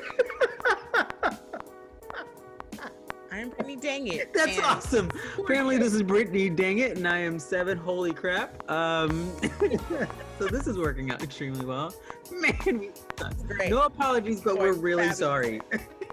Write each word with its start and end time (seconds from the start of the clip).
I'm 3.32 3.50
Brittany 3.50 3.76
Dang 3.76 4.08
It. 4.08 4.34
That's 4.34 4.58
and- 4.58 4.66
awesome. 4.66 5.12
Apparently, 5.38 5.78
this 5.78 5.94
is 5.94 6.02
Brittany. 6.04 6.50
Dang 6.50 6.80
it, 6.80 6.98
and 6.98 7.08
I 7.08 7.20
am 7.20 7.38
seven. 7.40 7.78
Holy 7.78 8.12
crap! 8.12 8.70
Um, 8.70 9.32
so 10.40 10.48
this 10.48 10.68
is 10.68 10.78
working 10.78 11.12
out 11.12 11.22
extremely 11.24 11.64
well. 11.66 11.94
Man, 12.32 12.58
we, 12.80 12.90
no 13.70 13.84
apologies, 13.84 14.42
but 14.42 14.58
we're 14.58 14.74
really 14.74 15.04
Fabulous. 15.10 15.18
sorry. 15.20 15.62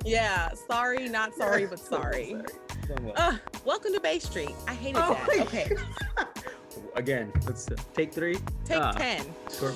Yeah, 0.05 0.51
sorry, 0.69 1.09
not 1.09 1.35
sorry, 1.39 1.67
but 1.67 1.79
sorry. 1.79 2.37
Well. 3.03 3.13
Uh, 3.17 3.39
welcome 3.65 3.93
to 3.95 4.01
Bay 4.01 4.19
Street. 4.21 4.55
I 4.69 4.75
hated 4.75 5.01
Oh 5.03 5.15
that. 5.27 5.47
Okay, 5.47 5.71
Again, 6.95 7.33
let's 7.47 7.69
uh, 7.71 7.77
take 7.95 8.13
three. 8.13 8.37
take 8.65 8.79
Ah, 8.79 8.93
10. 8.93 9.25
Short 9.59 9.75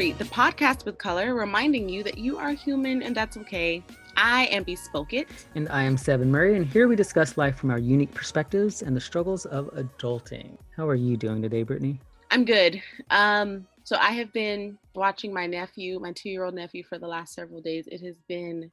Street, 0.00 0.16
the 0.16 0.24
podcast 0.24 0.86
with 0.86 0.96
color, 0.96 1.34
reminding 1.34 1.86
you 1.86 2.02
that 2.02 2.16
you 2.16 2.38
are 2.38 2.52
human 2.52 3.02
and 3.02 3.14
that's 3.14 3.36
okay. 3.36 3.84
I 4.16 4.46
am 4.46 4.62
Bespoke 4.62 5.12
It. 5.12 5.28
And 5.54 5.68
I 5.68 5.82
am 5.82 5.98
Seven 5.98 6.30
Murray, 6.30 6.56
and 6.56 6.64
here 6.64 6.88
we 6.88 6.96
discuss 6.96 7.36
life 7.36 7.58
from 7.58 7.70
our 7.70 7.78
unique 7.78 8.14
perspectives 8.14 8.80
and 8.80 8.96
the 8.96 9.00
struggles 9.02 9.44
of 9.44 9.66
adulting. 9.74 10.56
How 10.74 10.88
are 10.88 10.94
you 10.94 11.18
doing 11.18 11.42
today, 11.42 11.64
Brittany? 11.64 12.00
I'm 12.30 12.46
good. 12.46 12.80
Um, 13.10 13.66
so 13.84 13.96
I 13.96 14.12
have 14.12 14.32
been 14.32 14.78
watching 14.94 15.34
my 15.34 15.46
nephew, 15.46 16.00
my 16.00 16.12
two-year-old 16.12 16.54
nephew, 16.54 16.82
for 16.82 16.98
the 16.98 17.06
last 17.06 17.34
several 17.34 17.60
days. 17.60 17.86
It 17.86 18.00
has 18.00 18.16
been 18.26 18.70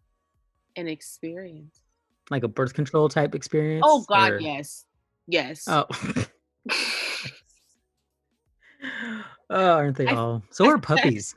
an 0.77 0.87
experience. 0.87 1.81
Like 2.29 2.43
a 2.43 2.47
birth 2.47 2.73
control 2.73 3.09
type 3.09 3.35
experience? 3.35 3.83
Oh 3.85 4.05
God, 4.07 4.31
or- 4.31 4.39
yes, 4.39 4.85
yes. 5.27 5.65
Oh. 5.67 5.87
oh, 9.49 9.71
aren't 9.71 9.97
they 9.97 10.07
all? 10.15 10.43
So 10.51 10.67
are 10.67 10.77
puppies. 10.77 11.35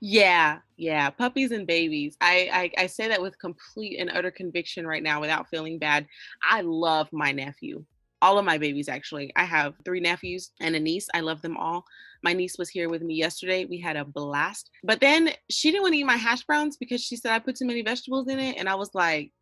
Yeah, 0.00 0.58
yeah, 0.76 1.10
puppies 1.10 1.50
and 1.50 1.66
babies. 1.66 2.16
I, 2.20 2.70
I 2.78 2.82
I 2.82 2.86
say 2.86 3.08
that 3.08 3.20
with 3.20 3.38
complete 3.38 3.98
and 3.98 4.10
utter 4.10 4.30
conviction 4.30 4.86
right 4.86 5.02
now 5.02 5.20
without 5.20 5.48
feeling 5.48 5.78
bad. 5.78 6.06
I 6.48 6.60
love 6.60 7.08
my 7.12 7.32
nephew. 7.32 7.84
All 8.20 8.38
of 8.38 8.44
my 8.44 8.58
babies 8.58 8.88
actually. 8.88 9.32
I 9.34 9.44
have 9.44 9.74
three 9.84 9.98
nephews 9.98 10.52
and 10.60 10.76
a 10.76 10.80
niece. 10.80 11.08
I 11.14 11.20
love 11.20 11.42
them 11.42 11.56
all. 11.56 11.84
My 12.22 12.32
niece 12.32 12.56
was 12.56 12.68
here 12.68 12.88
with 12.88 13.02
me 13.02 13.14
yesterday. 13.14 13.64
We 13.64 13.80
had 13.80 13.96
a 13.96 14.04
blast. 14.04 14.70
But 14.84 15.00
then 15.00 15.30
she 15.50 15.72
didn't 15.72 15.82
want 15.82 15.94
to 15.94 15.98
eat 15.98 16.04
my 16.04 16.16
hash 16.16 16.44
browns 16.44 16.76
because 16.76 17.02
she 17.02 17.16
said 17.16 17.32
I 17.32 17.40
put 17.40 17.56
too 17.56 17.66
many 17.66 17.82
vegetables 17.82 18.28
in 18.28 18.38
it 18.38 18.56
and 18.58 18.68
I 18.68 18.76
was 18.76 18.94
like, 18.94 19.32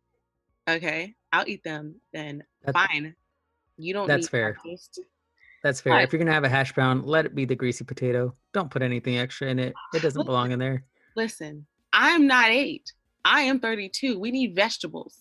"Okay, 0.67 1.13
I'll 1.31 1.47
eat 1.47 1.63
them 1.63 2.01
then. 2.13 2.43
That- 2.63 2.73
Fine. 2.73 3.15
You 3.77 3.93
don't 3.93 4.07
That's 4.07 4.25
need 4.25 4.31
fair. 4.31 4.53
breakfast." 4.53 5.01
That's 5.63 5.81
fair. 5.81 5.93
But- 5.93 6.03
If 6.03 6.11
you're 6.13 6.19
gonna 6.19 6.33
have 6.33 6.43
a 6.43 6.49
hash 6.49 6.73
brown, 6.73 7.03
let 7.03 7.25
it 7.25 7.35
be 7.35 7.45
the 7.45 7.55
greasy 7.55 7.83
potato. 7.83 8.35
Don't 8.53 8.71
put 8.71 8.81
anything 8.81 9.17
extra 9.17 9.47
in 9.47 9.59
it. 9.59 9.73
It 9.93 10.01
doesn't 10.01 10.25
belong 10.25 10.51
in 10.51 10.59
there. 10.59 10.85
Listen, 11.15 11.65
I 11.93 12.09
am 12.11 12.25
not 12.27 12.49
8. 12.49 12.91
I 13.25 13.41
am 13.41 13.59
32. 13.59 14.17
We 14.19 14.31
need 14.31 14.55
vegetables. 14.55 15.19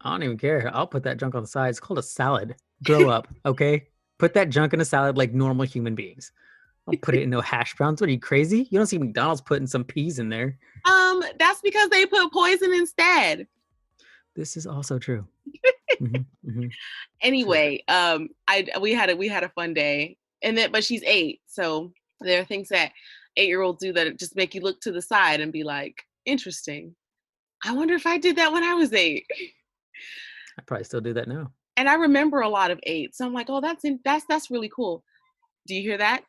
I 0.00 0.10
don't 0.10 0.22
even 0.22 0.38
care. 0.38 0.70
I'll 0.74 0.86
put 0.86 1.02
that 1.04 1.16
junk 1.16 1.34
on 1.34 1.42
the 1.42 1.48
side. 1.48 1.70
It's 1.70 1.80
called 1.80 1.98
a 1.98 2.02
salad. 2.02 2.54
Grow 2.84 3.08
up, 3.08 3.28
okay? 3.46 3.88
Put 4.18 4.34
that 4.34 4.50
junk 4.50 4.72
in 4.74 4.80
a 4.80 4.84
salad 4.84 5.16
like 5.16 5.32
normal 5.32 5.64
human 5.64 5.94
beings. 5.94 6.32
Don't 6.86 7.00
put 7.02 7.14
it 7.14 7.22
in 7.22 7.30
no 7.30 7.40
hash 7.40 7.74
browns. 7.74 8.00
What 8.00 8.08
are 8.08 8.12
you 8.12 8.18
crazy? 8.20 8.66
You 8.70 8.78
don't 8.78 8.86
see 8.86 8.98
McDonald's 8.98 9.40
putting 9.40 9.66
some 9.66 9.84
peas 9.84 10.18
in 10.18 10.28
there. 10.28 10.58
Um, 10.86 11.22
that's 11.38 11.60
because 11.60 11.88
they 11.90 12.06
put 12.06 12.32
poison 12.32 12.72
instead. 12.74 13.46
This 14.34 14.56
is 14.56 14.66
also 14.66 14.98
true. 14.98 15.26
Mhm, 16.00 16.24
mhm. 16.46 16.70
Anyway, 17.22 17.82
um, 17.88 18.28
I 18.46 18.68
we 18.80 18.92
had 18.92 19.10
a 19.10 19.16
we 19.16 19.26
had 19.28 19.42
a 19.42 19.48
fun 19.50 19.74
day, 19.74 20.16
and 20.42 20.56
then 20.56 20.70
but 20.70 20.84
she's 20.84 21.02
eight, 21.04 21.40
so 21.46 21.92
there 22.20 22.40
are 22.40 22.44
things 22.44 22.68
that 22.68 22.92
eight 23.36 23.48
year 23.48 23.62
olds 23.62 23.82
do 23.82 23.92
that 23.92 24.18
just 24.18 24.36
make 24.36 24.54
you 24.54 24.60
look 24.60 24.80
to 24.82 24.92
the 24.92 25.02
side 25.02 25.40
and 25.40 25.52
be 25.52 25.64
like, 25.64 25.96
interesting. 26.26 26.94
I 27.64 27.72
wonder 27.72 27.94
if 27.94 28.06
I 28.06 28.18
did 28.18 28.36
that 28.36 28.52
when 28.52 28.62
I 28.62 28.74
was 28.74 28.92
eight. 28.92 29.26
I 30.58 30.62
probably 30.66 30.84
still 30.84 31.00
do 31.00 31.12
that 31.14 31.28
now. 31.28 31.52
And 31.76 31.88
I 31.88 31.94
remember 31.94 32.40
a 32.40 32.48
lot 32.48 32.70
of 32.70 32.78
eight, 32.84 33.14
so 33.16 33.24
I'm 33.26 33.32
like, 33.34 33.46
oh, 33.50 33.60
that's 33.60 33.84
in, 33.84 34.00
that's 34.04 34.24
that's 34.28 34.50
really 34.50 34.68
cool. 34.74 35.02
Do 35.66 35.74
you 35.74 35.82
hear 35.82 35.98
that? 35.98 36.22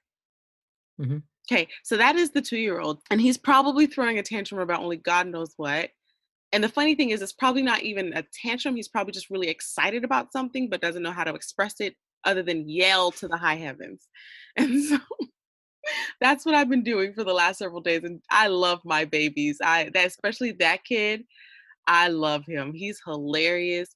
Mhm. 0.99 1.23
Okay, 1.51 1.67
so 1.83 1.97
that 1.97 2.15
is 2.15 2.31
the 2.31 2.41
two 2.41 2.57
year 2.57 2.79
old, 2.79 2.99
and 3.09 3.19
he's 3.21 3.37
probably 3.37 3.87
throwing 3.87 4.19
a 4.19 4.23
tantrum 4.23 4.61
about 4.61 4.81
only 4.81 4.97
God 4.97 5.27
knows 5.27 5.53
what. 5.57 5.89
And 6.51 6.63
the 6.63 6.69
funny 6.69 6.95
thing 6.95 7.11
is, 7.11 7.21
it's 7.21 7.33
probably 7.33 7.61
not 7.61 7.83
even 7.83 8.13
a 8.13 8.23
tantrum. 8.33 8.75
He's 8.75 8.87
probably 8.87 9.13
just 9.13 9.29
really 9.29 9.49
excited 9.49 10.03
about 10.03 10.31
something, 10.31 10.69
but 10.69 10.81
doesn't 10.81 11.03
know 11.03 11.11
how 11.11 11.23
to 11.23 11.35
express 11.35 11.79
it 11.79 11.95
other 12.25 12.43
than 12.43 12.67
yell 12.67 13.11
to 13.11 13.27
the 13.27 13.37
high 13.37 13.55
heavens. 13.55 14.07
And 14.57 14.83
so 14.83 14.97
that's 16.19 16.45
what 16.45 16.55
I've 16.55 16.69
been 16.69 16.83
doing 16.83 17.13
for 17.13 17.23
the 17.23 17.33
last 17.33 17.59
several 17.59 17.81
days. 17.81 18.03
And 18.03 18.21
I 18.29 18.47
love 18.47 18.81
my 18.83 19.05
babies. 19.05 19.59
I 19.63 19.89
that 19.93 20.07
especially 20.07 20.51
that 20.59 20.83
kid. 20.83 21.23
I 21.87 22.09
love 22.09 22.45
him. 22.45 22.73
He's 22.73 22.99
hilarious. 23.05 23.89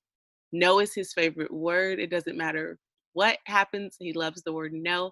No 0.51 0.79
is 0.79 0.93
his 0.93 1.13
favorite 1.13 1.53
word. 1.53 1.99
It 1.99 2.09
doesn't 2.09 2.37
matter 2.37 2.79
what 3.13 3.37
happens. 3.45 3.95
He 3.99 4.13
loves 4.13 4.41
the 4.43 4.53
word 4.53 4.73
no, 4.73 5.11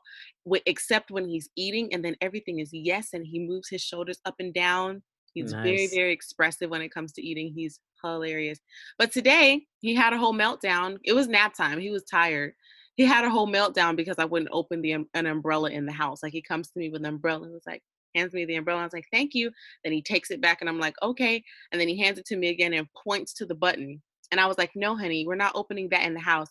except 0.65 1.11
when 1.11 1.27
he's 1.27 1.49
eating, 1.55 1.93
and 1.93 2.03
then 2.03 2.15
everything 2.21 2.59
is 2.59 2.69
yes, 2.73 3.09
and 3.13 3.25
he 3.25 3.39
moves 3.39 3.69
his 3.69 3.81
shoulders 3.81 4.19
up 4.25 4.35
and 4.39 4.53
down. 4.53 5.03
He's 5.33 5.53
very, 5.53 5.87
very 5.87 6.11
expressive 6.11 6.69
when 6.69 6.81
it 6.81 6.93
comes 6.93 7.11
to 7.13 7.21
eating. 7.21 7.53
He's 7.53 7.79
hilarious. 8.03 8.59
But 8.97 9.11
today 9.11 9.65
he 9.79 9.95
had 9.95 10.13
a 10.13 10.17
whole 10.17 10.33
meltdown. 10.33 10.97
It 11.03 11.13
was 11.13 11.27
nap 11.27 11.53
time. 11.53 11.79
He 11.79 11.89
was 11.89 12.03
tired. 12.03 12.53
He 12.95 13.05
had 13.05 13.23
a 13.23 13.29
whole 13.29 13.47
meltdown 13.47 13.95
because 13.95 14.17
I 14.19 14.25
wouldn't 14.25 14.51
open 14.51 14.81
the 14.81 14.93
um- 14.93 15.09
an 15.13 15.25
umbrella 15.25 15.69
in 15.69 15.85
the 15.85 15.91
house. 15.91 16.21
Like 16.21 16.33
he 16.33 16.41
comes 16.41 16.69
to 16.69 16.79
me 16.79 16.89
with 16.89 17.01
an 17.01 17.07
umbrella 17.07 17.43
and 17.43 17.53
was 17.53 17.65
like, 17.65 17.83
hands 18.15 18.33
me 18.33 18.45
the 18.45 18.55
umbrella. 18.55 18.81
I 18.81 18.83
was 18.83 18.93
like, 18.93 19.07
thank 19.11 19.33
you. 19.33 19.51
Then 19.83 19.93
he 19.93 20.01
takes 20.01 20.31
it 20.31 20.41
back 20.41 20.59
and 20.61 20.69
I'm 20.69 20.79
like, 20.79 20.95
okay. 21.01 21.43
And 21.71 21.79
then 21.79 21.87
he 21.87 21.97
hands 21.97 22.19
it 22.19 22.25
to 22.27 22.35
me 22.35 22.49
again 22.49 22.73
and 22.73 22.91
points 22.93 23.33
to 23.35 23.45
the 23.45 23.55
button. 23.55 24.01
And 24.31 24.39
I 24.39 24.47
was 24.47 24.57
like, 24.57 24.71
no, 24.75 24.95
honey, 24.97 25.25
we're 25.25 25.35
not 25.35 25.53
opening 25.55 25.89
that 25.89 26.05
in 26.05 26.13
the 26.13 26.19
house. 26.19 26.49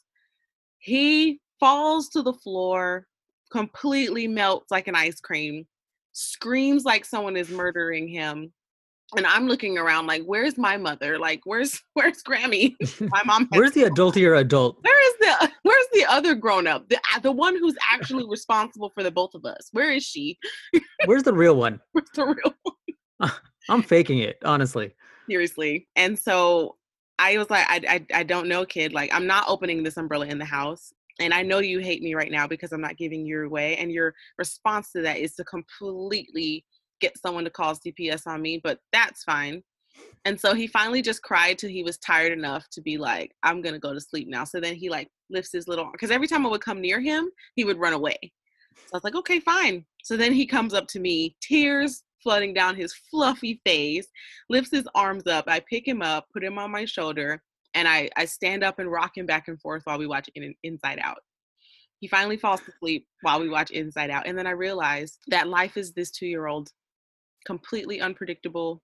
He 0.78 1.40
falls 1.58 2.08
to 2.10 2.22
the 2.22 2.32
floor, 2.32 3.06
completely 3.50 4.26
melts 4.26 4.70
like 4.70 4.88
an 4.88 4.94
ice 4.94 5.20
cream, 5.20 5.66
screams 6.12 6.84
like 6.84 7.04
someone 7.04 7.36
is 7.36 7.50
murdering 7.50 8.08
him. 8.08 8.52
And 9.16 9.26
I'm 9.26 9.48
looking 9.48 9.76
around 9.76 10.06
like, 10.06 10.22
where's 10.22 10.56
my 10.56 10.76
mother? 10.76 11.18
Like, 11.18 11.40
where's 11.44 11.80
where's 11.94 12.22
Grammy? 12.22 12.74
My 13.10 13.22
mom. 13.24 13.48
Where's 13.50 13.72
the 13.72 13.82
adultier 13.84 14.38
adult? 14.38 14.78
where 14.82 15.06
is 15.08 15.14
the 15.18 15.50
where's 15.62 15.86
the 15.92 16.04
other 16.06 16.34
grown 16.34 16.66
up? 16.66 16.88
The 16.88 16.96
uh, 17.14 17.18
the 17.20 17.32
one 17.32 17.56
who's 17.56 17.76
actually 17.92 18.24
responsible 18.28 18.90
for 18.90 19.02
the 19.02 19.10
both 19.10 19.34
of 19.34 19.44
us. 19.44 19.68
Where 19.72 19.90
is 19.90 20.04
she? 20.04 20.38
Where's 21.06 21.24
the 21.24 21.32
real 21.32 21.56
one? 21.56 21.80
Where's 21.92 22.10
the 22.14 22.26
real 22.26 22.54
one? 22.62 23.32
I'm 23.68 23.82
faking 23.82 24.18
it, 24.18 24.38
honestly. 24.44 24.94
seriously? 25.28 25.88
And 25.96 26.18
so 26.18 26.76
I 27.18 27.36
was 27.36 27.50
like, 27.50 27.66
I, 27.68 27.80
I 27.88 28.20
I 28.20 28.22
don't 28.22 28.48
know, 28.48 28.64
kid. 28.64 28.92
Like 28.92 29.12
I'm 29.12 29.26
not 29.26 29.44
opening 29.48 29.82
this 29.82 29.96
umbrella 29.96 30.26
in 30.26 30.38
the 30.38 30.44
house. 30.44 30.92
And 31.20 31.34
I 31.34 31.42
know 31.42 31.58
you 31.58 31.80
hate 31.80 32.02
me 32.02 32.14
right 32.14 32.30
now 32.30 32.46
because 32.46 32.72
I'm 32.72 32.80
not 32.80 32.96
giving 32.96 33.26
you 33.26 33.44
away. 33.44 33.76
And 33.76 33.92
your 33.92 34.14
response 34.38 34.90
to 34.92 35.02
that 35.02 35.18
is 35.18 35.34
to 35.34 35.44
completely 35.44 36.64
get 37.00 37.18
someone 37.18 37.44
to 37.44 37.50
call 37.50 37.74
CPS 37.74 38.26
on 38.26 38.42
me, 38.42 38.60
but 38.62 38.78
that's 38.92 39.24
fine. 39.24 39.62
And 40.24 40.40
so 40.40 40.54
he 40.54 40.66
finally 40.66 41.02
just 41.02 41.22
cried 41.22 41.58
till 41.58 41.70
he 41.70 41.82
was 41.82 41.98
tired 41.98 42.32
enough 42.32 42.68
to 42.70 42.80
be 42.80 42.96
like, 42.98 43.32
I'm 43.42 43.60
gonna 43.62 43.78
go 43.78 43.92
to 43.92 44.00
sleep 44.00 44.28
now. 44.28 44.44
So 44.44 44.60
then 44.60 44.74
he 44.74 44.88
like 44.88 45.08
lifts 45.30 45.52
his 45.52 45.68
little 45.68 45.88
because 45.92 46.10
every 46.10 46.26
time 46.26 46.46
I 46.46 46.50
would 46.50 46.60
come 46.60 46.80
near 46.80 47.00
him, 47.00 47.30
he 47.54 47.64
would 47.64 47.78
run 47.78 47.92
away. 47.92 48.18
So 48.76 48.94
I 48.94 48.96
was 48.96 49.04
like, 49.04 49.16
okay, 49.16 49.40
fine. 49.40 49.84
So 50.02 50.16
then 50.16 50.32
he 50.32 50.46
comes 50.46 50.74
up 50.74 50.86
to 50.88 51.00
me, 51.00 51.36
tears 51.42 52.02
flooding 52.22 52.54
down 52.54 52.76
his 52.76 52.94
fluffy 53.10 53.60
face, 53.64 54.06
lifts 54.48 54.70
his 54.70 54.88
arms 54.94 55.26
up. 55.26 55.44
I 55.48 55.60
pick 55.60 55.86
him 55.86 56.02
up, 56.02 56.26
put 56.32 56.44
him 56.44 56.58
on 56.58 56.70
my 56.70 56.84
shoulder, 56.84 57.42
and 57.74 57.88
I, 57.88 58.10
I 58.16 58.24
stand 58.24 58.64
up 58.64 58.78
and 58.78 58.90
rock 58.90 59.16
him 59.16 59.26
back 59.26 59.48
and 59.48 59.60
forth 59.60 59.82
while 59.84 59.98
we 59.98 60.06
watch 60.06 60.28
in, 60.34 60.54
Inside 60.62 61.00
Out. 61.02 61.18
He 62.00 62.08
finally 62.08 62.36
falls 62.36 62.60
asleep 62.66 63.06
while 63.22 63.40
we 63.40 63.48
watch 63.48 63.70
Inside 63.70 64.10
Out. 64.10 64.26
And 64.26 64.36
then 64.36 64.46
I 64.46 64.52
realize 64.52 65.18
that 65.28 65.48
life 65.48 65.76
is 65.76 65.92
this 65.92 66.10
two 66.10 66.26
year 66.26 66.46
old, 66.46 66.70
completely 67.44 68.00
unpredictable, 68.00 68.82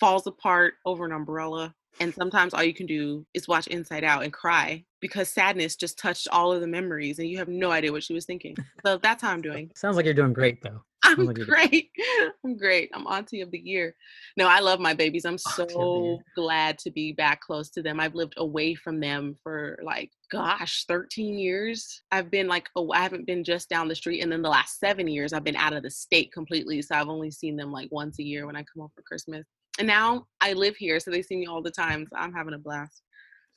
falls 0.00 0.26
apart 0.26 0.74
over 0.84 1.04
an 1.04 1.12
umbrella. 1.12 1.74
And 2.00 2.14
sometimes 2.14 2.54
all 2.54 2.62
you 2.62 2.72
can 2.72 2.86
do 2.86 3.26
is 3.34 3.46
watch 3.46 3.66
Inside 3.66 4.02
Out 4.02 4.24
and 4.24 4.32
cry 4.32 4.84
because 5.00 5.28
sadness 5.28 5.76
just 5.76 5.98
touched 5.98 6.28
all 6.28 6.52
of 6.52 6.60
the 6.60 6.66
memories 6.66 7.18
and 7.18 7.28
you 7.28 7.36
have 7.38 7.48
no 7.48 7.70
idea 7.70 7.92
what 7.92 8.02
she 8.02 8.14
was 8.14 8.24
thinking. 8.24 8.56
So 8.84 8.96
that's 8.96 9.22
how 9.22 9.30
I'm 9.30 9.42
doing. 9.42 9.70
Sounds 9.74 9.96
like 9.96 10.06
you're 10.06 10.14
doing 10.14 10.32
great 10.32 10.62
though. 10.62 10.82
I'm 11.04 11.26
like 11.26 11.36
you're 11.36 11.46
good. 11.46 11.52
great. 11.52 11.90
I'm 12.44 12.56
great. 12.56 12.90
I'm 12.94 13.06
auntie 13.06 13.40
of 13.40 13.50
the 13.50 13.58
year. 13.58 13.94
No, 14.36 14.46
I 14.46 14.60
love 14.60 14.80
my 14.80 14.94
babies. 14.94 15.24
I'm 15.24 15.34
oh, 15.34 15.36
the 15.56 15.64
so 15.72 16.20
glad 16.34 16.78
to 16.78 16.90
be 16.90 17.12
back 17.12 17.40
close 17.40 17.70
to 17.70 17.82
them. 17.82 18.00
I've 18.00 18.14
lived 18.14 18.34
away 18.36 18.74
from 18.74 19.00
them 19.00 19.36
for 19.42 19.78
like, 19.82 20.10
gosh, 20.30 20.84
13 20.86 21.38
years. 21.38 22.02
I've 22.10 22.30
been 22.30 22.46
like, 22.46 22.68
oh, 22.76 22.92
I 22.92 23.02
haven't 23.02 23.26
been 23.26 23.44
just 23.44 23.68
down 23.68 23.88
the 23.88 23.94
street. 23.94 24.20
And 24.20 24.30
then 24.30 24.42
the 24.42 24.48
last 24.48 24.78
seven 24.78 25.08
years, 25.08 25.32
I've 25.32 25.44
been 25.44 25.56
out 25.56 25.72
of 25.72 25.82
the 25.82 25.90
state 25.90 26.32
completely. 26.32 26.80
So 26.82 26.94
I've 26.94 27.08
only 27.08 27.30
seen 27.30 27.56
them 27.56 27.72
like 27.72 27.88
once 27.90 28.18
a 28.18 28.24
year 28.24 28.46
when 28.46 28.56
I 28.56 28.60
come 28.60 28.80
home 28.80 28.90
for 28.94 29.02
Christmas. 29.02 29.44
And 29.78 29.88
now 29.88 30.26
I 30.40 30.52
live 30.52 30.76
here. 30.76 31.00
So 31.00 31.10
they 31.10 31.22
see 31.22 31.36
me 31.36 31.46
all 31.46 31.62
the 31.62 31.70
time. 31.70 32.06
So 32.08 32.16
I'm 32.16 32.32
having 32.32 32.54
a 32.54 32.58
blast. 32.58 33.02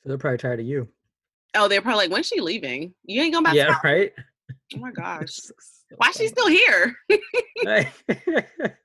So 0.02 0.10
they're 0.10 0.18
probably 0.18 0.38
tired 0.38 0.60
of 0.60 0.66
you. 0.66 0.88
Oh, 1.56 1.68
they're 1.68 1.82
probably 1.82 2.06
like, 2.06 2.12
when's 2.12 2.28
she 2.28 2.42
leaving? 2.42 2.94
You 3.06 3.22
ain't 3.22 3.34
going 3.34 3.44
back 3.44 3.56
Yeah, 3.56 3.78
right. 3.84 4.12
Oh 4.74 4.80
my 4.80 4.92
gosh. 4.96 5.40
Why 5.98 6.12
she 6.12 6.28
still 6.28 6.48
here? 6.48 6.96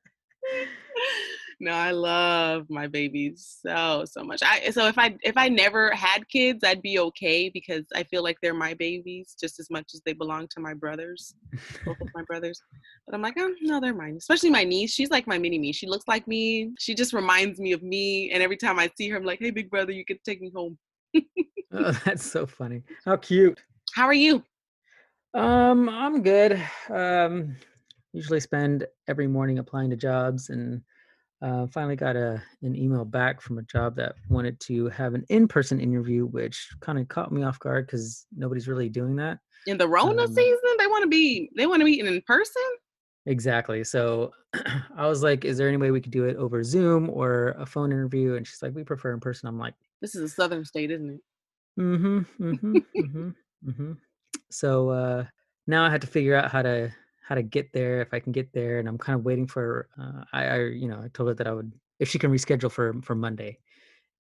No, 1.63 1.73
I 1.73 1.91
love 1.91 2.71
my 2.71 2.87
babies 2.87 3.59
so 3.61 4.07
so 4.07 4.25
much. 4.25 4.41
I 4.43 4.71
so 4.71 4.87
if 4.87 4.97
I 4.97 5.15
if 5.21 5.37
I 5.37 5.49
never 5.49 5.91
had 5.91 6.27
kids, 6.29 6.65
I'd 6.65 6.81
be 6.81 6.99
okay 6.99 7.51
because 7.51 7.85
I 7.95 8.03
feel 8.05 8.23
like 8.23 8.39
they're 8.41 8.55
my 8.55 8.73
babies 8.73 9.37
just 9.39 9.61
as 9.61 9.69
much 9.69 9.91
as 9.93 10.01
they 10.07 10.15
belong 10.15 10.49
to 10.53 10.61
my 10.61 10.73
brothers, 10.73 11.35
both 11.85 12.01
of 12.01 12.09
my 12.15 12.23
brothers. 12.23 12.63
But 13.07 13.15
I'm 13.15 13.21
like, 13.21 13.35
oh 13.39 13.55
no, 13.61 13.79
they're 13.79 13.93
mine. 13.93 14.17
Especially 14.17 14.49
my 14.49 14.65
niece. 14.65 14.95
She's 14.95 15.11
like 15.11 15.27
my 15.27 15.37
mini 15.37 15.59
me. 15.59 15.73
She 15.73 15.87
looks 15.87 16.09
like 16.09 16.27
me. 16.27 16.71
She 16.79 16.95
just 16.95 17.13
reminds 17.13 17.61
me 17.61 17.73
of 17.73 17.83
me. 17.83 18.31
And 18.31 18.43
every 18.43 18.57
time 18.57 18.79
I 18.79 18.91
see 18.97 19.11
her, 19.11 19.19
I'm 19.19 19.25
like, 19.25 19.41
hey, 19.41 19.51
big 19.51 19.69
brother, 19.69 19.93
you 19.93 20.07
can 20.07 20.19
take 20.25 20.41
me 20.41 20.51
home. 20.57 20.79
oh, 21.75 21.93
that's 22.07 22.25
so 22.25 22.47
funny. 22.47 22.83
How 23.05 23.17
cute. 23.17 23.61
How 23.93 24.07
are 24.07 24.15
you? 24.15 24.43
Um, 25.35 25.89
I'm 25.89 26.23
good. 26.23 26.63
Um, 26.89 27.57
usually 28.13 28.41
spend 28.41 28.87
every 29.07 29.27
morning 29.27 29.59
applying 29.59 29.91
to 29.91 29.97
jobs 29.97 30.51
and 30.51 30.83
uh, 31.43 31.67
finally 31.69 31.97
got 31.97 32.17
a 32.17 32.43
an 32.63 32.77
email 32.77 33.05
back 33.05 33.41
from 33.41 33.59
a 33.59 33.63
job 33.63 33.97
that 33.97 34.15
wanted 34.29 34.61
to 34.61 34.89
have 34.89 35.15
an 35.15 35.25
in-person 35.29 35.81
interview, 35.81 36.27
which 36.27 36.69
kind 36.81 36.99
of 36.99 37.09
caught 37.09 37.33
me 37.33 37.43
off 37.43 37.59
guard 37.61 37.87
because 37.87 38.27
nobody's 38.37 38.69
really 38.69 38.89
doing 38.89 39.17
that. 39.17 39.39
In 39.67 39.79
the 39.79 39.89
Rona 39.89 40.23
Um, 40.23 40.35
season, 40.35 40.77
they 40.79 40.87
want 40.87 41.03
to 41.03 41.09
be 41.09 41.51
they 41.57 41.67
want 41.67 41.81
to 41.81 41.85
meet 41.85 42.05
in 42.05 42.21
person. 42.23 42.63
Exactly. 43.27 43.85
So 43.85 44.33
I 44.97 45.07
was 45.07 45.23
like, 45.23 45.45
"Is 45.45 45.57
there 45.57 45.69
any 45.69 45.77
way 45.77 45.91
we 45.91 46.01
could 46.01 46.13
do 46.13 46.25
it 46.25 46.37
over 46.37 46.63
Zoom 46.63 47.09
or 47.09 47.55
a 47.59 47.65
phone 47.65 47.93
interview?" 47.93 48.35
And 48.35 48.47
she's 48.47 48.63
like, 48.63 48.75
"We 48.75 48.85
prefer 48.85 49.13
in 49.15 49.21
person." 49.21 49.49
I'm 49.49 49.59
like, 49.59 49.75
This 50.01 50.15
is 50.15 50.23
a 50.23 50.29
southern 50.29 50.65
state, 50.65 50.91
isn't 50.91 51.11
it? 51.11 51.21
Mm-hmm. 51.81 52.19
Mm-hmm. 52.45 52.77
mm-hmm. 52.77 53.31
Mm-hmm. 53.69 53.93
So 54.51 54.91
uh 54.91 55.25
now 55.67 55.85
I 55.85 55.91
had 55.91 56.01
to 56.01 56.07
figure 56.07 56.35
out 56.35 56.51
how 56.51 56.63
to 56.63 56.93
how 57.23 57.37
to 57.37 57.43
get 57.43 57.73
there 57.73 58.01
if 58.01 58.13
I 58.13 58.19
can 58.19 58.33
get 58.33 58.53
there, 58.53 58.81
and 58.81 58.89
I'm 58.89 58.99
kind 58.99 59.19
of 59.19 59.25
waiting 59.25 59.47
for 59.47 59.89
uh 59.99 60.25
I, 60.33 60.45
I 60.45 60.57
you 60.67 60.89
know, 60.89 61.01
I 61.03 61.09
told 61.15 61.29
her 61.29 61.35
that 61.35 61.47
I 61.47 61.53
would 61.53 61.73
if 61.99 62.09
she 62.09 62.19
can 62.19 62.31
reschedule 62.31 62.71
for 62.71 62.95
for 63.03 63.15
Monday. 63.15 63.59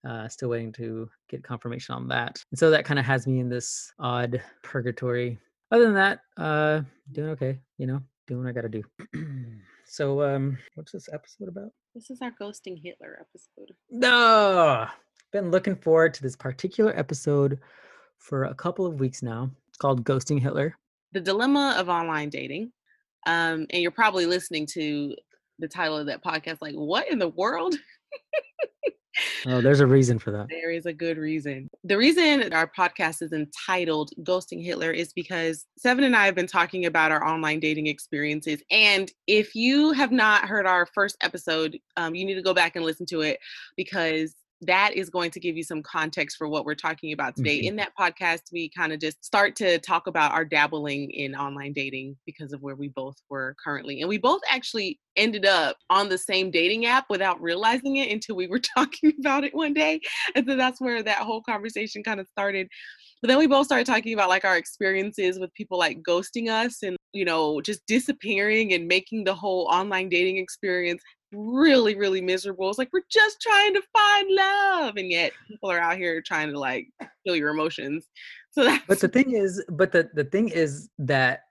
Uh 0.07 0.29
still 0.29 0.49
waiting 0.49 0.73
to 0.73 1.11
get 1.29 1.45
confirmation 1.45 1.95
on 1.95 2.09
that. 2.09 2.43
And 2.51 2.59
so 2.59 2.71
that 2.71 2.85
kind 2.85 2.99
of 2.99 3.05
has 3.05 3.27
me 3.27 3.41
in 3.41 3.49
this 3.49 3.93
odd 3.99 4.43
purgatory. 4.63 5.39
Other 5.71 5.85
than 5.85 5.95
that, 5.95 6.21
uh 6.37 6.83
doing 7.13 7.31
okay, 7.31 7.59
you 7.79 7.87
know, 7.87 8.01
doing 8.27 8.43
what 8.43 8.49
I 8.49 8.53
gotta 8.53 8.69
do. 8.69 8.83
so 9.85 10.23
um 10.23 10.57
what's 10.75 10.93
this 10.93 11.09
episode 11.13 11.49
about? 11.49 11.71
This 11.95 12.11
is 12.11 12.23
our 12.23 12.33
ghosting 12.41 12.81
Hitler 12.81 13.19
episode. 13.21 13.75
No, 13.91 14.87
been 15.33 15.51
looking 15.51 15.75
forward 15.75 16.15
to 16.15 16.23
this 16.23 16.37
particular 16.37 16.97
episode 16.97 17.59
for 18.19 18.45
a 18.45 18.55
couple 18.55 18.87
of 18.87 19.01
weeks 19.01 19.23
now. 19.23 19.51
Called 19.81 20.05
Ghosting 20.05 20.41
Hitler. 20.41 20.77
The 21.13 21.21
dilemma 21.21 21.75
of 21.79 21.89
online 21.89 22.29
dating. 22.29 22.73
Um, 23.27 23.67
and 23.71 23.83
you're 23.83 23.91
probably 23.91 24.27
listening 24.27 24.67
to 24.75 25.15
the 25.59 25.69
title 25.69 25.97
of 25.97 26.07
that 26.07 26.25
podcast, 26.25 26.59
like, 26.61 26.75
what 26.75 27.11
in 27.11 27.19
the 27.19 27.29
world? 27.29 27.75
Oh, 29.47 29.61
there's 29.61 29.81
a 29.81 29.87
reason 29.87 30.19
for 30.19 30.31
that. 30.31 30.49
There 30.49 30.71
is 30.71 30.87
a 30.87 30.93
good 30.93 31.19
reason. 31.19 31.69
The 31.85 31.97
reason 31.97 32.53
our 32.53 32.71
podcast 32.71 33.23
is 33.23 33.33
entitled 33.33 34.11
Ghosting 34.23 34.65
Hitler 34.65 34.93
is 34.93 35.13
because 35.13 35.67
Seven 35.77 36.05
and 36.05 36.17
I 36.17 36.27
have 36.27 36.35
been 36.35 36.47
talking 36.47 36.87
about 36.87 37.13
our 37.13 37.27
online 37.27 37.61
dating 37.61 37.87
experiences. 37.87 38.63
And 38.71 39.13
if 39.27 39.55
you 39.55 39.93
have 39.93 40.13
not 40.13 40.49
heard 40.49 40.67
our 40.67 40.87
first 40.87 41.17
episode, 41.21 41.79
um, 41.97 42.15
you 42.15 42.25
need 42.25 42.37
to 42.37 42.43
go 42.43 42.55
back 42.55 42.77
and 42.77 42.85
listen 42.85 43.07
to 43.07 43.21
it 43.21 43.41
because 43.77 44.35
that 44.63 44.95
is 44.95 45.09
going 45.09 45.31
to 45.31 45.41
give 45.41 45.57
you 45.57 45.63
some 45.63 45.83
context 45.83 46.37
for 46.37 46.49
what 46.49 46.65
we're 46.65 46.75
talking 46.75 47.13
about 47.13 47.35
today. 47.35 47.63
Mhm. 47.63 47.65
In 47.65 47.77
that 47.77 47.93
podcast, 47.99 48.53
we 48.53 48.69
kind 48.69 48.93
of 48.93 49.01
just 49.01 49.25
start 49.25 49.57
to 49.57 49.79
talk 49.79 50.07
about 50.07 50.33
our 50.33 50.45
dabbling 50.45 51.11
in 51.11 51.35
online 51.35 51.73
dating 51.73 52.17
because 52.27 52.53
of 52.53 52.61
where 52.61 52.77
we 52.77 52.89
both 52.89 53.17
were 53.31 53.57
currently. 53.63 54.01
And 54.01 54.09
we 54.09 54.19
both 54.19 54.43
actually 54.51 55.01
ended 55.17 55.47
up 55.47 55.77
on 55.89 56.09
the 56.09 56.19
same 56.19 56.51
dating 56.51 56.87
app 56.87 57.07
without 57.09 57.41
realizing 57.41 57.97
it 57.97 58.13
until 58.13 58.37
we 58.37 58.49
were 58.49 58.59
talking 58.77 59.13
about 59.19 59.45
it 59.45 59.55
one 59.55 59.73
day. 59.73 60.01
And 60.35 60.47
so 60.47 60.57
that's 60.57 60.81
where 60.81 61.03
that 61.03 61.19
whole 61.19 61.43
conversation 61.43 62.03
kind 62.03 62.21
of 62.21 62.29
started. 62.29 62.69
But 63.23 63.29
then 63.29 63.39
we 63.39 63.47
both 63.47 63.67
started 63.67 63.87
talking 63.87 64.15
about 64.15 64.29
like 64.29 64.45
our 64.45 64.57
experiences 64.57 65.39
with 65.39 65.53
people 65.55 65.79
like 65.79 66.03
ghosting 66.03 66.49
us 66.49 66.83
and, 66.83 66.97
you 67.13 67.25
know, 67.25 67.61
just 67.61 67.85
disappearing 67.87 68.73
and 68.73 68.89
making 68.89 69.25
the 69.25 69.35
whole 69.35 69.69
online 69.71 70.09
dating 70.09 70.39
experience 70.39 71.03
really, 71.33 71.97
really 71.97 72.21
miserable. 72.21 72.69
It's 72.69 72.79
like 72.79 72.91
we're 72.93 73.03
just 73.11 73.41
trying 73.41 73.75
to 73.75 73.83
find 73.93 74.29
love. 74.31 74.97
And 74.97 75.11
yet 75.11 75.33
people 75.49 75.71
are 75.71 75.79
out 75.79 75.97
here 75.97 76.21
trying 76.23 76.51
to 76.53 76.59
like 76.59 76.89
feel 77.25 77.37
your 77.37 77.51
emotions. 77.51 78.09
So 78.51 78.65
that's 78.65 78.85
But 78.87 79.01
the 79.01 79.09
thing 79.09 79.33
is, 79.33 79.65
but 79.69 79.93
the, 79.93 80.11
the 80.15 80.25
thing 80.25 80.49
is 80.49 80.89
that 80.99 81.45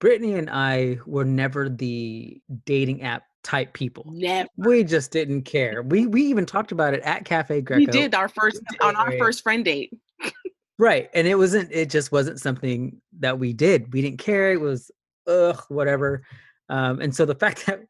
Brittany 0.00 0.34
and 0.34 0.50
I 0.50 0.98
were 1.06 1.24
never 1.24 1.68
the 1.68 2.40
dating 2.66 3.02
app 3.02 3.24
type 3.42 3.72
people. 3.72 4.04
never 4.08 4.48
We 4.56 4.84
just 4.84 5.10
didn't 5.10 5.42
care. 5.42 5.82
We 5.82 6.06
we 6.06 6.22
even 6.22 6.46
talked 6.46 6.72
about 6.72 6.94
it 6.94 7.02
at 7.02 7.24
Cafe 7.24 7.60
Greco. 7.60 7.78
we 7.78 7.86
did 7.86 8.14
our 8.14 8.28
first 8.28 8.62
on 8.82 8.96
our 8.96 9.12
first 9.18 9.42
friend 9.42 9.64
date. 9.64 9.92
Right. 10.78 11.08
And 11.14 11.26
it 11.26 11.36
wasn't, 11.36 11.70
it 11.72 11.90
just 11.90 12.10
wasn't 12.10 12.40
something 12.40 13.00
that 13.20 13.38
we 13.38 13.52
did. 13.52 13.92
We 13.92 14.02
didn't 14.02 14.18
care. 14.18 14.52
It 14.52 14.60
was, 14.60 14.90
ugh, 15.26 15.62
whatever. 15.68 16.24
Um, 16.68 17.00
and 17.00 17.14
so 17.14 17.24
the 17.24 17.34
fact 17.34 17.66
that 17.66 17.80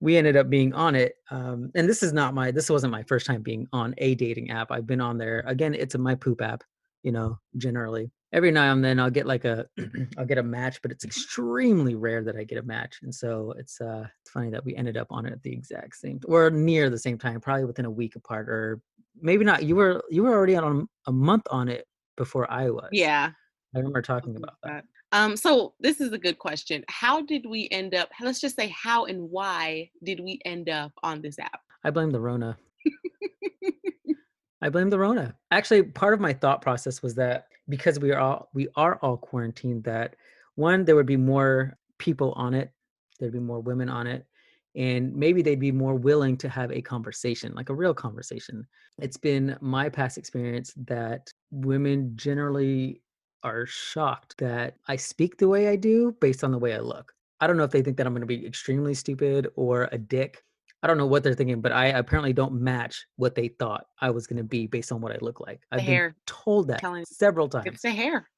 we 0.00 0.16
ended 0.16 0.36
up 0.36 0.48
being 0.48 0.72
on 0.74 0.94
it, 0.94 1.14
um, 1.30 1.70
and 1.74 1.88
this 1.88 2.02
is 2.02 2.12
not 2.12 2.34
my, 2.34 2.50
this 2.50 2.70
wasn't 2.70 2.92
my 2.92 3.02
first 3.02 3.26
time 3.26 3.42
being 3.42 3.66
on 3.72 3.94
a 3.98 4.14
dating 4.14 4.50
app. 4.50 4.70
I've 4.70 4.86
been 4.86 5.00
on 5.00 5.18
there. 5.18 5.42
Again, 5.46 5.74
it's 5.74 5.94
a 5.94 5.98
my 5.98 6.14
poop 6.14 6.40
app, 6.40 6.62
you 7.02 7.12
know, 7.12 7.38
generally. 7.56 8.10
Every 8.32 8.50
now 8.50 8.72
and 8.72 8.84
then 8.84 9.00
I'll 9.00 9.10
get 9.10 9.26
like 9.26 9.44
a, 9.44 9.66
I'll 10.18 10.26
get 10.26 10.38
a 10.38 10.42
match, 10.42 10.80
but 10.82 10.92
it's 10.92 11.04
extremely 11.04 11.94
rare 11.94 12.22
that 12.22 12.36
I 12.36 12.44
get 12.44 12.58
a 12.58 12.62
match. 12.62 12.98
And 13.02 13.12
so 13.12 13.54
it's, 13.58 13.80
uh, 13.80 14.04
it's 14.20 14.30
funny 14.30 14.50
that 14.50 14.64
we 14.64 14.76
ended 14.76 14.96
up 14.96 15.08
on 15.10 15.26
it 15.26 15.32
at 15.32 15.42
the 15.42 15.52
exact 15.52 15.96
same, 15.96 16.20
or 16.26 16.50
near 16.50 16.90
the 16.90 16.98
same 16.98 17.18
time, 17.18 17.40
probably 17.40 17.64
within 17.64 17.86
a 17.86 17.90
week 17.90 18.16
apart, 18.16 18.48
or 18.48 18.80
maybe 19.20 19.44
not. 19.44 19.64
You 19.64 19.76
were, 19.76 20.04
you 20.10 20.22
were 20.22 20.34
already 20.34 20.56
on 20.56 20.86
a 21.06 21.12
month 21.12 21.46
on 21.50 21.68
it 21.68 21.86
before 22.16 22.50
I 22.50 22.70
was. 22.70 22.90
Yeah. 22.92 23.30
I 23.74 23.78
remember 23.78 24.02
talking 24.02 24.36
about 24.36 24.56
that. 24.62 24.84
Um, 25.12 25.36
so 25.36 25.74
this 25.80 26.00
is 26.00 26.12
a 26.12 26.18
good 26.18 26.38
question. 26.38 26.84
How 26.88 27.22
did 27.22 27.46
we 27.46 27.68
end 27.70 27.94
up? 27.94 28.10
Let's 28.20 28.40
just 28.40 28.56
say 28.56 28.68
how 28.68 29.06
and 29.06 29.30
why 29.30 29.90
did 30.04 30.20
we 30.20 30.40
end 30.44 30.68
up 30.68 30.92
on 31.02 31.22
this 31.22 31.38
app? 31.38 31.60
I 31.84 31.90
blame 31.90 32.10
the 32.10 32.20
Rona. 32.20 32.58
I 34.62 34.68
blame 34.68 34.90
the 34.90 34.98
Rona. 34.98 35.34
Actually, 35.50 35.84
part 35.84 36.14
of 36.14 36.20
my 36.20 36.32
thought 36.32 36.60
process 36.60 37.02
was 37.02 37.14
that 37.14 37.46
because 37.68 37.98
we 37.98 38.12
are 38.12 38.18
all 38.18 38.48
we 38.52 38.68
are 38.76 38.98
all 39.02 39.16
quarantined, 39.16 39.84
that 39.84 40.16
one 40.56 40.84
there 40.84 40.96
would 40.96 41.06
be 41.06 41.16
more 41.16 41.76
people 41.98 42.32
on 42.32 42.54
it, 42.54 42.70
there'd 43.18 43.32
be 43.32 43.38
more 43.38 43.60
women 43.60 43.88
on 43.88 44.06
it, 44.06 44.26
and 44.74 45.14
maybe 45.14 45.42
they'd 45.42 45.60
be 45.60 45.72
more 45.72 45.94
willing 45.94 46.36
to 46.38 46.48
have 46.48 46.70
a 46.72 46.82
conversation, 46.82 47.54
like 47.54 47.70
a 47.70 47.74
real 47.74 47.94
conversation. 47.94 48.66
It's 48.98 49.16
been 49.16 49.56
my 49.60 49.88
past 49.88 50.18
experience 50.18 50.74
that 50.86 51.32
women 51.50 52.12
generally 52.16 53.00
are 53.42 53.66
shocked 53.66 54.36
that 54.38 54.76
I 54.86 54.96
speak 54.96 55.36
the 55.38 55.48
way 55.48 55.68
I 55.68 55.76
do 55.76 56.16
based 56.20 56.42
on 56.44 56.50
the 56.52 56.58
way 56.58 56.74
I 56.74 56.78
look. 56.80 57.12
I 57.40 57.46
don't 57.46 57.56
know 57.56 57.64
if 57.64 57.70
they 57.70 57.82
think 57.82 57.96
that 57.98 58.06
I'm 58.06 58.12
going 58.12 58.20
to 58.22 58.26
be 58.26 58.44
extremely 58.46 58.94
stupid 58.94 59.48
or 59.56 59.88
a 59.92 59.98
dick. 59.98 60.42
I 60.82 60.86
don't 60.86 60.98
know 60.98 61.06
what 61.06 61.22
they're 61.22 61.34
thinking, 61.34 61.60
but 61.60 61.72
I 61.72 61.86
apparently 61.86 62.32
don't 62.32 62.52
match 62.60 63.06
what 63.16 63.34
they 63.34 63.48
thought 63.48 63.86
I 64.00 64.10
was 64.10 64.26
going 64.26 64.36
to 64.38 64.44
be 64.44 64.66
based 64.66 64.92
on 64.92 65.00
what 65.00 65.12
I 65.12 65.18
look 65.20 65.40
like. 65.40 65.60
I've 65.72 65.78
been 65.78 65.86
hair. 65.86 66.16
told 66.26 66.68
that 66.68 66.80
Telling- 66.80 67.04
several 67.04 67.46
It's 67.46 67.54
times. 67.64 67.82
the 67.82 67.90
hair. 67.90 68.28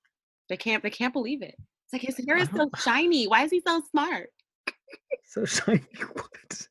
They 0.48 0.56
can't. 0.56 0.82
They 0.82 0.90
can't 0.90 1.12
believe 1.12 1.42
it. 1.42 1.54
It's 1.84 1.92
like 1.92 2.02
his 2.02 2.16
hair 2.26 2.36
is 2.36 2.48
so 2.54 2.70
shiny. 2.78 3.26
Why 3.26 3.44
is 3.44 3.50
he 3.50 3.60
so 3.66 3.82
smart? 3.90 4.30
So 5.24 5.44
shiny. 5.44 5.82
What? 6.12 6.66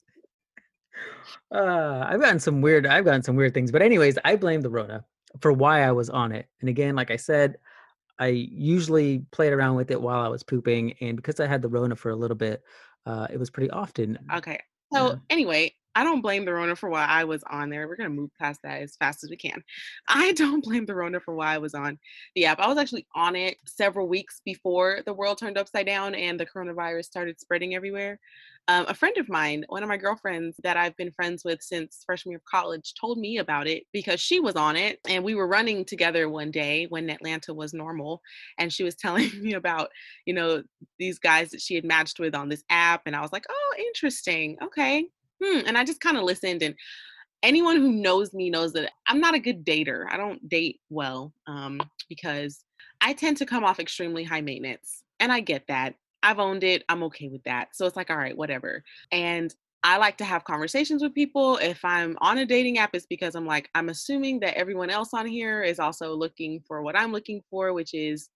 Uh, 1.53 2.05
I've 2.07 2.19
gotten 2.19 2.39
some 2.39 2.61
weird. 2.61 2.85
I've 2.85 3.05
gotten 3.05 3.23
some 3.23 3.35
weird 3.35 3.53
things, 3.53 3.71
but 3.71 3.81
anyways, 3.81 4.17
I 4.25 4.35
blame 4.35 4.61
the 4.61 4.69
Rona 4.69 5.03
for 5.41 5.51
why 5.53 5.83
I 5.83 5.91
was 5.91 6.09
on 6.09 6.31
it. 6.31 6.47
And 6.59 6.69
again, 6.69 6.95
like 6.95 7.09
I 7.11 7.15
said, 7.15 7.57
I 8.19 8.27
usually 8.27 9.19
played 9.31 9.53
around 9.53 9.75
with 9.75 9.91
it 9.91 10.01
while 10.01 10.19
I 10.21 10.27
was 10.27 10.43
pooping, 10.43 10.93
and 11.01 11.15
because 11.17 11.39
I 11.39 11.47
had 11.47 11.61
the 11.61 11.69
Rona 11.69 11.95
for 11.95 12.09
a 12.11 12.15
little 12.15 12.37
bit, 12.37 12.63
uh, 13.05 13.27
it 13.31 13.37
was 13.37 13.49
pretty 13.49 13.69
often. 13.71 14.19
Okay. 14.33 14.59
So 14.93 15.13
Yeah. 15.13 15.19
anyway, 15.29 15.75
I 15.95 16.03
don't 16.03 16.21
blame 16.21 16.45
the 16.45 16.53
Rona 16.53 16.75
for 16.75 16.89
why 16.89 17.05
I 17.05 17.23
was 17.23 17.43
on 17.49 17.69
there. 17.69 17.87
We're 17.87 17.95
gonna 17.95 18.09
move 18.09 18.31
past 18.39 18.61
that 18.63 18.81
as 18.81 18.95
fast 18.95 19.23
as 19.23 19.29
we 19.29 19.37
can. 19.37 19.63
I 20.09 20.31
don't 20.33 20.63
blame 20.63 20.85
the 20.85 20.95
Rona 20.95 21.19
for 21.19 21.35
why 21.35 21.53
I 21.53 21.57
was 21.57 21.73
on 21.73 21.97
the 22.35 22.45
app. 22.45 22.59
I 22.59 22.67
was 22.67 22.77
actually 22.77 23.07
on 23.15 23.35
it 23.35 23.57
several 23.65 24.07
weeks 24.07 24.41
before 24.45 25.01
the 25.05 25.13
world 25.13 25.37
turned 25.37 25.57
upside 25.57 25.87
down 25.87 26.15
and 26.15 26.39
the 26.39 26.45
coronavirus 26.45 27.05
started 27.05 27.39
spreading 27.39 27.75
everywhere. 27.75 28.19
Um, 28.67 28.85
a 28.87 28.93
friend 28.93 29.17
of 29.17 29.27
mine, 29.29 29.65
one 29.69 29.81
of 29.81 29.89
my 29.89 29.97
girlfriends 29.97 30.55
that 30.61 30.77
I've 30.77 30.95
been 30.95 31.11
friends 31.11 31.43
with 31.43 31.59
since 31.59 32.03
freshman 32.05 32.33
year 32.33 32.37
of 32.37 32.45
college, 32.45 32.93
told 32.93 33.17
me 33.17 33.39
about 33.39 33.65
it 33.65 33.83
because 33.91 34.19
she 34.19 34.39
was 34.39 34.55
on 34.55 34.75
it 34.75 34.99
and 35.09 35.23
we 35.23 35.33
were 35.33 35.47
running 35.47 35.83
together 35.85 36.29
one 36.29 36.51
day 36.51 36.85
when 36.89 37.09
Atlanta 37.09 37.51
was 37.51 37.73
normal. 37.73 38.21
And 38.59 38.71
she 38.71 38.83
was 38.83 38.93
telling 38.95 39.31
me 39.41 39.53
about, 39.53 39.89
you 40.25 40.35
know, 40.35 40.61
these 40.99 41.17
guys 41.17 41.49
that 41.49 41.61
she 41.61 41.73
had 41.73 41.83
matched 41.83 42.19
with 42.19 42.35
on 42.35 42.47
this 42.47 42.63
app. 42.69 43.01
And 43.07 43.15
I 43.15 43.21
was 43.21 43.31
like, 43.31 43.45
oh, 43.49 43.73
interesting. 43.79 44.55
Okay 44.63 45.07
hmm. 45.43 45.61
And 45.65 45.77
I 45.77 45.83
just 45.83 46.01
kind 46.01 46.17
of 46.17 46.23
listened. 46.23 46.63
And 46.63 46.75
anyone 47.43 47.77
who 47.77 47.91
knows 47.91 48.33
me 48.33 48.49
knows 48.49 48.73
that 48.73 48.91
I'm 49.07 49.19
not 49.19 49.35
a 49.35 49.39
good 49.39 49.65
dater. 49.65 50.05
I 50.09 50.17
don't 50.17 50.47
date 50.49 50.79
well 50.89 51.33
um, 51.47 51.79
because 52.07 52.63
I 53.01 53.13
tend 53.13 53.37
to 53.37 53.45
come 53.45 53.63
off 53.63 53.79
extremely 53.79 54.23
high 54.23 54.41
maintenance. 54.41 55.03
And 55.19 55.31
I 55.31 55.39
get 55.39 55.67
that. 55.67 55.95
I've 56.21 56.39
owned 56.39 56.63
it. 56.63 56.83
I'm 56.89 57.03
okay 57.03 57.29
with 57.29 57.43
that. 57.43 57.69
So 57.73 57.85
it's 57.85 57.95
like, 57.95 58.09
all 58.09 58.17
right, 58.17 58.35
whatever. 58.35 58.83
And 59.11 59.53
I 59.83 59.97
like 59.97 60.17
to 60.17 60.25
have 60.25 60.43
conversations 60.43 61.01
with 61.01 61.15
people. 61.15 61.57
If 61.57 61.85
I'm 61.85 62.17
on 62.19 62.39
a 62.39 62.45
dating 62.45 62.77
app, 62.79 62.89
it's 62.93 63.05
because 63.05 63.35
I'm 63.35 63.45
like, 63.45 63.69
I'm 63.75 63.89
assuming 63.89 64.41
that 64.41 64.57
everyone 64.57 64.89
else 64.89 65.13
on 65.13 65.25
here 65.25 65.61
is 65.63 65.79
also 65.79 66.13
looking 66.13 66.61
for 66.67 66.81
what 66.81 66.97
I'm 66.97 67.13
looking 67.13 67.41
for, 67.49 67.71
which 67.71 67.93
is 67.93 68.29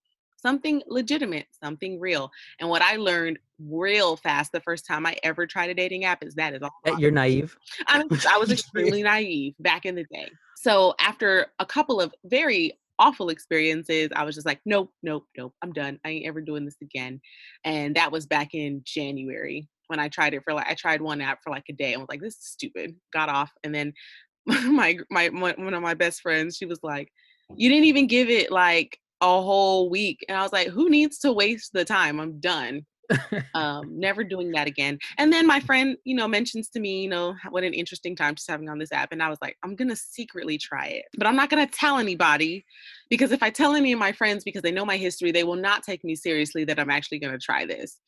something 0.43 0.83
legitimate, 0.87 1.47
something 1.63 1.99
real. 1.99 2.29
And 2.59 2.69
what 2.69 2.81
I 2.81 2.97
learned 2.97 3.39
real 3.59 4.17
fast 4.17 4.51
the 4.51 4.61
first 4.61 4.85
time 4.85 5.05
I 5.05 5.15
ever 5.23 5.47
tried 5.47 5.69
a 5.69 5.73
dating 5.73 6.05
app 6.05 6.23
is 6.23 6.35
that 6.35 6.53
is 6.53 6.61
all. 6.61 6.69
That 6.85 6.99
you're 6.99 7.11
naive. 7.11 7.55
I, 7.87 8.03
I 8.29 8.37
was 8.37 8.51
extremely 8.51 9.01
naive 9.01 9.55
back 9.59 9.85
in 9.85 9.95
the 9.95 10.05
day. 10.11 10.29
So 10.57 10.93
after 10.99 11.47
a 11.59 11.65
couple 11.65 11.99
of 11.99 12.13
very 12.25 12.77
awful 12.99 13.29
experiences, 13.29 14.09
I 14.15 14.23
was 14.23 14.35
just 14.35 14.45
like, 14.45 14.59
nope, 14.65 14.91
nope, 15.01 15.25
nope, 15.37 15.53
I'm 15.61 15.73
done. 15.73 15.99
I 16.05 16.09
ain't 16.09 16.27
ever 16.27 16.41
doing 16.41 16.65
this 16.65 16.77
again. 16.81 17.19
And 17.63 17.95
that 17.95 18.11
was 18.11 18.25
back 18.25 18.53
in 18.53 18.81
January 18.85 19.67
when 19.87 19.99
I 19.99 20.09
tried 20.09 20.33
it 20.33 20.43
for 20.43 20.53
like 20.53 20.67
I 20.69 20.75
tried 20.75 21.01
one 21.01 21.21
app 21.21 21.39
for 21.43 21.49
like 21.49 21.65
a 21.69 21.73
day 21.73 21.93
and 21.93 22.01
was 22.01 22.09
like, 22.09 22.21
this 22.21 22.35
is 22.35 22.45
stupid. 22.45 22.95
Got 23.11 23.29
off, 23.29 23.51
and 23.63 23.73
then 23.73 23.93
my 24.45 24.97
my 25.09 25.29
one 25.29 25.73
of 25.73 25.81
my 25.81 25.93
best 25.93 26.21
friends, 26.21 26.57
she 26.57 26.65
was 26.65 26.79
like, 26.83 27.09
you 27.55 27.69
didn't 27.69 27.85
even 27.85 28.07
give 28.07 28.29
it 28.29 28.51
like 28.51 28.97
a 29.23 29.41
whole 29.41 29.89
week. 29.89 30.23
And 30.27 30.37
I 30.37 30.41
was 30.41 30.53
like, 30.53 30.67
who 30.67 30.89
needs 30.89 31.17
to 31.19 31.31
waste 31.31 31.71
the 31.73 31.85
time? 31.85 32.19
I'm 32.19 32.39
done. 32.39 32.85
um, 33.53 33.99
never 33.99 34.23
doing 34.23 34.51
that 34.51 34.67
again. 34.67 34.97
And 35.17 35.31
then 35.31 35.45
my 35.45 35.59
friend, 35.59 35.97
you 36.03 36.15
know, 36.15 36.27
mentions 36.27 36.69
to 36.69 36.79
me, 36.79 37.03
you 37.03 37.09
know, 37.09 37.35
what 37.49 37.63
an 37.63 37.73
interesting 37.73 38.15
time 38.15 38.35
she's 38.35 38.47
having 38.47 38.69
on 38.69 38.79
this 38.79 38.91
app. 38.91 39.11
And 39.11 39.21
I 39.21 39.29
was 39.29 39.37
like, 39.41 39.57
I'm 39.63 39.75
gonna 39.75 39.95
secretly 39.95 40.57
try 40.57 40.87
it, 40.87 41.05
but 41.17 41.27
I'm 41.27 41.35
not 41.35 41.49
gonna 41.49 41.67
tell 41.67 41.97
anybody 41.97 42.65
because 43.09 43.31
if 43.31 43.43
I 43.43 43.49
tell 43.49 43.75
any 43.75 43.91
of 43.91 43.99
my 43.99 44.11
friends 44.11 44.43
because 44.43 44.61
they 44.61 44.71
know 44.71 44.85
my 44.85 44.97
history, 44.97 45.31
they 45.31 45.43
will 45.43 45.57
not 45.57 45.83
take 45.83 46.03
me 46.03 46.15
seriously 46.15 46.63
that 46.65 46.79
I'm 46.79 46.89
actually 46.89 47.19
gonna 47.19 47.37
try 47.37 47.65
this 47.65 47.99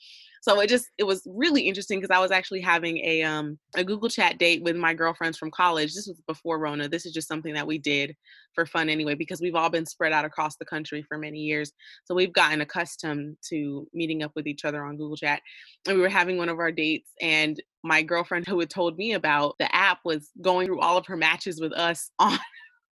so 0.45 0.59
it 0.59 0.69
just 0.69 0.89
it 0.99 1.05
was 1.05 1.23
really 1.25 1.63
interesting 1.63 1.99
because 1.99 2.15
I 2.15 2.19
was 2.21 2.29
actually 2.29 2.61
having 2.61 2.99
a 2.99 3.23
um 3.23 3.57
a 3.75 3.83
Google 3.83 4.09
chat 4.09 4.37
date 4.37 4.61
with 4.61 4.75
my 4.75 4.93
girlfriends 4.93 5.39
from 5.39 5.49
college. 5.49 5.95
This 5.95 6.05
was 6.05 6.21
before 6.27 6.59
Rona. 6.59 6.87
This 6.87 7.07
is 7.07 7.13
just 7.13 7.27
something 7.27 7.55
that 7.55 7.65
we 7.65 7.79
did 7.79 8.15
for 8.53 8.67
fun 8.67 8.87
anyway 8.87 9.15
because 9.15 9.41
we've 9.41 9.55
all 9.55 9.71
been 9.71 9.87
spread 9.87 10.13
out 10.13 10.23
across 10.23 10.55
the 10.57 10.65
country 10.65 11.01
for 11.01 11.17
many 11.17 11.39
years. 11.39 11.71
So 12.03 12.13
we've 12.13 12.31
gotten 12.31 12.61
accustomed 12.61 13.37
to 13.49 13.87
meeting 13.91 14.21
up 14.21 14.33
with 14.35 14.45
each 14.45 14.65
other 14.65 14.85
on 14.85 14.97
Google 14.97 15.17
Chat. 15.17 15.41
And 15.87 15.95
we 15.95 16.03
were 16.03 16.09
having 16.09 16.37
one 16.37 16.49
of 16.49 16.59
our 16.59 16.71
dates 16.71 17.09
and 17.19 17.59
my 17.83 18.03
girlfriend 18.03 18.45
who 18.47 18.59
had 18.59 18.69
told 18.69 18.97
me 18.99 19.13
about 19.13 19.55
the 19.57 19.75
app 19.75 19.97
was 20.05 20.29
going 20.43 20.67
through 20.67 20.79
all 20.81 20.95
of 20.95 21.07
her 21.07 21.17
matches 21.17 21.59
with 21.59 21.73
us 21.73 22.11
on 22.19 22.37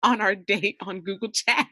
on 0.03 0.22
our 0.22 0.36
date 0.36 0.77
on 0.86 1.01
Google 1.01 1.31
Chat. 1.31 1.67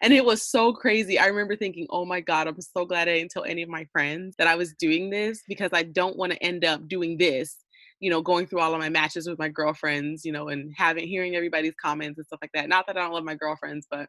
And 0.00 0.12
it 0.12 0.24
was 0.24 0.42
so 0.42 0.72
crazy. 0.72 1.18
I 1.18 1.26
remember 1.26 1.56
thinking, 1.56 1.86
oh 1.90 2.04
my 2.04 2.20
God, 2.20 2.46
I'm 2.46 2.60
so 2.60 2.84
glad 2.84 3.08
I 3.08 3.18
didn't 3.18 3.32
tell 3.32 3.44
any 3.44 3.62
of 3.62 3.68
my 3.68 3.86
friends 3.92 4.36
that 4.38 4.46
I 4.46 4.54
was 4.54 4.74
doing 4.74 5.10
this 5.10 5.42
because 5.48 5.70
I 5.72 5.82
don't 5.82 6.16
want 6.16 6.32
to 6.32 6.42
end 6.42 6.64
up 6.64 6.86
doing 6.88 7.18
this 7.18 7.56
you 8.00 8.10
know, 8.10 8.22
going 8.22 8.46
through 8.46 8.60
all 8.60 8.72
of 8.72 8.80
my 8.80 8.88
matches 8.88 9.28
with 9.28 9.38
my 9.38 9.48
girlfriends, 9.48 10.24
you 10.24 10.32
know, 10.32 10.48
and 10.48 10.72
having 10.76 11.06
hearing 11.06 11.34
everybody's 11.34 11.74
comments 11.82 12.18
and 12.18 12.26
stuff 12.26 12.38
like 12.40 12.52
that. 12.54 12.68
Not 12.68 12.86
that 12.86 12.96
I 12.96 13.00
don't 13.00 13.12
love 13.12 13.24
my 13.24 13.34
girlfriends, 13.34 13.86
but 13.90 14.08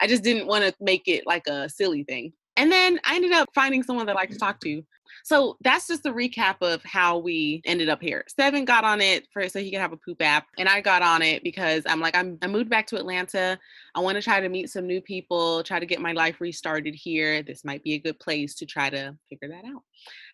I 0.00 0.06
just 0.06 0.22
didn't 0.22 0.46
want 0.46 0.64
to 0.64 0.72
make 0.80 1.08
it 1.08 1.26
like 1.26 1.46
a 1.48 1.68
silly 1.68 2.04
thing. 2.04 2.32
And 2.58 2.72
then 2.72 2.98
I 3.04 3.14
ended 3.14 3.32
up 3.32 3.48
finding 3.54 3.84
someone 3.84 4.06
that 4.06 4.16
I 4.16 4.26
to 4.26 4.36
talk 4.36 4.60
to. 4.60 4.82
So 5.24 5.56
that's 5.60 5.86
just 5.86 6.06
a 6.06 6.12
recap 6.12 6.56
of 6.60 6.82
how 6.84 7.18
we 7.18 7.62
ended 7.64 7.88
up 7.88 8.02
here. 8.02 8.24
Seven 8.28 8.64
got 8.64 8.84
on 8.84 9.00
it 9.00 9.26
for 9.32 9.48
so 9.48 9.60
he 9.60 9.70
could 9.70 9.80
have 9.80 9.92
a 9.92 9.96
poop 9.96 10.20
app, 10.20 10.46
and 10.58 10.68
I 10.68 10.80
got 10.80 11.00
on 11.02 11.22
it 11.22 11.42
because 11.44 11.84
I'm 11.86 12.00
like 12.00 12.16
I'm 12.16 12.36
I 12.42 12.46
moved 12.46 12.68
back 12.68 12.86
to 12.88 12.96
Atlanta. 12.96 13.58
I 13.94 14.00
want 14.00 14.16
to 14.16 14.22
try 14.22 14.40
to 14.40 14.48
meet 14.48 14.70
some 14.70 14.86
new 14.86 15.00
people, 15.00 15.62
try 15.62 15.78
to 15.78 15.86
get 15.86 16.00
my 16.00 16.12
life 16.12 16.40
restarted 16.40 16.94
here. 16.94 17.42
This 17.42 17.64
might 17.64 17.82
be 17.84 17.94
a 17.94 17.98
good 17.98 18.18
place 18.18 18.54
to 18.56 18.66
try 18.66 18.90
to 18.90 19.16
figure 19.28 19.48
that 19.48 19.64
out. 19.64 19.82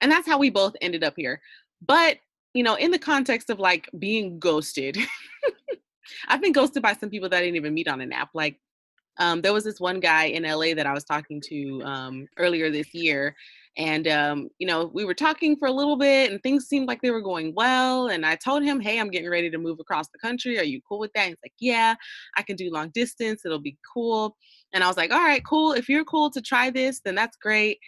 And 0.01 0.11
that's 0.11 0.27
how 0.27 0.39
we 0.39 0.51
both 0.51 0.75
ended 0.81 1.05
up 1.05 1.15
here. 1.17 1.41
But 1.87 2.19
you 2.55 2.63
know, 2.63 2.77
in 2.77 2.91
the 2.91 2.99
context 2.99 3.51
of 3.51 3.59
like 3.59 3.91
being 3.99 4.39
ghosted, 4.39 4.97
I've 6.29 6.41
been 6.41 6.53
ghosted 6.53 6.83
by 6.83 6.95
some 6.95 7.11
people 7.11 7.29
that 7.29 7.37
I 7.37 7.41
didn't 7.41 7.57
even 7.57 7.75
meet 7.75 7.89
on 7.89 8.01
an 8.01 8.13
app. 8.13 8.31
Like 8.33 8.61
um, 9.19 9.41
there 9.43 9.53
was 9.53 9.65
this 9.65 9.81
one 9.81 10.01
guy 10.01 10.25
in 10.25 10.43
LA 10.43 10.75
that 10.75 10.87
I 10.87 10.93
was 10.93 11.05
talking 11.05 11.41
to 11.49 11.83
um, 11.85 12.27
earlier 12.39 12.71
this 12.71 12.93
year, 12.95 13.35
and, 13.77 14.07
um, 14.07 14.49
you 14.59 14.67
know, 14.67 14.91
we 14.95 15.05
were 15.05 15.15
talking 15.15 15.57
for 15.57 15.67
a 15.67 15.73
little 15.73 15.97
bit 15.97 16.31
and 16.31 16.41
things 16.43 16.67
seemed 16.67 16.87
like 16.87 17.03
they 17.03 17.11
were 17.11 17.21
going 17.21 17.53
well. 17.57 18.07
And 18.07 18.25
I 18.25 18.37
told 18.37 18.63
him, 18.63 18.79
hey, 18.79 19.01
I'm 19.01 19.11
getting 19.11 19.29
ready 19.29 19.51
to 19.51 19.59
move 19.59 19.81
across 19.81 20.09
the 20.09 20.19
country. 20.19 20.59
Are 20.59 20.65
you 20.65 20.81
cool 20.89 21.01
with 21.01 21.13
that? 21.15 21.29
He's 21.29 21.37
like, 21.43 21.55
yeah, 21.59 21.95
I 22.37 22.43
can 22.43 22.55
do 22.55 22.71
long 22.71 22.91
distance. 22.91 23.45
It'll 23.45 23.59
be 23.59 23.77
cool. 23.93 24.37
And 24.73 24.85
I 24.85 24.87
was 24.87 24.97
like, 24.97 25.13
all 25.13 25.23
right, 25.23 25.45
cool. 25.45 25.73
If 25.73 25.89
you're 25.89 26.05
cool 26.05 26.31
to 26.31 26.41
try 26.41 26.71
this, 26.71 27.01
then 27.05 27.17
that's 27.17 27.37
great. 27.37 27.79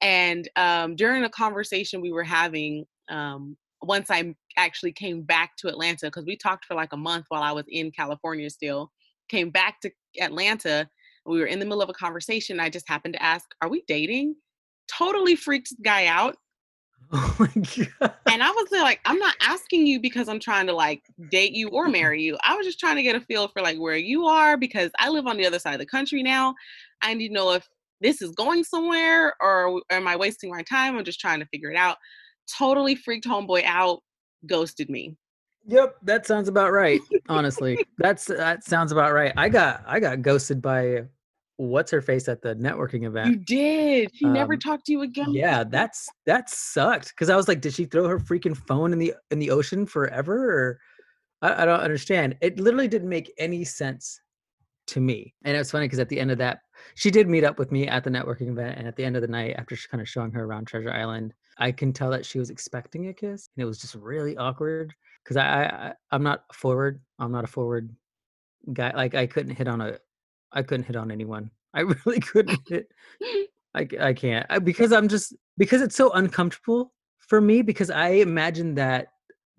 And 0.00 0.48
um, 0.56 0.96
during 0.96 1.24
a 1.24 1.30
conversation 1.30 2.00
we 2.00 2.12
were 2.12 2.24
having, 2.24 2.84
um, 3.08 3.56
once 3.82 4.10
I 4.10 4.34
actually 4.56 4.92
came 4.92 5.22
back 5.22 5.56
to 5.58 5.68
Atlanta, 5.68 6.06
because 6.06 6.24
we 6.26 6.36
talked 6.36 6.64
for 6.64 6.74
like 6.74 6.92
a 6.92 6.96
month 6.96 7.26
while 7.28 7.42
I 7.42 7.52
was 7.52 7.64
in 7.68 7.92
California 7.92 8.50
still, 8.50 8.90
came 9.28 9.50
back 9.50 9.80
to 9.80 9.90
Atlanta. 10.20 10.88
We 11.24 11.40
were 11.40 11.46
in 11.46 11.58
the 11.58 11.64
middle 11.64 11.82
of 11.82 11.88
a 11.88 11.94
conversation. 11.94 12.60
I 12.60 12.70
just 12.70 12.88
happened 12.88 13.14
to 13.14 13.22
ask, 13.22 13.46
Are 13.60 13.68
we 13.68 13.82
dating? 13.86 14.36
totally 14.88 15.36
freaked 15.36 15.72
guy 15.82 16.06
out. 16.06 16.36
Oh 17.12 17.36
my 17.38 17.46
god. 17.46 18.14
And 18.26 18.42
I 18.42 18.50
was 18.50 18.66
like, 18.72 18.98
I'm 19.04 19.20
not 19.20 19.36
asking 19.40 19.86
you 19.86 20.00
because 20.00 20.28
I'm 20.28 20.40
trying 20.40 20.66
to 20.66 20.72
like 20.72 21.02
date 21.30 21.52
you 21.52 21.68
or 21.68 21.88
marry 22.00 22.20
you. 22.20 22.36
I 22.42 22.56
was 22.56 22.66
just 22.66 22.80
trying 22.80 22.96
to 22.96 23.02
get 23.04 23.14
a 23.14 23.20
feel 23.20 23.46
for 23.46 23.62
like 23.62 23.78
where 23.78 23.96
you 23.96 24.26
are 24.26 24.56
because 24.56 24.90
I 24.98 25.08
live 25.08 25.28
on 25.28 25.36
the 25.36 25.46
other 25.46 25.60
side 25.60 25.74
of 25.74 25.78
the 25.78 25.86
country 25.86 26.24
now. 26.24 26.52
I 27.02 27.14
need 27.14 27.28
to 27.28 27.34
know 27.34 27.52
if 27.52 27.64
this 28.00 28.20
is 28.22 28.32
going 28.32 28.64
somewhere 28.64 29.34
or 29.40 29.82
am 29.90 30.08
I 30.08 30.16
wasting 30.16 30.50
my 30.50 30.62
time? 30.62 30.98
I'm 30.98 31.04
just 31.04 31.20
trying 31.20 31.38
to 31.38 31.46
figure 31.46 31.70
it 31.70 31.76
out. 31.76 31.96
Totally 32.58 32.96
freaked 32.96 33.24
homeboy 33.24 33.62
out, 33.64 34.00
ghosted 34.44 34.90
me. 34.90 35.14
Yep, 35.66 35.96
that 36.02 36.26
sounds 36.26 36.48
about 36.48 36.72
right. 36.72 37.00
Honestly, 37.28 37.78
that's 37.98 38.26
that 38.26 38.64
sounds 38.64 38.92
about 38.92 39.12
right. 39.12 39.32
I 39.36 39.48
got 39.48 39.82
I 39.86 40.00
got 40.00 40.22
ghosted 40.22 40.62
by 40.62 41.04
what's 41.56 41.90
her 41.90 42.02
face 42.02 42.28
at 42.28 42.42
the 42.42 42.54
networking 42.56 43.04
event. 43.04 43.30
You 43.30 43.36
did. 43.36 44.10
She 44.14 44.26
um, 44.26 44.32
never 44.32 44.56
talked 44.56 44.86
to 44.86 44.92
you 44.92 45.02
again. 45.02 45.32
Yeah, 45.32 45.64
that's 45.64 46.08
that 46.26 46.50
sucked 46.50 47.08
because 47.10 47.30
I 47.30 47.36
was 47.36 47.48
like, 47.48 47.60
did 47.60 47.74
she 47.74 47.86
throw 47.86 48.06
her 48.08 48.18
freaking 48.18 48.56
phone 48.56 48.92
in 48.92 48.98
the 48.98 49.14
in 49.30 49.38
the 49.38 49.50
ocean 49.50 49.86
forever? 49.86 50.50
Or 50.50 50.80
I, 51.42 51.62
I 51.62 51.66
don't 51.66 51.80
understand. 51.80 52.36
It 52.40 52.60
literally 52.60 52.88
didn't 52.88 53.08
make 53.08 53.32
any 53.38 53.64
sense 53.64 54.20
to 54.88 55.00
me. 55.00 55.34
And 55.44 55.56
it's 55.56 55.72
funny 55.72 55.86
because 55.86 55.98
at 55.98 56.08
the 56.08 56.20
end 56.20 56.30
of 56.30 56.38
that, 56.38 56.60
she 56.94 57.10
did 57.10 57.28
meet 57.28 57.42
up 57.42 57.58
with 57.58 57.72
me 57.72 57.88
at 57.88 58.04
the 58.04 58.10
networking 58.10 58.48
event, 58.48 58.78
and 58.78 58.86
at 58.86 58.94
the 58.94 59.04
end 59.04 59.16
of 59.16 59.22
the 59.22 59.28
night, 59.28 59.56
after 59.58 59.74
she 59.74 59.88
kind 59.88 60.00
of 60.00 60.08
showing 60.08 60.30
her 60.30 60.44
around 60.44 60.66
Treasure 60.66 60.92
Island, 60.92 61.34
I 61.58 61.72
can 61.72 61.92
tell 61.92 62.10
that 62.10 62.24
she 62.24 62.38
was 62.38 62.50
expecting 62.50 63.08
a 63.08 63.12
kiss, 63.12 63.48
and 63.56 63.62
it 63.62 63.66
was 63.66 63.80
just 63.80 63.96
really 63.96 64.36
awkward 64.36 64.94
because 65.26 65.36
I, 65.36 65.64
I 65.64 65.92
I'm 66.12 66.22
not 66.22 66.54
forward. 66.54 67.00
I'm 67.18 67.32
not 67.32 67.44
a 67.44 67.48
forward 67.48 67.90
guy. 68.72 68.92
Like 68.94 69.14
I 69.14 69.26
couldn't 69.26 69.56
hit 69.56 69.66
on 69.66 69.80
a 69.80 69.98
I 70.52 70.62
couldn't 70.62 70.86
hit 70.86 70.96
on 70.96 71.10
anyone. 71.10 71.50
I 71.74 71.80
really 71.80 72.20
couldn't 72.20 72.60
hit. 72.68 72.88
I, 73.74 73.86
I 74.00 74.12
can't 74.14 74.46
I, 74.48 74.58
because 74.58 74.92
I'm 74.92 75.08
just 75.08 75.34
because 75.58 75.82
it's 75.82 75.96
so 75.96 76.12
uncomfortable 76.12 76.92
for 77.18 77.40
me 77.40 77.62
because 77.62 77.90
I 77.90 78.08
imagine 78.08 78.74
that 78.76 79.08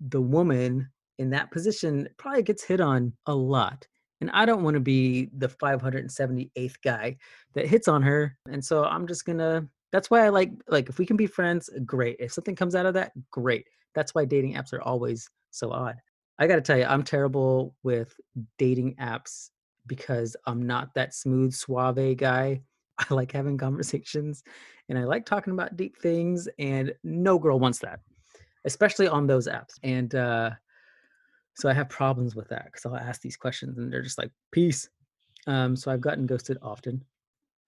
the 0.00 0.20
woman 0.20 0.88
in 1.18 1.30
that 1.30 1.50
position 1.50 2.08
probably 2.16 2.42
gets 2.42 2.64
hit 2.64 2.80
on 2.80 3.12
a 3.26 3.34
lot. 3.34 3.86
And 4.20 4.30
I 4.32 4.46
don't 4.46 4.64
want 4.64 4.74
to 4.74 4.80
be 4.80 5.28
the 5.36 5.48
578th 5.48 6.74
guy 6.82 7.16
that 7.54 7.66
hits 7.66 7.86
on 7.86 8.02
her. 8.02 8.36
And 8.50 8.64
so 8.64 8.84
I'm 8.84 9.06
just 9.06 9.24
going 9.24 9.38
to 9.38 9.68
that's 9.92 10.10
why 10.10 10.24
I 10.24 10.28
like 10.28 10.52
like 10.68 10.88
if 10.88 10.98
we 10.98 11.06
can 11.06 11.16
be 11.16 11.26
friends, 11.26 11.70
great. 11.84 12.16
If 12.20 12.32
something 12.32 12.56
comes 12.56 12.74
out 12.74 12.86
of 12.86 12.94
that, 12.94 13.12
great. 13.30 13.66
That's 13.94 14.14
why 14.14 14.24
dating 14.24 14.54
apps 14.54 14.72
are 14.72 14.82
always 14.82 15.28
so 15.50 15.70
odd. 15.72 15.96
I 16.38 16.46
got 16.46 16.56
to 16.56 16.62
tell 16.62 16.78
you, 16.78 16.84
I'm 16.84 17.02
terrible 17.02 17.74
with 17.82 18.14
dating 18.58 18.94
apps 18.96 19.50
because 19.86 20.36
I'm 20.46 20.62
not 20.66 20.94
that 20.94 21.14
smooth, 21.14 21.52
suave 21.52 22.16
guy. 22.16 22.62
I 22.98 23.14
like 23.14 23.32
having 23.32 23.56
conversations 23.58 24.42
and 24.88 24.98
I 24.98 25.04
like 25.04 25.26
talking 25.26 25.52
about 25.52 25.76
deep 25.76 25.98
things, 25.98 26.48
and 26.58 26.94
no 27.04 27.38
girl 27.38 27.58
wants 27.58 27.78
that, 27.80 28.00
especially 28.64 29.08
on 29.08 29.26
those 29.26 29.46
apps. 29.48 29.78
And 29.82 30.14
uh, 30.14 30.50
So 31.54 31.68
I 31.68 31.72
have 31.74 31.88
problems 31.88 32.36
with 32.36 32.48
that 32.48 32.66
because 32.66 32.86
I'll 32.86 32.96
ask 32.96 33.20
these 33.20 33.36
questions 33.36 33.78
and 33.78 33.92
they're 33.92 34.02
just 34.02 34.18
like, 34.18 34.30
peace. 34.52 34.88
Um, 35.46 35.74
so 35.76 35.90
I've 35.90 36.00
gotten 36.00 36.26
ghosted 36.26 36.58
often. 36.62 37.04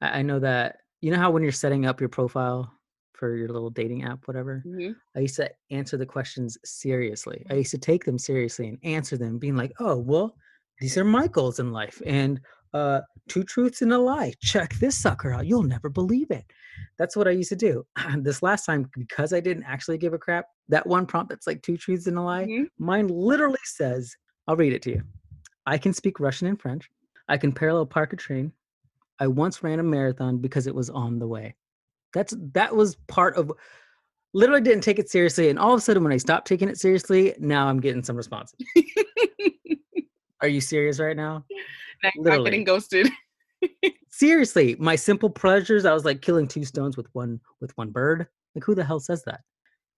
I, 0.00 0.20
I 0.20 0.22
know 0.22 0.38
that 0.38 0.78
you 1.00 1.10
know 1.10 1.18
how 1.18 1.30
when 1.30 1.42
you're 1.42 1.52
setting 1.52 1.86
up 1.86 2.00
your 2.00 2.08
profile 2.08 2.72
for 3.12 3.36
your 3.36 3.48
little 3.48 3.70
dating 3.70 4.02
app, 4.04 4.26
whatever, 4.26 4.62
Mhm. 4.66 4.96
I 5.14 5.20
used 5.20 5.36
to 5.36 5.50
answer 5.70 5.96
the 5.96 6.06
questions 6.06 6.56
seriously. 6.64 7.44
I 7.50 7.54
used 7.54 7.70
to 7.72 7.78
take 7.78 8.04
them 8.04 8.18
seriously 8.18 8.68
and 8.68 8.78
answer 8.82 9.16
them, 9.18 9.38
being 9.38 9.56
like, 9.56 9.72
oh, 9.78 9.96
well, 9.98 10.36
these 10.80 10.96
are 10.96 11.04
my 11.04 11.26
goals 11.26 11.58
in 11.58 11.72
life. 11.72 12.00
And 12.06 12.40
uh, 12.72 13.00
two 13.28 13.42
truths 13.42 13.82
and 13.82 13.92
a 13.92 13.98
lie. 13.98 14.32
Check 14.40 14.74
this 14.74 14.96
sucker 14.96 15.32
out. 15.32 15.46
You'll 15.46 15.64
never 15.64 15.88
believe 15.90 16.30
it. 16.30 16.44
That's 16.98 17.16
what 17.16 17.26
I 17.28 17.32
used 17.32 17.48
to 17.50 17.56
do. 17.56 17.84
this 18.18 18.42
last 18.42 18.64
time, 18.64 18.88
because 18.96 19.32
I 19.32 19.40
didn't 19.40 19.64
actually 19.64 19.98
give 19.98 20.14
a 20.14 20.18
crap, 20.18 20.46
that 20.68 20.86
one 20.86 21.04
prompt 21.04 21.28
that's 21.30 21.46
like 21.46 21.62
two 21.62 21.76
truths 21.76 22.06
and 22.06 22.16
a 22.16 22.22
lie, 22.22 22.46
Mhm. 22.46 22.68
mine 22.78 23.08
literally 23.08 23.58
says, 23.64 24.16
I'll 24.46 24.56
read 24.56 24.72
it 24.72 24.82
to 24.82 24.90
you. 24.90 25.02
I 25.66 25.76
can 25.78 25.92
speak 25.92 26.20
Russian 26.20 26.46
and 26.46 26.60
French. 26.60 26.88
I 27.28 27.36
can 27.36 27.52
parallel 27.52 27.86
park 27.86 28.12
a 28.12 28.16
train. 28.16 28.52
I 29.20 29.26
once 29.26 29.62
ran 29.62 29.78
a 29.78 29.82
marathon 29.84 30.38
because 30.38 30.66
it 30.66 30.74
was 30.74 30.90
on 30.90 31.18
the 31.18 31.28
way. 31.28 31.54
That's 32.14 32.34
that 32.54 32.74
was 32.74 32.96
part 33.06 33.36
of 33.36 33.52
literally 34.32 34.62
didn't 34.62 34.82
take 34.82 34.98
it 34.98 35.10
seriously. 35.10 35.48
And 35.50 35.58
all 35.58 35.74
of 35.74 35.78
a 35.78 35.80
sudden, 35.80 36.02
when 36.02 36.12
I 36.12 36.16
stopped 36.16 36.48
taking 36.48 36.68
it 36.68 36.78
seriously, 36.78 37.34
now 37.38 37.68
I'm 37.68 37.80
getting 37.80 38.02
some 38.02 38.16
responses. 38.16 38.58
Are 40.40 40.48
you 40.48 40.60
serious 40.60 40.98
right 40.98 41.16
now? 41.16 41.44
Now 42.02 42.10
you're 42.14 42.24
not 42.24 42.30
Literally. 42.30 42.50
getting 42.50 42.64
ghosted. 42.64 43.08
Seriously, 44.10 44.74
my 44.78 44.96
simple 44.96 45.28
pleasures, 45.28 45.84
I 45.84 45.92
was 45.92 46.04
like 46.04 46.22
killing 46.22 46.48
two 46.48 46.64
stones 46.64 46.96
with 46.96 47.08
one 47.12 47.40
with 47.60 47.76
one 47.76 47.90
bird. 47.90 48.26
Like 48.54 48.64
who 48.64 48.74
the 48.74 48.84
hell 48.84 49.00
says 49.00 49.22
that? 49.24 49.42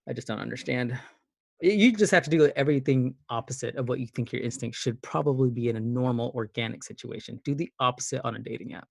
I 0.09 0.13
just 0.13 0.27
don't 0.27 0.41
understand. 0.41 0.99
You 1.61 1.93
just 1.93 2.11
have 2.11 2.25
to 2.25 2.31
do 2.31 2.51
everything 2.57 3.15
opposite 3.31 3.77
of 3.77 3.89
what 3.89 4.01
you 4.01 4.09
think 4.09 4.33
your 4.33 4.43
instinct 4.43 4.77
should 4.77 5.01
probably 5.01 5.49
be 5.49 5.69
in 5.69 5.77
a 5.77 5.81
normal 5.81 6.33
organic 6.35 6.83
situation. 6.83 7.41
Do 7.45 7.55
the 7.55 7.71
opposite 7.79 8.21
on 8.25 8.35
a 8.35 8.41
dating 8.41 8.75
app. 8.75 8.89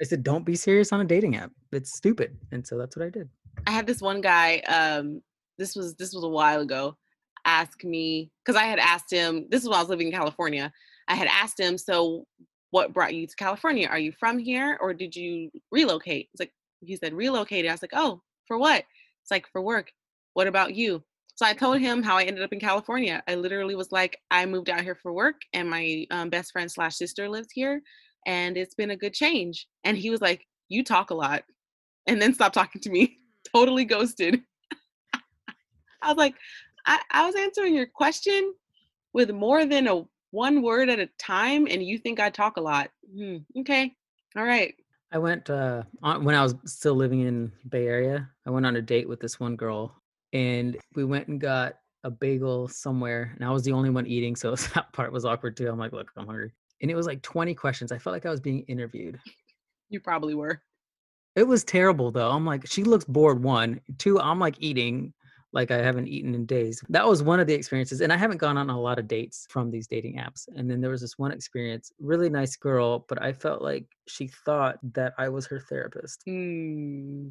I 0.00 0.04
said, 0.04 0.22
don't 0.22 0.44
be 0.44 0.56
serious 0.56 0.92
on 0.92 1.00
a 1.00 1.04
dating 1.04 1.36
app. 1.36 1.50
It's 1.72 1.94
stupid. 1.94 2.36
And 2.52 2.66
so 2.66 2.78
that's 2.78 2.96
what 2.96 3.06
I 3.06 3.10
did. 3.10 3.28
I 3.66 3.70
had 3.70 3.86
this 3.86 4.00
one 4.00 4.20
guy. 4.20 4.58
Um, 4.60 5.20
this 5.58 5.76
was 5.76 5.94
this 5.96 6.14
was 6.14 6.24
a 6.24 6.28
while 6.28 6.60
ago. 6.60 6.96
Ask 7.44 7.84
me 7.84 8.30
because 8.44 8.60
I 8.60 8.64
had 8.64 8.78
asked 8.78 9.12
him. 9.12 9.46
This 9.50 9.62
is 9.62 9.68
when 9.68 9.76
I 9.76 9.82
was 9.82 9.90
living 9.90 10.06
in 10.06 10.12
California. 10.12 10.72
I 11.08 11.14
had 11.14 11.28
asked 11.28 11.58
him, 11.58 11.76
so 11.76 12.24
what 12.70 12.94
brought 12.94 13.14
you 13.14 13.26
to 13.26 13.36
California? 13.36 13.88
Are 13.88 13.98
you 13.98 14.12
from 14.12 14.38
here 14.38 14.78
or 14.80 14.94
did 14.94 15.14
you 15.14 15.50
relocate? 15.70 16.28
It's 16.32 16.40
like 16.40 16.52
he 16.80 16.96
said 16.96 17.12
relocated. 17.12 17.68
I 17.68 17.74
was 17.74 17.82
like, 17.82 17.92
oh, 17.94 18.22
for 18.46 18.58
what? 18.58 18.84
It's 19.22 19.30
like 19.30 19.46
for 19.52 19.60
work. 19.60 19.90
What 20.34 20.46
about 20.46 20.74
you? 20.74 21.02
So 21.34 21.46
I 21.46 21.54
told 21.54 21.80
him 21.80 22.02
how 22.02 22.16
I 22.16 22.24
ended 22.24 22.44
up 22.44 22.52
in 22.52 22.60
California. 22.60 23.22
I 23.26 23.34
literally 23.34 23.74
was 23.74 23.90
like, 23.90 24.18
I 24.30 24.44
moved 24.46 24.68
out 24.68 24.82
here 24.82 24.94
for 24.94 25.12
work, 25.12 25.36
and 25.54 25.70
my 25.70 26.06
um, 26.10 26.28
best 26.28 26.52
friend 26.52 26.70
slash 26.70 26.96
sister 26.96 27.30
lives 27.30 27.48
here, 27.52 27.80
and 28.26 28.56
it's 28.56 28.74
been 28.74 28.90
a 28.90 28.96
good 28.96 29.14
change. 29.14 29.66
And 29.84 29.96
he 29.96 30.10
was 30.10 30.20
like, 30.20 30.46
you 30.68 30.84
talk 30.84 31.10
a 31.10 31.14
lot, 31.14 31.44
and 32.06 32.20
then 32.20 32.34
stop 32.34 32.52
talking 32.52 32.80
to 32.82 32.90
me. 32.90 33.18
totally 33.54 33.84
ghosted. 33.84 34.40
I 36.02 36.08
was 36.08 36.16
like, 36.16 36.34
I, 36.86 37.00
I 37.10 37.26
was 37.26 37.34
answering 37.34 37.74
your 37.74 37.86
question 37.86 38.54
with 39.12 39.30
more 39.30 39.66
than 39.66 39.86
a 39.86 40.04
one 40.30 40.62
word 40.62 40.88
at 40.88 40.98
a 40.98 41.08
time, 41.18 41.66
and 41.68 41.82
you 41.82 41.98
think 41.98 42.20
I 42.20 42.30
talk 42.30 42.56
a 42.56 42.60
lot. 42.60 42.90
Hmm, 43.14 43.38
okay, 43.58 43.94
all 44.36 44.44
right. 44.44 44.74
I 45.12 45.18
went 45.18 45.50
uh 45.50 45.82
on, 46.02 46.24
when 46.24 46.34
I 46.34 46.42
was 46.42 46.54
still 46.66 46.94
living 46.94 47.20
in 47.20 47.52
Bay 47.68 47.86
Area. 47.86 48.30
I 48.46 48.50
went 48.50 48.66
on 48.66 48.76
a 48.76 48.82
date 48.82 49.08
with 49.08 49.20
this 49.20 49.40
one 49.40 49.56
girl, 49.56 49.94
and 50.32 50.76
we 50.94 51.04
went 51.04 51.28
and 51.28 51.40
got 51.40 51.74
a 52.04 52.10
bagel 52.10 52.68
somewhere, 52.68 53.32
and 53.34 53.44
I 53.44 53.50
was 53.50 53.64
the 53.64 53.72
only 53.72 53.90
one 53.90 54.06
eating, 54.06 54.36
so 54.36 54.54
that 54.74 54.92
part 54.92 55.12
was 55.12 55.24
awkward 55.24 55.56
too. 55.56 55.68
I'm 55.68 55.78
like, 55.78 55.92
look, 55.92 56.10
I'm 56.16 56.26
hungry, 56.26 56.52
and 56.80 56.90
it 56.90 56.94
was 56.94 57.06
like 57.06 57.22
20 57.22 57.54
questions. 57.54 57.92
I 57.92 57.98
felt 57.98 58.12
like 58.12 58.26
I 58.26 58.30
was 58.30 58.40
being 58.40 58.62
interviewed. 58.68 59.18
You 59.88 60.00
probably 60.00 60.34
were. 60.34 60.62
It 61.36 61.46
was 61.46 61.64
terrible 61.64 62.10
though. 62.10 62.30
I'm 62.30 62.44
like, 62.46 62.66
she 62.66 62.84
looks 62.84 63.04
bored. 63.04 63.42
One, 63.42 63.80
two, 63.98 64.18
I'm 64.20 64.38
like 64.38 64.56
eating 64.58 65.12
like 65.52 65.72
I 65.72 65.78
haven't 65.78 66.06
eaten 66.06 66.32
in 66.34 66.46
days. 66.46 66.80
That 66.90 67.08
was 67.08 67.24
one 67.24 67.40
of 67.40 67.48
the 67.48 67.54
experiences, 67.54 68.00
and 68.02 68.12
I 68.12 68.16
haven't 68.16 68.36
gone 68.38 68.56
on 68.56 68.70
a 68.70 68.80
lot 68.80 69.00
of 69.00 69.08
dates 69.08 69.48
from 69.50 69.68
these 69.68 69.88
dating 69.88 70.14
apps. 70.16 70.46
And 70.54 70.70
then 70.70 70.80
there 70.80 70.90
was 70.90 71.00
this 71.00 71.18
one 71.18 71.32
experience, 71.32 71.90
really 71.98 72.30
nice 72.30 72.54
girl, 72.54 73.04
but 73.08 73.20
I 73.20 73.32
felt 73.32 73.60
like 73.60 73.84
she 74.06 74.28
thought 74.28 74.78
that 74.94 75.12
I 75.18 75.28
was 75.28 75.46
her 75.46 75.58
therapist. 75.58 76.22
Hmm. 76.24 77.30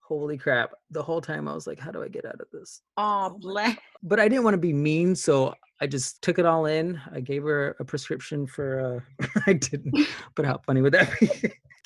holy 0.00 0.38
crap 0.38 0.72
the 0.90 1.02
whole 1.02 1.20
time 1.20 1.46
i 1.46 1.54
was 1.54 1.66
like 1.68 1.78
how 1.78 1.92
do 1.92 2.02
i 2.02 2.08
get 2.08 2.24
out 2.24 2.40
of 2.40 2.48
this 2.52 2.82
Oh, 2.96 3.36
bless. 3.40 3.76
but 4.02 4.18
i 4.18 4.28
didn't 4.28 4.42
want 4.44 4.54
to 4.54 4.58
be 4.58 4.72
mean 4.72 5.14
so 5.14 5.54
i 5.80 5.86
just 5.86 6.20
took 6.22 6.38
it 6.38 6.46
all 6.46 6.66
in 6.66 7.00
i 7.12 7.20
gave 7.20 7.42
her 7.42 7.76
a 7.80 7.84
prescription 7.84 8.46
for 8.46 9.02
uh 9.20 9.28
i 9.46 9.52
didn't 9.52 9.94
but 10.34 10.44
how 10.44 10.58
funny 10.66 10.80
would 10.80 10.94
that 10.94 11.10
be 11.20 11.30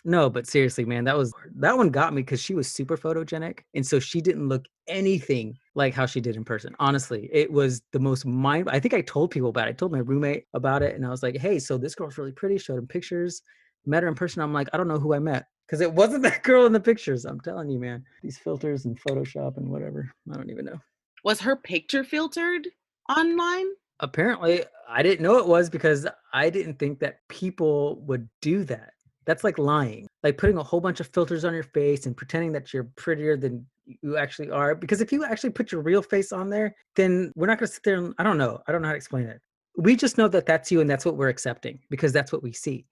no 0.05 0.29
but 0.29 0.47
seriously 0.47 0.85
man 0.85 1.05
that 1.05 1.17
was 1.17 1.33
that 1.57 1.77
one 1.77 1.89
got 1.89 2.13
me 2.13 2.23
because 2.23 2.41
she 2.41 2.55
was 2.55 2.71
super 2.71 2.97
photogenic 2.97 3.61
and 3.75 3.87
so 3.87 3.99
she 3.99 4.21
didn't 4.21 4.49
look 4.49 4.67
anything 4.87 5.57
like 5.75 5.95
how 5.95 6.07
she 6.07 6.21
did 6.21 6.37
in 6.37 6.45
person 6.45 6.75
honestly. 6.79 7.29
It 7.33 7.51
was 7.51 7.83
the 7.93 7.99
most 7.99 8.27
mind 8.27 8.69
i 8.71 8.79
think 8.79 8.95
i 8.95 9.01
told 9.01 9.31
people 9.31 9.49
about 9.49 9.67
it. 9.67 9.71
I 9.71 9.73
told 9.73 9.93
my 9.93 9.99
roommate 9.99 10.45
about 10.53 10.83
it 10.83 10.95
and 10.95 11.07
i 11.07 11.09
was 11.09 11.23
like 11.23 11.37
hey 11.39 11.59
so 11.59 11.79
this 11.79 11.95
girl's 11.95 12.19
really 12.19 12.33
pretty 12.33 12.59
showed 12.59 12.79
him 12.79 12.87
pictures 12.87 13.43
met 13.87 14.03
her 14.03 14.09
in 14.09 14.15
person. 14.15 14.43
I'm 14.43 14.53
like 14.53 14.69
i 14.73 14.77
don't 14.77 14.89
know 14.89 14.99
who 14.99 15.15
i 15.15 15.19
met 15.19 15.47
because 15.67 15.81
it 15.81 15.93
wasn't 15.93 16.23
that 16.25 16.43
girl 16.43 16.67
in 16.67 16.73
the 16.73 16.81
pictures 16.81 17.25
i'm 17.25 17.41
telling 17.41 17.71
you 17.71 17.79
man. 17.79 18.05
These 18.23 18.39
filters 18.39 18.85
and 18.85 19.01
photoshop 19.01 19.57
and 19.57 19.69
whatever 19.69 20.11
i 20.31 20.37
don't 20.37 20.51
even 20.51 20.67
know. 20.67 20.81
Was 21.25 21.41
her 21.41 21.57
picture 21.57 22.05
filtered 22.05 22.69
online? 23.09 23.69
Apparently 24.01 24.63
i 24.89 25.03
didn't 25.03 25.23
know 25.23 25.39
it 25.39 25.47
was 25.47 25.71
because 25.71 26.07
i 26.33 26.51
didn't 26.51 26.79
think 26.79 26.99
that 26.99 27.19
people 27.29 28.01
would 28.03 28.29
do 28.41 28.65
that. 28.65 28.91
That's 29.27 29.45
like 29.45 29.59
lying 29.59 30.07
like 30.23 30.37
putting 30.37 30.59
a 30.59 30.63
whole 30.63 30.81
bunch 30.81 31.01
of 31.01 31.07
filters 31.09 31.45
on 31.45 31.55
your 31.55 31.63
face 31.63 32.07
and 32.07 32.17
pretending 32.17 32.53
that 32.53 32.73
you're 32.75 32.91
prettier 32.97 33.37
than 33.37 33.65
you 33.87 34.17
actually 34.17 34.51
are 34.51 34.75
because 34.75 35.01
if 35.01 35.13
you 35.13 35.25
actually 35.25 35.51
put 35.51 35.73
your 35.73 35.81
real 35.81 36.03
face 36.03 36.33
on 36.33 36.51
there 36.51 36.75
then 36.97 37.33
we're 37.37 37.47
not 37.47 37.59
going 37.59 37.67
to 37.67 37.73
sit 37.73 37.83
there 37.85 37.97
and 37.97 38.15
i 38.19 38.23
don't 38.23 38.39
know 38.39 38.61
i 38.67 38.73
don't 38.73 38.83
know 38.83 38.89
how 38.89 38.93
to 38.93 38.97
explain 38.97 39.27
it. 39.27 39.41
We 39.77 39.97
just 39.97 40.19
know 40.19 40.29
that 40.29 40.47
that's 40.47 40.71
you 40.71 40.81
and 40.81 40.89
that's 40.89 41.05
what 41.05 41.17
we're 41.17 41.29
accepting 41.29 41.81
because 41.91 42.13
that's 42.13 42.33
what 42.33 42.43
we 42.43 42.53
see. 42.53 42.87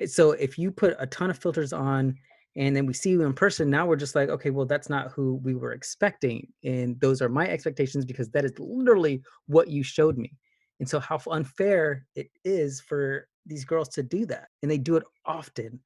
Uh, 0.00 0.06
so 0.06 0.32
if 0.32 0.58
you 0.58 0.70
put 0.70 0.96
a 0.98 1.06
ton 1.06 1.30
of 1.30 1.38
filters 1.38 1.72
on 1.72 2.16
and 2.56 2.74
then 2.76 2.86
we 2.86 2.92
see 2.92 3.10
you 3.10 3.22
in 3.22 3.32
person 3.32 3.68
now 3.68 3.86
we're 3.86 3.96
just 3.96 4.14
like 4.14 4.28
okay 4.28 4.50
well 4.50 4.66
that's 4.66 4.88
not 4.88 5.10
who 5.10 5.34
we 5.42 5.54
were 5.54 5.72
expecting 5.72 6.46
and 6.62 6.98
those 7.00 7.20
are 7.20 7.28
my 7.28 7.48
expectations 7.48 8.04
because 8.04 8.28
that 8.30 8.44
is 8.44 8.52
literally 8.58 9.22
what 9.46 9.68
you 9.68 9.82
showed 9.82 10.16
me 10.16 10.32
and 10.80 10.88
so 10.88 10.98
how 11.00 11.18
unfair 11.30 12.06
it 12.14 12.28
is 12.44 12.80
for 12.80 13.26
these 13.46 13.64
girls 13.64 13.88
to 13.88 14.02
do 14.02 14.24
that 14.26 14.48
and 14.62 14.70
they 14.70 14.78
do 14.78 14.96
it 14.96 15.04
often 15.26 15.78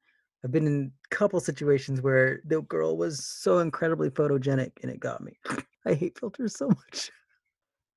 i've 0.43 0.51
been 0.51 0.67
in 0.67 0.91
a 1.11 1.15
couple 1.15 1.39
situations 1.39 2.01
where 2.01 2.41
the 2.45 2.61
girl 2.63 2.97
was 2.97 3.25
so 3.25 3.59
incredibly 3.59 4.09
photogenic 4.09 4.71
and 4.81 4.91
it 4.91 4.99
got 4.99 5.21
me 5.21 5.37
i 5.85 5.93
hate 5.93 6.17
filters 6.17 6.55
so 6.57 6.67
much 6.67 7.11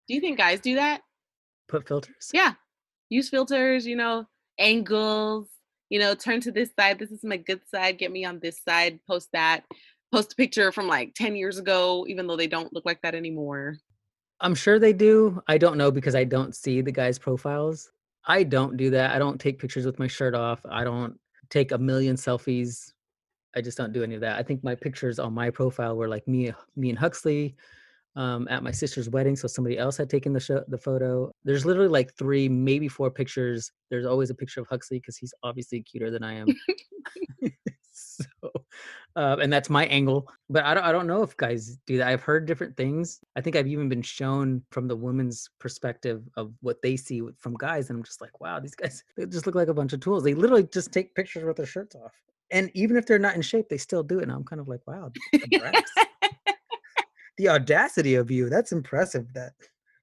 Do 0.09 0.15
you 0.15 0.21
think 0.21 0.39
guys 0.39 0.61
do 0.61 0.75
that? 0.77 1.03
put 1.69 1.87
filters 1.87 2.31
Yeah. 2.33 2.55
Use 3.09 3.29
filters, 3.29 3.87
you 3.87 3.95
know, 3.97 4.27
angles, 4.59 5.49
you 5.93 5.99
know, 5.99 6.15
turn 6.15 6.41
to 6.41 6.51
this 6.51 6.71
side. 6.75 6.99
This 6.99 7.11
is 7.11 7.23
my 7.23 7.37
good 7.37 7.61
side. 7.69 7.99
Get 7.99 8.11
me 8.11 8.25
on 8.25 8.39
this 8.39 8.59
side. 8.67 8.99
Post 9.07 9.29
that. 9.35 9.65
Post 10.11 10.33
a 10.33 10.37
picture 10.37 10.73
from 10.73 10.89
like 10.89 11.13
10 11.15 11.37
years 11.37 11.59
ago, 11.59 12.07
even 12.09 12.27
though 12.27 12.37
they 12.37 12.47
don't 12.47 12.73
look 12.73 12.87
like 12.87 13.03
that 13.03 13.15
anymore. 13.15 13.77
I'm 14.41 14.55
sure 14.55 14.79
they 14.79 14.95
do. 14.95 15.43
I 15.49 15.59
don't 15.59 15.77
know 15.77 15.91
because 15.91 16.15
I 16.15 16.25
don't 16.25 16.57
see 16.57 16.81
the 16.81 16.91
guys' 16.91 17.19
profiles. 17.19 17.91
I 18.25 18.43
don't 18.43 18.79
do 18.79 18.89
that. 18.89 19.11
I 19.11 19.19
don't 19.19 19.39
take 19.39 19.59
pictures 19.59 19.85
with 19.85 19.99
my 19.99 20.07
shirt 20.07 20.35
off. 20.35 20.65
I 20.71 20.83
don't 20.83 21.15
take 21.51 21.73
a 21.73 21.79
million 21.79 22.17
selfies. 22.17 22.91
I 23.55 23.61
just 23.61 23.77
don't 23.77 23.93
do 23.93 24.03
any 24.03 24.15
of 24.15 24.23
that. 24.23 24.39
I 24.39 24.43
think 24.43 24.65
my 24.65 24.75
pictures 24.75 25.19
on 25.19 25.35
my 25.35 25.51
profile 25.51 25.95
were 25.95 26.09
like 26.09 26.27
me, 26.27 26.55
me 26.75 26.89
and 26.89 26.99
Huxley 26.99 27.55
um, 28.17 28.47
at 28.51 28.63
my 28.63 28.71
sister's 28.71 29.09
wedding. 29.09 29.37
So 29.37 29.49
somebody 29.49 29.79
else 29.79 29.97
had 29.97 30.11
taken 30.11 30.33
the 30.33 30.41
show, 30.41 30.63
the 30.69 30.79
photo. 30.79 31.33
There's 31.45 31.65
literally 31.65 31.89
like 31.89 32.15
three, 32.15 32.49
maybe 32.49 32.89
four 32.89 33.11
pictures. 33.11 33.71
There's 33.91 34.07
always 34.07 34.31
a 34.31 34.35
picture 34.35 34.61
of 34.61 34.67
Huxley 34.69 34.99
because 34.99 35.17
he's 35.17 35.35
obviously 35.43 35.83
cuter 35.83 36.11
than 36.11 36.23
I 36.23 36.35
am. 36.35 36.49
so, 37.93 38.25
uh, 39.17 39.37
and 39.41 39.53
that's 39.53 39.71
my 39.71 39.87
angle. 39.87 40.29
But 40.49 40.65
I 40.65 40.75
don't, 40.75 40.85
I 40.85 40.93
don't 40.93 41.07
know 41.07 41.23
if 41.23 41.37
guys 41.37 41.79
do 41.87 41.99
that. 41.99 42.09
I've 42.09 42.23
heard 42.23 42.47
different 42.47 42.77
things. 42.77 43.21
I 43.37 43.41
think 43.41 43.57
I've 43.57 43.67
even 43.67 43.89
been 43.89 44.03
shown 44.03 44.63
from 44.71 44.89
the 44.89 44.97
woman's 44.97 45.49
perspective 45.59 46.23
of 46.37 46.53
what 46.61 46.83
they 46.83 46.97
see 46.97 47.23
from 47.39 47.55
guys, 47.55 47.91
and 47.91 47.99
I'm 47.99 48.05
just 48.05 48.21
like, 48.21 48.41
wow, 48.41 48.61
these 48.61 48.75
guys 48.75 49.05
they 49.17 49.27
just 49.27 49.47
look 49.47 49.55
like 49.55 49.69
a 49.69 49.75
bunch 49.75 49.93
of 49.93 50.01
tools. 50.01 50.25
They 50.25 50.35
literally 50.35 50.65
just 50.65 50.93
take 50.93 51.15
pictures 51.15 51.45
with 51.45 51.57
their 51.57 51.67
shirts 51.67 51.95
off, 51.95 52.13
and 52.51 52.71
even 52.75 52.97
if 52.97 53.07
they're 53.07 53.19
not 53.19 53.37
in 53.37 53.43
shape, 53.43 53.69
they 53.69 53.79
still 53.79 54.03
do 54.03 54.19
it. 54.19 54.25
And 54.25 54.33
I'm 54.33 54.45
kind 54.45 54.61
of 54.61 54.69
like, 54.69 54.81
wow. 54.87 55.11
the 57.39 57.49
audacity 57.49 58.15
of 58.15 58.31
you. 58.31 58.49
That's 58.49 58.73
impressive. 58.73 59.33
That 59.35 59.53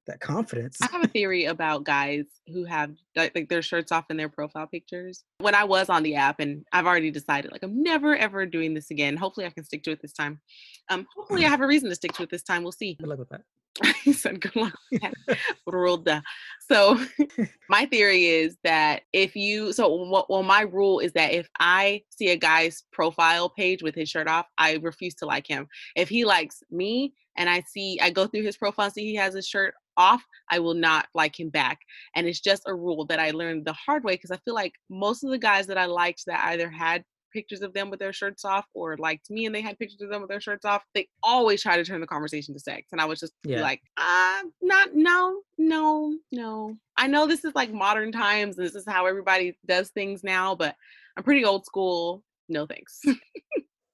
that 0.07 0.19
confidence. 0.19 0.77
I 0.81 0.87
have 0.91 1.03
a 1.03 1.07
theory 1.07 1.45
about 1.45 1.83
guys 1.83 2.25
who 2.47 2.65
have 2.65 2.91
like, 3.15 3.33
like 3.35 3.47
their 3.47 3.61
shirts 3.61 3.91
off 3.91 4.05
in 4.09 4.17
their 4.17 4.27
profile 4.27 4.65
pictures. 4.65 5.23
When 5.37 5.53
I 5.53 5.63
was 5.63 5.87
on 5.87 6.03
the 6.03 6.15
app, 6.15 6.39
and 6.39 6.65
I've 6.73 6.87
already 6.87 7.11
decided 7.11 7.51
like 7.51 7.63
I'm 7.63 7.83
never 7.83 8.15
ever 8.15 8.45
doing 8.45 8.73
this 8.73 8.91
again. 8.91 9.15
Hopefully, 9.15 9.45
I 9.45 9.51
can 9.51 9.63
stick 9.63 9.83
to 9.83 9.91
it 9.91 10.01
this 10.01 10.13
time. 10.13 10.41
Um, 10.89 11.07
hopefully, 11.15 11.45
I 11.45 11.49
have 11.49 11.61
a 11.61 11.67
reason 11.67 11.89
to 11.89 11.95
stick 11.95 12.13
to 12.13 12.23
it 12.23 12.29
this 12.29 12.43
time. 12.43 12.63
We'll 12.63 12.71
see. 12.71 12.95
Good 12.95 13.07
luck 13.07 13.19
with 13.19 13.29
that. 13.29 13.41
he 14.03 14.13
said, 14.13 14.41
"Good 14.41 14.55
luck." 14.55 14.73
with 14.91 16.05
that." 16.05 16.23
So 16.69 16.99
my 17.69 17.85
theory 17.85 18.25
is 18.25 18.57
that 18.63 19.03
if 19.13 19.35
you 19.35 19.73
so 19.73 19.87
what 19.89 20.29
well 20.29 20.43
my 20.43 20.61
rule 20.61 20.99
is 20.99 21.13
that 21.13 21.33
if 21.33 21.47
I 21.59 22.03
see 22.09 22.29
a 22.29 22.37
guy's 22.37 22.83
profile 22.91 23.49
page 23.49 23.81
with 23.83 23.95
his 23.95 24.09
shirt 24.09 24.27
off, 24.27 24.47
I 24.57 24.75
refuse 24.81 25.15
to 25.15 25.25
like 25.25 25.47
him. 25.47 25.67
If 25.95 26.09
he 26.09 26.25
likes 26.25 26.61
me 26.71 27.13
and 27.37 27.49
I 27.49 27.61
see 27.61 27.99
I 28.01 28.09
go 28.09 28.27
through 28.27 28.43
his 28.43 28.57
profile 28.57 28.91
see 28.91 29.05
he 29.05 29.15
has 29.15 29.33
his 29.33 29.47
shirt 29.47 29.73
off, 29.97 30.23
I 30.49 30.59
will 30.59 30.73
not 30.73 31.07
like 31.13 31.39
him 31.39 31.49
back. 31.49 31.79
And 32.15 32.27
it's 32.27 32.39
just 32.39 32.63
a 32.65 32.73
rule 32.73 33.05
that 33.05 33.19
I 33.19 33.31
learned 33.31 33.65
the 33.65 33.73
hard 33.73 34.03
way 34.03 34.13
because 34.13 34.31
I 34.31 34.37
feel 34.45 34.55
like 34.55 34.73
most 34.89 35.23
of 35.23 35.29
the 35.29 35.37
guys 35.37 35.67
that 35.67 35.77
I 35.77 35.85
liked 35.85 36.23
that 36.27 36.43
either 36.45 36.69
had 36.69 37.03
pictures 37.31 37.61
of 37.61 37.73
them 37.73 37.89
with 37.89 37.99
their 37.99 38.13
shirts 38.13 38.45
off 38.45 38.65
or 38.73 38.97
liked 38.97 39.29
me 39.29 39.45
and 39.45 39.53
they 39.53 39.61
had 39.61 39.77
pictures 39.79 40.01
of 40.01 40.09
them 40.09 40.21
with 40.21 40.29
their 40.29 40.41
shirts 40.41 40.65
off, 40.65 40.83
they 40.93 41.07
always 41.23 41.61
try 41.61 41.77
to 41.77 41.83
turn 41.85 42.01
the 42.01 42.07
conversation 42.07 42.53
to 42.53 42.59
sex. 42.59 42.87
And 42.91 42.99
I 43.01 43.05
was 43.05 43.19
just 43.19 43.33
Yeah. 43.43 43.61
like, 43.61 43.81
uh, 43.97 44.43
not, 44.61 44.95
no, 44.95 45.41
no, 45.57 46.17
no. 46.31 46.77
I 46.97 47.07
know 47.07 47.27
this 47.27 47.45
is 47.45 47.53
like 47.55 47.71
modern 47.71 48.11
times 48.11 48.57
and 48.57 48.65
this 48.67 48.75
is 48.75 48.85
how 48.87 49.05
everybody 49.05 49.57
does 49.65 49.89
things 49.89 50.23
now, 50.23 50.55
but 50.55 50.75
I'm 51.17 51.23
pretty 51.23 51.45
old 51.45 51.65
school. 51.65 52.23
No 52.47 52.65
thanks. 52.65 53.01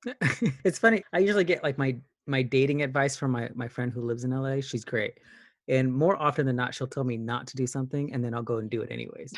it's 0.63 0.79
funny. 0.79 1.03
I 1.13 1.19
usually 1.19 1.43
get 1.43 1.63
like 1.63 1.77
my 1.77 1.95
my 2.27 2.41
dating 2.41 2.81
advice 2.83 3.15
from 3.15 3.31
my 3.31 3.49
my 3.55 3.67
friend 3.67 3.91
who 3.91 4.01
lives 4.01 4.23
in 4.23 4.31
LA. 4.31 4.61
She's 4.61 4.85
great. 4.85 5.13
And 5.67 5.91
more 5.91 6.15
often 6.21 6.45
than 6.45 6.55
not, 6.55 6.75
she'll 6.75 6.87
tell 6.87 7.03
me 7.03 7.17
not 7.17 7.47
to 7.47 7.55
do 7.55 7.65
something 7.65 8.13
and 8.13 8.23
then 8.23 8.33
I'll 8.35 8.43
go 8.43 8.57
and 8.57 8.69
do 8.69 8.81
it 8.81 8.91
anyways. 8.91 9.33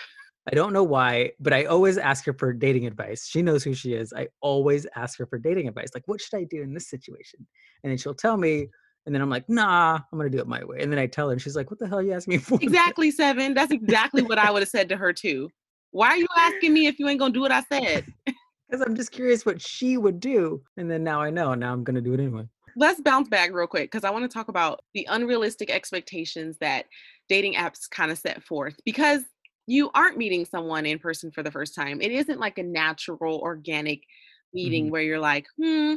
I 0.49 0.55
don't 0.55 0.71
know 0.71 0.83
why, 0.83 1.31
but 1.39 1.51
I 1.53 1.65
always 1.65 1.97
ask 1.97 2.25
her 2.25 2.33
for 2.33 2.53
dating 2.53 2.85
advice. 2.85 3.27
She 3.27 3.41
knows 3.41 3.63
who 3.63 3.73
she 3.73 3.93
is. 3.93 4.13
I 4.13 4.27
always 4.41 4.87
ask 4.95 5.17
her 5.19 5.25
for 5.25 5.37
dating 5.37 5.67
advice. 5.67 5.89
Like, 5.93 6.07
what 6.07 6.21
should 6.21 6.37
I 6.37 6.45
do 6.45 6.61
in 6.61 6.73
this 6.73 6.89
situation? 6.89 7.45
And 7.83 7.91
then 7.91 7.97
she'll 7.97 8.13
tell 8.15 8.37
me, 8.37 8.67
and 9.05 9.13
then 9.13 9.21
I'm 9.21 9.29
like, 9.29 9.47
nah, 9.49 9.99
I'm 10.11 10.17
gonna 10.17 10.29
do 10.29 10.39
it 10.39 10.47
my 10.47 10.63
way. 10.63 10.77
And 10.79 10.91
then 10.91 10.99
I 10.99 11.07
tell 11.07 11.27
her, 11.27 11.33
and 11.33 11.41
she's 11.41 11.55
like, 11.55 11.69
what 11.69 11.79
the 11.79 11.87
hell 11.87 12.01
you 12.01 12.13
asking 12.13 12.31
me 12.31 12.37
for? 12.39 12.59
exactly, 12.61 13.11
Seven. 13.11 13.53
That's 13.53 13.71
exactly 13.71 14.21
what 14.21 14.37
I 14.37 14.51
would 14.51 14.61
have 14.61 14.69
said 14.69 14.87
to 14.89 14.97
her 14.97 15.11
too. 15.11 15.49
Why 15.91 16.07
are 16.09 16.17
you 16.17 16.27
asking 16.37 16.73
me 16.73 16.87
if 16.87 16.97
you 16.99 17.07
ain't 17.09 17.19
gonna 17.19 17.33
do 17.33 17.41
what 17.41 17.51
I 17.51 17.63
said? 17.71 18.05
Because 18.69 18.85
I'm 18.85 18.97
just 18.97 19.13
curious 19.13 19.45
what 19.45 19.61
she 19.61 19.95
would 19.95 20.19
do. 20.19 20.61
And 20.75 20.91
then 20.91 21.01
now 21.01 21.21
I 21.21 21.29
know, 21.29 21.53
and 21.53 21.61
now 21.61 21.71
I'm 21.71 21.85
gonna 21.85 22.01
do 22.01 22.13
it 22.13 22.19
anyway. 22.19 22.43
let's 22.75 22.99
bounce 22.99 23.29
back 23.29 23.53
real 23.53 23.65
quick 23.65 23.89
because 23.89 24.03
I 24.03 24.09
want 24.09 24.29
to 24.29 24.33
talk 24.33 24.49
about 24.49 24.81
the 24.93 25.07
unrealistic 25.09 25.71
expectations 25.71 26.57
that 26.59 26.85
dating 27.29 27.53
apps 27.53 27.89
kind 27.89 28.11
of 28.11 28.17
set 28.17 28.43
forth 28.43 28.75
because 28.83 29.23
you 29.67 29.91
aren't 29.93 30.17
meeting 30.17 30.45
someone 30.45 30.85
in 30.85 30.99
person 30.99 31.31
for 31.31 31.43
the 31.43 31.51
first 31.51 31.75
time. 31.75 32.01
It 32.01 32.11
isn't 32.11 32.39
like 32.39 32.57
a 32.57 32.63
natural, 32.63 33.39
organic 33.39 34.03
meeting 34.53 34.89
Mhm. 34.89 34.91
where 34.91 35.01
you're 35.03 35.19
like, 35.19 35.47
hmm, 35.61 35.95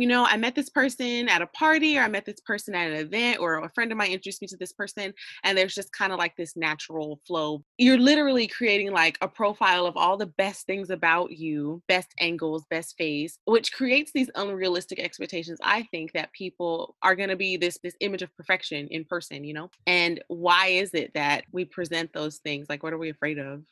you 0.00 0.06
know, 0.06 0.24
I 0.24 0.36
met 0.38 0.54
this 0.54 0.70
person 0.70 1.28
at 1.28 1.42
a 1.42 1.46
party 1.48 1.98
or 1.98 2.02
I 2.02 2.08
met 2.08 2.24
this 2.24 2.40
person 2.40 2.74
at 2.74 2.90
an 2.90 2.96
event 2.96 3.38
or 3.38 3.58
a 3.58 3.70
friend 3.70 3.92
of 3.92 3.98
mine 3.98 4.10
introduced 4.12 4.40
me 4.40 4.48
to 4.48 4.56
this 4.56 4.72
person 4.72 5.12
and 5.44 5.58
there's 5.58 5.74
just 5.74 5.92
kind 5.92 6.10
of 6.12 6.18
like 6.18 6.34
this 6.36 6.56
natural 6.56 7.20
flow. 7.26 7.62
You're 7.76 7.98
literally 7.98 8.46
creating 8.46 8.92
like 8.92 9.18
a 9.20 9.28
profile 9.28 9.84
of 9.84 9.96
all 9.98 10.16
the 10.16 10.26
best 10.26 10.64
things 10.66 10.88
about 10.88 11.32
you, 11.32 11.82
best 11.86 12.14
angles, 12.18 12.64
best 12.70 12.96
face, 12.96 13.38
which 13.44 13.72
creates 13.72 14.12
these 14.12 14.30
unrealistic 14.36 14.98
expectations. 14.98 15.58
I 15.62 15.82
think 15.90 16.12
that 16.12 16.32
people 16.32 16.96
are 17.02 17.14
going 17.14 17.28
to 17.28 17.36
be 17.36 17.58
this 17.58 17.78
this 17.82 17.96
image 18.00 18.22
of 18.22 18.34
perfection 18.36 18.88
in 18.88 19.04
person, 19.04 19.44
you 19.44 19.52
know? 19.52 19.70
And 19.86 20.22
why 20.28 20.68
is 20.68 20.94
it 20.94 21.12
that 21.14 21.44
we 21.52 21.66
present 21.66 22.12
those 22.14 22.38
things? 22.38 22.68
Like 22.70 22.82
what 22.82 22.94
are 22.94 22.98
we 22.98 23.10
afraid 23.10 23.38
of? 23.38 23.64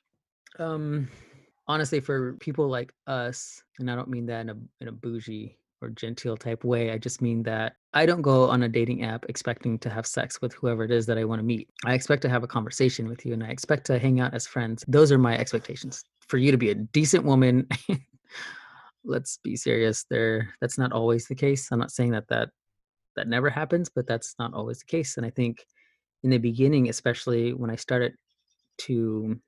Um, 0.59 1.09
honestly, 1.67 2.01
for 2.01 2.35
people 2.35 2.69
like 2.69 2.93
us, 3.07 3.63
and 3.79 3.91
I 3.91 3.95
don't 3.95 4.11
mean 4.11 4.27
that 4.27 4.43
in 4.43 4.51
a 4.51 4.57
in 4.83 4.89
a 4.89 4.93
bougie 4.93 5.57
or 5.81 5.91
genteel 5.91 6.37
type 6.37 6.65
way. 6.65 6.91
I 6.91 6.99
just 6.99 7.23
mean 7.23 7.43
that 7.45 7.75
I 7.95 8.07
don't 8.07 8.23
go 8.23 8.49
on 8.49 8.63
a 8.63 8.69
dating 8.69 9.05
app 9.05 9.25
expecting 9.29 9.79
to 9.81 9.91
have 9.91 10.07
sex 10.07 10.41
with 10.41 10.53
whoever 10.55 10.85
it 10.85 10.91
is 10.91 11.07
that 11.07 11.19
I 11.19 11.25
want 11.25 11.41
to 11.41 11.45
meet. 11.45 11.69
I 11.85 11.95
expect 11.95 12.23
to 12.23 12.29
have 12.29 12.43
a 12.43 12.49
conversation 12.49 13.09
with 13.09 13.25
you, 13.25 13.33
and 13.33 13.43
I 13.43 13.49
expect 13.49 13.87
to 13.87 13.99
hang 13.99 14.21
out 14.21 14.35
as 14.35 14.47
friends. 14.47 14.85
Those 14.89 15.13
are 15.13 15.19
my 15.19 15.39
expectations. 15.39 16.05
For 16.29 16.37
you 16.37 16.51
to 16.51 16.59
be 16.59 16.71
a 16.71 16.75
decent 16.75 17.25
woman, 17.25 17.69
let's 19.05 19.39
be 19.43 19.57
serious. 19.57 20.05
There, 20.11 20.55
that's 20.61 20.79
not 20.79 20.93
always 20.93 21.27
the 21.27 21.35
case. 21.35 21.69
I'm 21.71 21.79
not 21.79 21.93
saying 21.93 22.13
that 22.13 22.29
that 22.29 22.51
that 23.17 23.29
never 23.29 23.51
happens, 23.51 23.89
but 23.89 24.07
that's 24.07 24.35
not 24.39 24.55
always 24.55 24.79
the 24.79 24.85
case. 24.85 25.17
And 25.17 25.27
I 25.27 25.31
think 25.31 25.65
in 26.23 26.31
the 26.31 26.39
beginning, 26.39 26.89
especially 26.89 27.53
when 27.53 27.71
I 27.71 27.77
started 27.77 28.15
to 28.79 29.41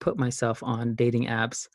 put 0.00 0.18
myself 0.18 0.62
on 0.62 0.94
dating 0.94 1.26
apps, 1.26 1.68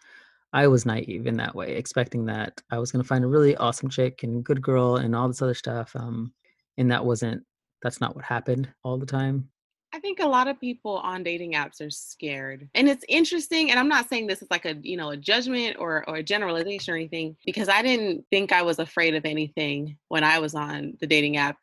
I 0.51 0.67
was 0.67 0.85
naive 0.85 1.27
in 1.27 1.37
that 1.37 1.55
way, 1.55 1.75
expecting 1.75 2.25
that 2.25 2.61
I 2.71 2.79
was 2.79 2.91
going 2.91 3.03
to 3.03 3.07
find 3.07 3.23
a 3.23 3.27
really 3.27 3.55
awesome 3.57 3.89
chick 3.89 4.23
and 4.23 4.43
good 4.43 4.61
girl 4.61 4.97
and 4.97 5.15
all 5.15 5.27
this 5.27 5.41
other 5.41 5.53
stuff. 5.53 5.95
Um, 5.95 6.33
and 6.77 6.91
that 6.91 7.05
wasn't, 7.05 7.43
that's 7.81 8.01
not 8.01 8.15
what 8.15 8.25
happened 8.25 8.69
all 8.83 8.97
the 8.97 9.05
time. 9.05 9.49
I 9.91 9.99
think 9.99 10.19
a 10.19 10.27
lot 10.27 10.47
of 10.47 10.59
people 10.59 10.97
on 10.97 11.23
dating 11.23 11.53
apps 11.53 11.81
are 11.81 11.89
scared. 11.89 12.69
And 12.75 12.87
it's 12.87 13.03
interesting, 13.09 13.71
and 13.71 13.79
I'm 13.79 13.87
not 13.87 14.07
saying 14.07 14.27
this 14.27 14.41
is 14.41 14.47
like 14.51 14.65
a, 14.65 14.75
you 14.81 14.97
know, 14.97 15.09
a 15.09 15.17
judgment 15.17 15.77
or 15.79 16.07
or 16.07 16.17
a 16.17 16.23
generalization 16.23 16.93
or 16.93 16.97
anything 16.97 17.35
because 17.43 17.69
I 17.69 17.81
didn't 17.81 18.25
think 18.29 18.51
I 18.51 18.61
was 18.61 18.77
afraid 18.77 19.15
of 19.15 19.25
anything 19.25 19.97
when 20.07 20.23
I 20.23 20.39
was 20.39 20.53
on 20.53 20.95
the 20.99 21.07
dating 21.07 21.37
app. 21.37 21.57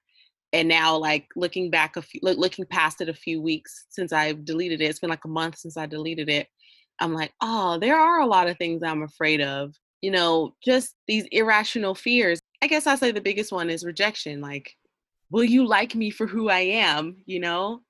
And 0.53 0.69
now 0.69 0.97
like 0.97 1.29
looking 1.37 1.71
back 1.71 1.97
a 1.97 2.03
few 2.03 2.21
look, 2.23 2.37
looking 2.37 2.67
past 2.67 3.01
it 3.01 3.09
a 3.09 3.15
few 3.15 3.41
weeks 3.41 3.87
since 3.91 4.13
I've 4.13 4.45
deleted 4.45 4.81
it. 4.81 4.87
It's 4.87 4.99
been 4.99 5.11
like 5.11 5.25
a 5.25 5.29
month 5.29 5.59
since 5.59 5.77
I 5.77 5.87
deleted 5.87 6.29
it. 6.29 6.49
I'm 7.01 7.15
like, 7.15 7.33
"Oh, 7.41 7.79
there 7.79 7.99
are 7.99 8.21
a 8.21 8.27
lot 8.27 8.49
of 8.49 8.59
things 8.59 8.83
I'm 8.83 9.03
afraid 9.03 9.41
of." 9.41 9.75
You 10.03 10.11
know, 10.11 10.55
just 10.65 10.95
these 11.09 11.27
irrational 11.33 11.95
fears. 11.95 12.41
I 12.63 12.67
guess 12.69 12.87
I 12.87 12.95
say 12.97 13.11
the 13.11 13.21
biggest 13.21 13.53
one 13.53 13.71
is 13.71 13.85
rejection. 13.85 14.41
Like, 14.41 14.75
will 15.31 15.45
you 15.45 15.67
like 15.67 15.95
me 15.95 16.11
for 16.11 16.27
who 16.27 16.49
I 16.49 16.61
am, 16.61 17.17
you 17.27 17.41
know? 17.41 17.81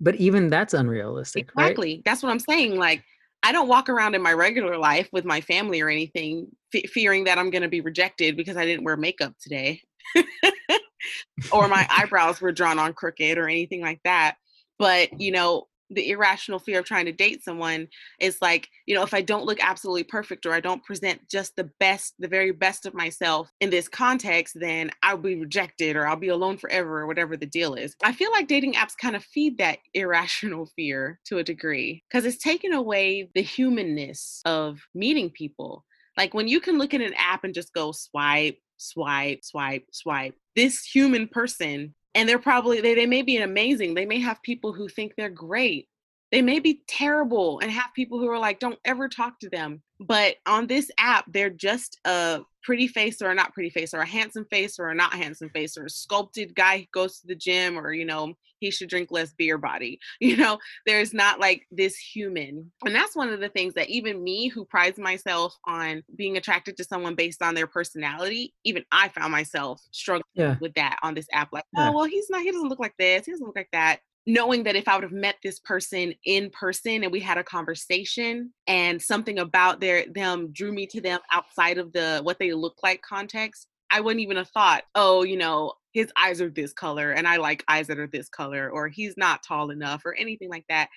But 0.00 0.16
even 0.16 0.48
that's 0.50 0.74
unrealistic, 0.74 1.50
right? 1.54 1.66
Exactly. 1.66 2.02
That's 2.04 2.22
what 2.22 2.30
I'm 2.30 2.40
saying. 2.40 2.76
Like, 2.76 3.04
I 3.42 3.52
don't 3.52 3.68
walk 3.68 3.88
around 3.88 4.14
in 4.14 4.22
my 4.22 4.32
regular 4.32 4.76
life 4.78 5.08
with 5.12 5.24
my 5.24 5.40
family 5.40 5.80
or 5.80 5.88
anything, 5.88 6.48
fe 6.72 6.82
fearing 6.82 7.24
that 7.24 7.38
I'm 7.38 7.50
going 7.50 7.62
to 7.62 7.68
be 7.68 7.80
rejected 7.80 8.36
because 8.36 8.56
I 8.56 8.64
didn't 8.64 8.84
wear 8.84 8.96
makeup 8.96 9.34
today, 9.40 9.80
or 11.52 11.68
my 11.68 11.86
eyebrows 11.90 12.40
were 12.40 12.52
drawn 12.52 12.78
on 12.78 12.92
crooked, 12.94 13.38
or 13.38 13.48
anything 13.48 13.80
like 13.80 14.00
that. 14.04 14.36
But 14.78 15.20
you 15.20 15.32
know, 15.32 15.66
the 15.94 16.10
irrational 16.10 16.58
fear 16.58 16.80
of 16.80 16.84
trying 16.84 17.06
to 17.06 17.12
date 17.12 17.44
someone 17.44 17.88
is 18.20 18.38
like, 18.40 18.68
you 18.86 18.94
know, 18.94 19.02
if 19.02 19.14
I 19.14 19.22
don't 19.22 19.44
look 19.44 19.62
absolutely 19.62 20.04
perfect 20.04 20.46
or 20.46 20.52
I 20.52 20.60
don't 20.60 20.84
present 20.84 21.20
just 21.28 21.56
the 21.56 21.70
best, 21.78 22.14
the 22.18 22.28
very 22.28 22.52
best 22.52 22.86
of 22.86 22.94
myself 22.94 23.50
in 23.60 23.70
this 23.70 23.88
context, 23.88 24.56
then 24.58 24.90
I'll 25.02 25.18
be 25.18 25.36
rejected 25.36 25.96
or 25.96 26.06
I'll 26.06 26.16
be 26.16 26.28
alone 26.28 26.56
forever 26.56 27.00
or 27.00 27.06
whatever 27.06 27.36
the 27.36 27.46
deal 27.46 27.74
is. 27.74 27.94
I 28.02 28.12
feel 28.12 28.30
like 28.32 28.48
dating 28.48 28.74
apps 28.74 28.96
kind 28.96 29.16
of 29.16 29.24
feed 29.24 29.58
that 29.58 29.78
irrational 29.94 30.66
fear 30.76 31.20
to 31.26 31.38
a 31.38 31.44
degree 31.44 32.02
because 32.08 32.24
it's 32.24 32.42
taken 32.42 32.72
away 32.72 33.30
the 33.34 33.42
humanness 33.42 34.40
of 34.44 34.80
meeting 34.94 35.30
people. 35.30 35.84
Like 36.16 36.34
when 36.34 36.48
you 36.48 36.60
can 36.60 36.78
look 36.78 36.94
at 36.94 37.00
an 37.00 37.14
app 37.16 37.44
and 37.44 37.54
just 37.54 37.72
go 37.72 37.92
swipe, 37.92 38.58
swipe, 38.76 39.44
swipe, 39.44 39.86
swipe, 39.92 40.34
this 40.54 40.84
human 40.84 41.28
person 41.28 41.94
and 42.14 42.28
they're 42.28 42.38
probably 42.38 42.80
they, 42.80 42.94
they 42.94 43.06
may 43.06 43.22
be 43.22 43.38
amazing 43.38 43.94
they 43.94 44.06
may 44.06 44.20
have 44.20 44.42
people 44.42 44.72
who 44.72 44.88
think 44.88 45.14
they're 45.16 45.30
great 45.30 45.88
they 46.32 46.42
may 46.42 46.60
be 46.60 46.82
terrible 46.88 47.60
and 47.60 47.70
have 47.70 47.90
people 47.94 48.18
who 48.18 48.28
are 48.28 48.38
like 48.38 48.60
don't 48.60 48.78
ever 48.84 49.08
talk 49.08 49.38
to 49.40 49.50
them 49.50 49.82
but 50.06 50.36
on 50.46 50.66
this 50.66 50.90
app 50.98 51.24
they're 51.32 51.50
just 51.50 51.98
a 52.04 52.40
pretty 52.62 52.86
face 52.86 53.20
or 53.20 53.30
a 53.30 53.34
not 53.34 53.52
pretty 53.52 53.70
face 53.70 53.92
or 53.94 54.00
a 54.00 54.06
handsome 54.06 54.44
face 54.50 54.78
or 54.78 54.88
a 54.88 54.94
not 54.94 55.14
handsome 55.14 55.50
face 55.50 55.76
or 55.76 55.84
a 55.86 55.90
sculpted 55.90 56.54
guy 56.54 56.78
who 56.78 56.84
goes 56.92 57.18
to 57.20 57.26
the 57.26 57.34
gym 57.34 57.76
or 57.78 57.92
you 57.92 58.04
know 58.04 58.32
he 58.60 58.70
should 58.70 58.88
drink 58.88 59.10
less 59.10 59.32
beer 59.36 59.58
body 59.58 59.98
you 60.20 60.36
know 60.36 60.58
there's 60.86 61.12
not 61.12 61.40
like 61.40 61.62
this 61.72 61.96
human 61.96 62.70
and 62.84 62.94
that's 62.94 63.16
one 63.16 63.28
of 63.30 63.40
the 63.40 63.48
things 63.48 63.74
that 63.74 63.88
even 63.88 64.22
me 64.22 64.48
who 64.48 64.64
prides 64.64 64.98
myself 64.98 65.54
on 65.66 66.02
being 66.16 66.36
attracted 66.36 66.76
to 66.76 66.84
someone 66.84 67.14
based 67.16 67.42
on 67.42 67.54
their 67.54 67.66
personality 67.66 68.54
even 68.64 68.84
i 68.92 69.08
found 69.08 69.32
myself 69.32 69.80
struggling 69.90 70.22
Yeah. 70.34 70.56
with 70.60 70.74
that 70.74 70.98
on 71.02 71.14
this 71.14 71.26
app 71.32 71.48
like 71.52 71.64
oh, 71.76 71.82
Yeah. 71.82 71.88
oh 71.88 71.92
well 71.92 72.04
he's 72.04 72.30
not 72.30 72.42
he 72.42 72.52
doesn't 72.52 72.68
look 72.68 72.78
like 72.80 72.94
this 72.98 73.26
he 73.26 73.32
doesn't 73.32 73.46
look 73.46 73.56
like 73.56 73.70
that 73.72 73.98
knowing 74.26 74.62
that 74.62 74.76
if 74.76 74.88
i 74.88 74.94
would 74.94 75.02
have 75.02 75.12
met 75.12 75.36
this 75.42 75.58
person 75.60 76.14
in 76.24 76.50
person 76.50 77.02
and 77.02 77.12
we 77.12 77.20
had 77.20 77.38
a 77.38 77.44
conversation 77.44 78.52
and 78.66 79.00
something 79.00 79.38
about 79.38 79.80
their 79.80 80.04
them 80.12 80.52
drew 80.52 80.72
me 80.72 80.86
to 80.86 81.00
them 81.00 81.20
outside 81.32 81.78
of 81.78 81.92
the 81.92 82.20
what 82.22 82.38
they 82.38 82.52
look 82.52 82.76
like 82.82 83.02
context 83.02 83.66
i 83.90 84.00
wouldn't 84.00 84.22
even 84.22 84.36
have 84.36 84.48
thought 84.50 84.84
oh 84.94 85.22
you 85.22 85.36
know 85.36 85.72
his 85.92 86.10
eyes 86.16 86.40
are 86.40 86.50
this 86.50 86.72
color 86.72 87.10
and 87.10 87.26
i 87.26 87.36
like 87.36 87.64
eyes 87.68 87.86
that 87.86 87.98
are 87.98 88.06
this 88.06 88.28
color 88.28 88.70
or 88.70 88.88
he's 88.88 89.16
not 89.16 89.42
tall 89.42 89.70
enough 89.70 90.02
or 90.04 90.14
anything 90.14 90.48
like 90.48 90.64
that. 90.68 90.88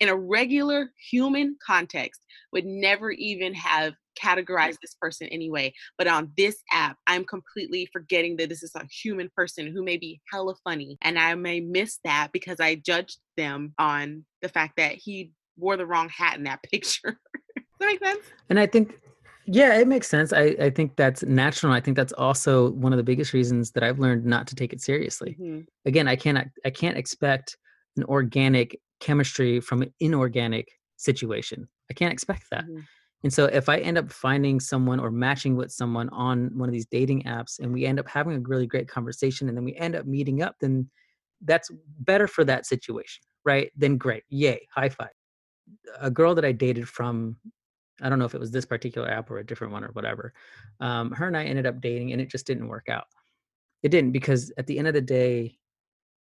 In 0.00 0.08
a 0.08 0.16
regular 0.16 0.92
human 1.10 1.56
context 1.64 2.20
would 2.52 2.66
never 2.66 3.10
even 3.12 3.54
have 3.54 3.94
categorized 4.22 4.76
this 4.80 4.96
person 5.00 5.28
anyway 5.28 5.72
but 5.98 6.06
on 6.08 6.32
this 6.36 6.56
app, 6.72 6.96
I'm 7.06 7.24
completely 7.24 7.88
forgetting 7.92 8.36
that 8.36 8.48
this 8.48 8.62
is 8.62 8.72
a 8.74 8.86
human 8.86 9.30
person 9.36 9.70
who 9.72 9.82
may 9.84 9.96
be 9.96 10.20
hella 10.32 10.54
funny. 10.64 10.98
And 11.02 11.18
I 11.18 11.34
may 11.34 11.60
miss 11.60 11.98
that 12.04 12.30
because 12.32 12.58
I 12.60 12.74
judged 12.76 13.18
them 13.36 13.74
on 13.78 14.24
the 14.42 14.48
fact 14.48 14.74
that 14.76 14.94
he 14.94 15.32
wore 15.56 15.76
the 15.76 15.86
wrong 15.86 16.08
hat 16.08 16.36
in 16.36 16.44
that 16.44 16.62
picture. 16.70 17.18
Does 17.56 17.64
that 17.80 17.86
make 17.86 18.04
sense? 18.04 18.24
And 18.50 18.58
I 18.58 18.66
think 18.66 18.98
Yeah, 19.46 19.78
it 19.78 19.86
makes 19.86 20.08
sense. 20.08 20.32
I, 20.32 20.56
I 20.60 20.70
think 20.70 20.96
that's 20.96 21.22
natural. 21.22 21.72
I 21.72 21.80
think 21.80 21.96
that's 21.96 22.12
also 22.14 22.70
one 22.72 22.92
of 22.92 22.96
the 22.96 23.04
biggest 23.04 23.32
reasons 23.32 23.70
that 23.72 23.82
I've 23.82 23.98
learned 23.98 24.24
not 24.24 24.46
to 24.48 24.54
take 24.54 24.72
it 24.72 24.80
seriously. 24.80 25.36
Mm-hmm. 25.40 25.60
Again, 25.86 26.08
I 26.08 26.16
can't 26.16 26.48
I 26.64 26.70
can't 26.70 26.96
expect 26.96 27.56
an 27.96 28.04
organic 28.04 28.80
chemistry 29.00 29.60
from 29.60 29.82
an 29.82 29.92
inorganic 30.00 30.68
situation. 30.96 31.68
I 31.90 31.94
can't 31.94 32.12
expect 32.12 32.44
that. 32.50 32.64
Mhm. 32.64 32.84
And 33.24 33.32
so 33.32 33.46
if 33.46 33.70
I 33.70 33.78
end 33.78 33.96
up 33.96 34.12
finding 34.12 34.60
someone 34.60 35.00
or 35.00 35.10
matching 35.10 35.56
with 35.56 35.72
someone 35.72 36.10
on 36.10 36.50
one 36.54 36.68
of 36.68 36.74
these 36.74 36.86
dating 36.86 37.22
apps 37.22 37.58
and 37.58 37.72
we 37.72 37.86
end 37.86 37.98
up 37.98 38.06
having 38.06 38.36
a 38.36 38.40
really 38.40 38.66
great 38.66 38.86
conversation 38.86 39.48
and 39.48 39.56
then 39.56 39.64
we 39.64 39.74
end 39.76 39.96
up 39.96 40.04
meeting 40.04 40.42
up, 40.42 40.56
then 40.60 40.90
that's 41.42 41.70
better 42.00 42.28
for 42.28 42.44
that 42.44 42.66
situation, 42.66 43.24
right? 43.44 43.72
Then 43.74 43.96
great. 43.96 44.24
Yay, 44.28 44.68
high 44.70 44.90
five. 44.90 45.08
A 46.00 46.10
girl 46.10 46.34
that 46.34 46.44
I 46.44 46.52
dated 46.52 46.86
from 46.86 47.36
I 48.02 48.08
don't 48.08 48.18
know 48.18 48.24
if 48.24 48.34
it 48.34 48.40
was 48.40 48.50
this 48.50 48.66
particular 48.66 49.08
app 49.08 49.30
or 49.30 49.38
a 49.38 49.46
different 49.46 49.72
one 49.72 49.84
or 49.84 49.92
whatever. 49.92 50.34
Um, 50.80 51.12
her 51.12 51.26
and 51.26 51.36
I 51.36 51.44
ended 51.44 51.64
up 51.64 51.80
dating 51.80 52.12
and 52.12 52.20
it 52.20 52.28
just 52.28 52.46
didn't 52.46 52.68
work 52.68 52.88
out. 52.90 53.06
It 53.82 53.90
didn't 53.90 54.12
because 54.12 54.52
at 54.58 54.66
the 54.66 54.78
end 54.78 54.88
of 54.88 54.94
the 54.94 55.00
day, 55.00 55.56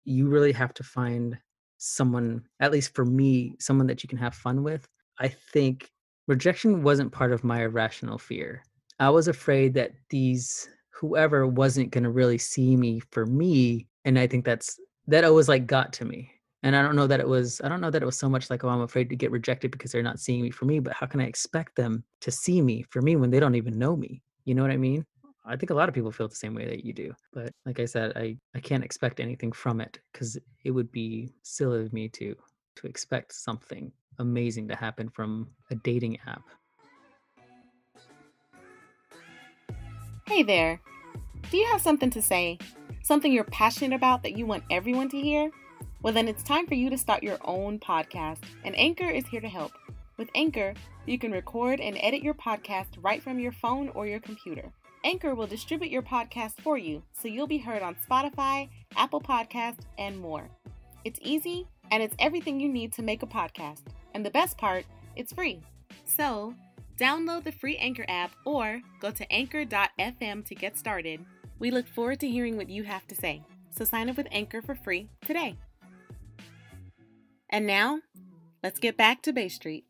you 0.03 0.27
really 0.27 0.51
have 0.51 0.73
to 0.75 0.83
find 0.83 1.37
someone, 1.77 2.43
at 2.59 2.71
least 2.71 2.93
for 2.93 3.05
me, 3.05 3.55
someone 3.59 3.87
that 3.87 4.03
you 4.03 4.09
can 4.09 4.17
have 4.17 4.35
fun 4.35 4.63
with. 4.63 4.87
I 5.17 5.29
think 5.29 5.89
rejection 6.27 6.83
wasn't 6.83 7.11
part 7.11 7.31
of 7.31 7.43
my 7.43 7.63
irrational 7.63 8.17
fear. 8.17 8.63
I 8.99 9.09
was 9.09 9.27
afraid 9.27 9.73
that 9.75 9.91
these 10.09 10.69
whoever 10.91 11.47
wasn't 11.47 11.91
going 11.91 12.03
to 12.03 12.11
really 12.11 12.37
see 12.37 12.75
me 12.75 13.01
for 13.11 13.25
me 13.25 13.87
and 14.05 14.17
I 14.17 14.27
think 14.27 14.45
that's 14.45 14.79
that 15.07 15.23
always 15.23 15.49
like 15.49 15.67
got 15.67 15.93
to 15.93 16.05
me. 16.05 16.31
And 16.63 16.75
I 16.75 16.83
don't 16.83 16.95
know 16.95 17.07
that 17.07 17.19
it 17.19 17.27
was 17.27 17.59
I 17.63 17.69
don't 17.69 17.81
know 17.81 17.89
that 17.89 18.01
it 18.01 18.05
was 18.05 18.17
so 18.17 18.29
much 18.29 18.49
like 18.49 18.63
oh 18.63 18.69
I'm 18.69 18.81
afraid 18.81 19.09
to 19.09 19.15
get 19.15 19.31
rejected 19.31 19.71
because 19.71 19.91
they're 19.91 20.03
not 20.03 20.19
seeing 20.19 20.41
me 20.41 20.51
for 20.51 20.65
me, 20.65 20.79
but 20.79 20.93
how 20.93 21.07
can 21.07 21.21
I 21.21 21.25
expect 21.25 21.75
them 21.75 22.03
to 22.21 22.31
see 22.31 22.61
me 22.61 22.85
for 22.89 23.01
me 23.01 23.15
when 23.15 23.31
they 23.31 23.39
don't 23.39 23.55
even 23.55 23.79
know 23.79 23.95
me? 23.95 24.21
You 24.45 24.55
know 24.55 24.61
what 24.61 24.71
I 24.71 24.77
mean? 24.77 25.05
I 25.43 25.55
think 25.55 25.71
a 25.71 25.75
lot 25.75 25.89
of 25.89 25.95
people 25.95 26.11
feel 26.11 26.27
the 26.27 26.35
same 26.35 26.53
way 26.53 26.67
that 26.67 26.85
you 26.85 26.93
do. 26.93 27.13
But 27.33 27.51
like 27.65 27.79
I 27.79 27.85
said, 27.85 28.13
I 28.15 28.37
I 28.55 28.59
can't 28.59 28.83
expect 28.83 29.19
anything 29.19 29.51
from 29.51 29.81
it 29.81 29.99
cuz 30.13 30.37
it 30.63 30.71
would 30.71 30.91
be 30.91 31.33
silly 31.41 31.81
of 31.81 31.93
me 31.93 32.09
to 32.09 32.35
to 32.75 32.87
expect 32.87 33.33
something 33.33 33.91
amazing 34.21 34.69
to 34.69 34.75
happen 34.75 35.09
from 35.09 35.49
a 35.69 35.75
dating 35.75 36.17
app. 36.25 36.43
Hey 40.27 40.43
there. 40.43 40.79
Do 41.49 41.57
you 41.57 41.65
have 41.67 41.81
something 41.81 42.09
to 42.11 42.21
say? 42.21 42.57
Something 43.03 43.33
you're 43.33 43.43
passionate 43.43 43.95
about 43.95 44.23
that 44.23 44.37
you 44.37 44.45
want 44.45 44.63
everyone 44.71 45.09
to 45.09 45.19
hear? 45.19 45.51
Well, 46.01 46.13
then 46.13 46.27
it's 46.27 46.43
time 46.43 46.67
for 46.67 46.75
you 46.75 46.89
to 46.89 46.97
start 46.97 47.21
your 47.21 47.37
own 47.43 47.79
podcast, 47.79 48.39
and 48.63 48.77
Anchor 48.77 49.09
is 49.09 49.27
here 49.27 49.41
to 49.41 49.49
help. 49.49 49.73
With 50.17 50.29
Anchor, 50.35 50.73
you 51.05 51.19
can 51.19 51.31
record 51.31 51.79
and 51.79 51.97
edit 51.99 52.23
your 52.23 52.33
podcast 52.35 52.87
right 53.01 53.21
from 53.21 53.39
your 53.39 53.51
phone 53.51 53.89
or 53.89 54.07
your 54.07 54.19
computer. 54.19 54.71
Anchor 55.03 55.35
will 55.35 55.47
distribute 55.47 55.91
your 55.91 56.03
podcast 56.03 56.61
for 56.61 56.77
you, 56.77 57.03
so 57.11 57.27
you'll 57.27 57.47
be 57.47 57.57
heard 57.57 57.81
on 57.81 57.97
Spotify, 58.09 58.69
Apple 58.95 59.21
Podcasts, 59.21 59.83
and 59.97 60.17
more. 60.19 60.47
It's 61.03 61.19
easy, 61.23 61.67
and 61.91 62.01
it's 62.01 62.15
everything 62.19 62.59
you 62.59 62.69
need 62.69 62.93
to 62.93 63.03
make 63.03 63.21
a 63.21 63.27
podcast. 63.27 63.81
And 64.13 64.25
the 64.25 64.31
best 64.31 64.57
part, 64.57 64.85
it's 65.15 65.33
free. 65.33 65.61
So, 66.05 66.55
download 66.97 67.43
the 67.43 67.51
free 67.51 67.77
Anchor 67.77 68.05
app 68.07 68.31
or 68.45 68.81
go 68.99 69.11
to 69.11 69.31
anchor.fm 69.31 70.45
to 70.45 70.55
get 70.55 70.77
started. 70.77 71.23
We 71.59 71.69
look 71.69 71.87
forward 71.87 72.19
to 72.21 72.29
hearing 72.29 72.57
what 72.57 72.69
you 72.69 72.83
have 72.83 73.05
to 73.07 73.15
say. 73.15 73.43
So 73.69 73.85
sign 73.85 74.09
up 74.09 74.17
with 74.17 74.27
Anchor 74.31 74.61
for 74.61 74.75
free 74.75 75.09
today. 75.25 75.55
And 77.49 77.67
now, 77.67 77.99
let's 78.63 78.79
get 78.79 78.97
back 78.97 79.21
to 79.23 79.33
Bay 79.33 79.49
Street. 79.49 79.85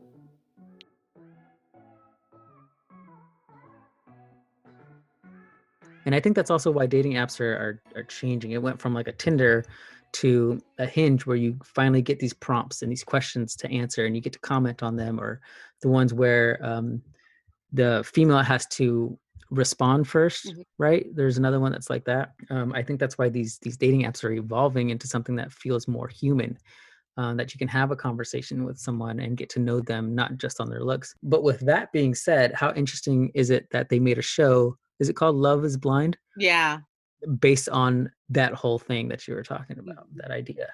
And 6.05 6.15
I 6.15 6.19
think 6.19 6.35
that's 6.35 6.49
also 6.49 6.71
why 6.71 6.87
dating 6.87 7.13
apps 7.13 7.39
are, 7.39 7.53
are 7.53 7.81
are 7.95 8.03
changing. 8.03 8.51
It 8.51 8.61
went 8.61 8.79
from 8.79 8.93
like 8.93 9.07
a 9.07 9.11
Tinder 9.11 9.63
to 10.13 10.59
a 10.77 10.85
hinge 10.85 11.25
where 11.25 11.37
you 11.37 11.57
finally 11.63 12.01
get 12.01 12.19
these 12.19 12.33
prompts 12.33 12.81
and 12.81 12.91
these 12.91 13.03
questions 13.03 13.55
to 13.57 13.69
answer 13.71 14.05
and 14.05 14.15
you 14.15 14.21
get 14.21 14.33
to 14.33 14.39
comment 14.39 14.83
on 14.83 14.95
them 14.95 15.19
or 15.19 15.41
the 15.81 15.87
ones 15.89 16.13
where 16.13 16.59
um, 16.63 17.01
the 17.73 18.03
female 18.13 18.39
has 18.39 18.65
to 18.67 19.17
respond 19.49 20.05
1st 20.07 20.47
Mhm. 20.53 20.63
right? 20.77 21.05
There's 21.15 21.37
another 21.37 21.59
one 21.59 21.71
that's 21.73 21.89
like 21.89 22.05
that. 22.05 22.33
Um, 22.49 22.71
i 22.73 22.81
think 22.83 22.99
that's 22.99 23.17
why 23.17 23.29
these 23.29 23.57
these 23.59 23.77
dating 23.77 24.03
apps 24.03 24.23
are 24.23 24.31
evolving 24.31 24.89
into 24.91 25.07
something 25.07 25.35
that 25.35 25.51
feels 25.51 25.87
more 25.87 26.07
human 26.07 26.57
um, 27.17 27.35
that 27.37 27.53
you 27.53 27.57
can 27.57 27.67
have 27.67 27.91
a 27.91 27.95
conversation 27.95 28.63
with 28.63 28.77
someone 28.77 29.19
and 29.19 29.35
get 29.37 29.49
to 29.49 29.59
know 29.59 29.81
them 29.81 30.15
not 30.15 30.37
just 30.37 30.61
on 30.61 30.69
their 30.69 30.83
looks. 30.83 31.13
But 31.21 31.43
with 31.43 31.59
that 31.61 31.91
being 31.91 32.15
said 32.15 32.53
how 32.53 32.73
interesting 32.73 33.29
is 33.35 33.49
it 33.49 33.67
that 33.71 33.89
they 33.89 33.99
made 33.99 34.17
a 34.17 34.21
show? 34.21 34.77
Is 34.99 35.09
it 35.09 35.15
called 35.15 35.35
love 35.35 35.65
is 35.65 35.75
blind? 35.77 36.17
Yeah. 36.37 36.79
Based 37.39 37.69
on 37.69 38.11
that 38.29 38.53
whole 38.53 38.79
thing 38.79 39.07
that 39.09 39.27
you 39.27 39.35
were 39.35 39.43
talking 39.43 39.77
about 39.79 40.07
mm-hmm. 40.07 40.17
that 40.17 40.31
idea 40.31 40.67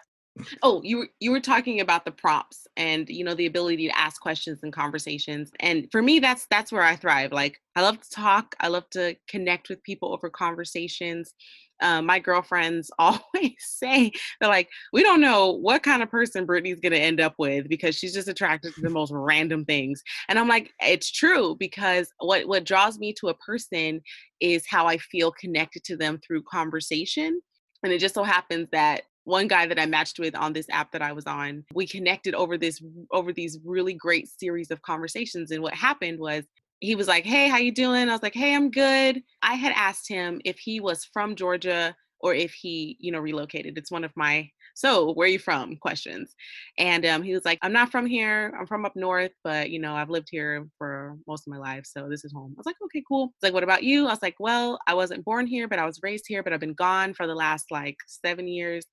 Oh, 0.62 0.82
you 0.84 0.98
were 0.98 1.10
you 1.20 1.32
were 1.32 1.40
talking 1.40 1.80
about 1.80 2.06
the 2.06 2.12
props 2.12 2.68
and 2.76 3.10
you 3.10 3.24
know 3.24 3.34
the 3.34 3.46
ability 3.46 3.88
to 3.88 3.98
ask 3.98 4.22
questions 4.22 4.60
and 4.64 4.74
conversations. 4.74 5.52
And 5.60 5.88
for 5.92 6.02
me 6.02 6.20
that's 6.20 6.46
that's 6.50 6.72
where 6.72 6.84
I 6.84 6.96
thrive. 6.96 7.32
Like 7.32 7.60
I 7.76 7.82
love 7.82 8.02
to 8.02 8.10
talk, 8.10 8.56
I 8.60 8.68
love 8.68 8.90
to 8.92 9.16
connect 9.28 9.70
with 9.70 9.84
people 9.84 10.14
over 10.14 10.30
conversations. 10.30 11.34
Um, 11.82 12.06
my 12.06 12.20
girlfriends 12.20 12.90
always 13.00 13.56
say 13.60 14.12
they're 14.40 14.50
like, 14.50 14.70
we 14.94 15.04
don't 15.04 15.22
know 15.22 15.52
what 15.52 15.84
kind 15.84 16.02
of 16.02 16.10
person 16.10 16.46
Brittany's 16.46 16.80
gonna 16.80 16.96
end 16.96 17.20
up 17.20 17.36
with 17.38 17.70
because 17.70 17.96
she's 17.96 18.14
just 18.14 18.28
attracted 18.28 18.74
to 18.76 18.82
the 18.82 18.90
most 18.98 19.12
random 19.14 19.66
things. 19.66 20.04
And 20.30 20.40
I'm 20.40 20.48
like, 20.48 20.72
it's 20.82 21.12
true 21.12 21.56
because 21.60 22.12
what 22.20 22.48
what 22.48 22.64
draws 22.64 23.00
me 23.00 23.14
to 23.14 23.30
a 23.30 23.36
person 23.36 24.02
is 24.40 24.66
how 24.68 24.88
I 24.88 24.98
feel 24.98 25.32
connected 25.32 25.84
to 25.86 25.98
them 25.98 26.20
through 26.26 26.44
conversation. 26.44 27.42
And 27.84 27.94
it 27.94 28.00
just 28.00 28.16
so 28.16 28.24
happens 28.24 28.68
that 28.72 29.04
one 29.28 29.50
guy 29.50 29.68
that 29.68 29.78
I 29.78 29.86
matched 29.86 30.20
with 30.20 30.36
on 30.36 30.54
this 30.54 30.68
app 30.72 30.94
that 30.94 31.02
I 31.02 31.12
was 31.12 31.26
on, 31.28 31.66
we 31.74 31.86
connected 31.86 32.34
over 32.34 32.58
this 32.58 32.82
over 33.12 33.34
these 33.34 33.60
really 33.66 33.94
great 33.94 34.30
series 34.30 34.72
of 34.72 34.82
conversations. 34.82 35.52
And 35.52 35.62
what 35.62 35.74
happened 35.74 36.20
was 36.20 36.46
he 36.80 36.96
was 36.96 37.08
like, 37.08 37.26
"Hey, 37.26 37.48
how 37.50 37.58
you 37.58 37.72
doing?" 37.72 38.10
I 38.10 38.14
was 38.14 38.24
like, 38.24 38.34
"Hey, 38.36 38.56
I'm 38.56 38.72
good." 38.72 39.22
I 39.42 39.56
had 39.56 39.74
asked 39.76 40.08
him 40.10 40.42
if 40.46 40.58
he 40.60 40.80
was 40.80 41.06
from 41.14 41.36
Georgia 41.36 41.96
or 42.20 42.34
if 42.34 42.54
he, 42.54 42.98
you 43.00 43.12
know, 43.12 43.20
relocated. 43.20 43.78
It's 43.78 43.92
one 43.92 44.04
of 44.04 44.12
my 44.16 44.50
so 44.76 45.12
where 45.14 45.26
are 45.26 45.30
you 45.30 45.40
from 45.40 45.76
questions. 45.78 46.36
And 46.78 47.04
um, 47.06 47.24
he 47.24 47.34
was 47.34 47.46
like, 47.46 47.58
I'm 47.64 47.74
not 47.74 47.90
from 47.92 48.06
here. 48.06 48.54
I'm 48.60 48.68
from 48.68 48.86
up 48.86 48.96
north, 48.96 49.32
but 49.44 49.72
you 49.72 49.80
know, 49.80 49.96
I've 49.96 50.12
lived 50.12 50.28
here 50.30 50.68
for 50.78 51.18
most 51.28 51.48
of 51.48 51.52
my 51.52 51.58
life. 51.58 51.86
So 51.88 52.08
this 52.08 52.24
is 52.24 52.32
home. 52.32 52.54
I 52.56 52.60
was 52.60 52.68
like, 52.68 52.76
okay, 52.86 53.04
cool. 53.08 53.34
It's 53.36 53.44
like, 53.44 53.54
what 53.54 53.64
about 53.64 53.82
you? 53.84 54.06
I 54.06 54.12
was 54.12 54.22
like, 54.22 54.36
well, 54.40 54.78
I 54.88 54.94
wasn't 54.94 55.26
born 55.26 55.48
here, 55.48 55.68
but 55.68 55.80
I 55.80 55.86
was 55.86 56.00
raised 56.04 56.26
here, 56.28 56.44
but 56.44 56.54
I've 56.54 56.60
been 56.60 56.76
gone 56.76 57.16
for 57.16 57.26
the 57.26 57.34
last 57.34 57.72
like 57.72 57.98
seven 58.06 58.48
years 58.48 58.86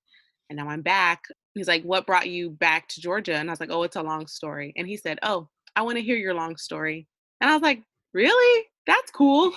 and 0.49 0.57
now 0.57 0.67
I'm 0.69 0.81
back. 0.81 1.21
He's 1.53 1.67
like, 1.67 1.83
What 1.83 2.05
brought 2.05 2.29
you 2.29 2.49
back 2.51 2.87
to 2.89 3.01
Georgia? 3.01 3.35
And 3.35 3.49
I 3.49 3.53
was 3.53 3.59
like, 3.59 3.71
Oh, 3.71 3.83
it's 3.83 3.95
a 3.95 4.03
long 4.03 4.27
story. 4.27 4.73
And 4.75 4.87
he 4.87 4.97
said, 4.97 5.19
Oh, 5.23 5.49
I 5.75 5.81
want 5.81 5.97
to 5.97 6.03
hear 6.03 6.17
your 6.17 6.33
long 6.33 6.57
story. 6.57 7.07
And 7.41 7.49
I 7.49 7.53
was 7.53 7.61
like, 7.61 7.83
Really? 8.13 8.65
That's 8.87 9.11
cool. 9.11 9.51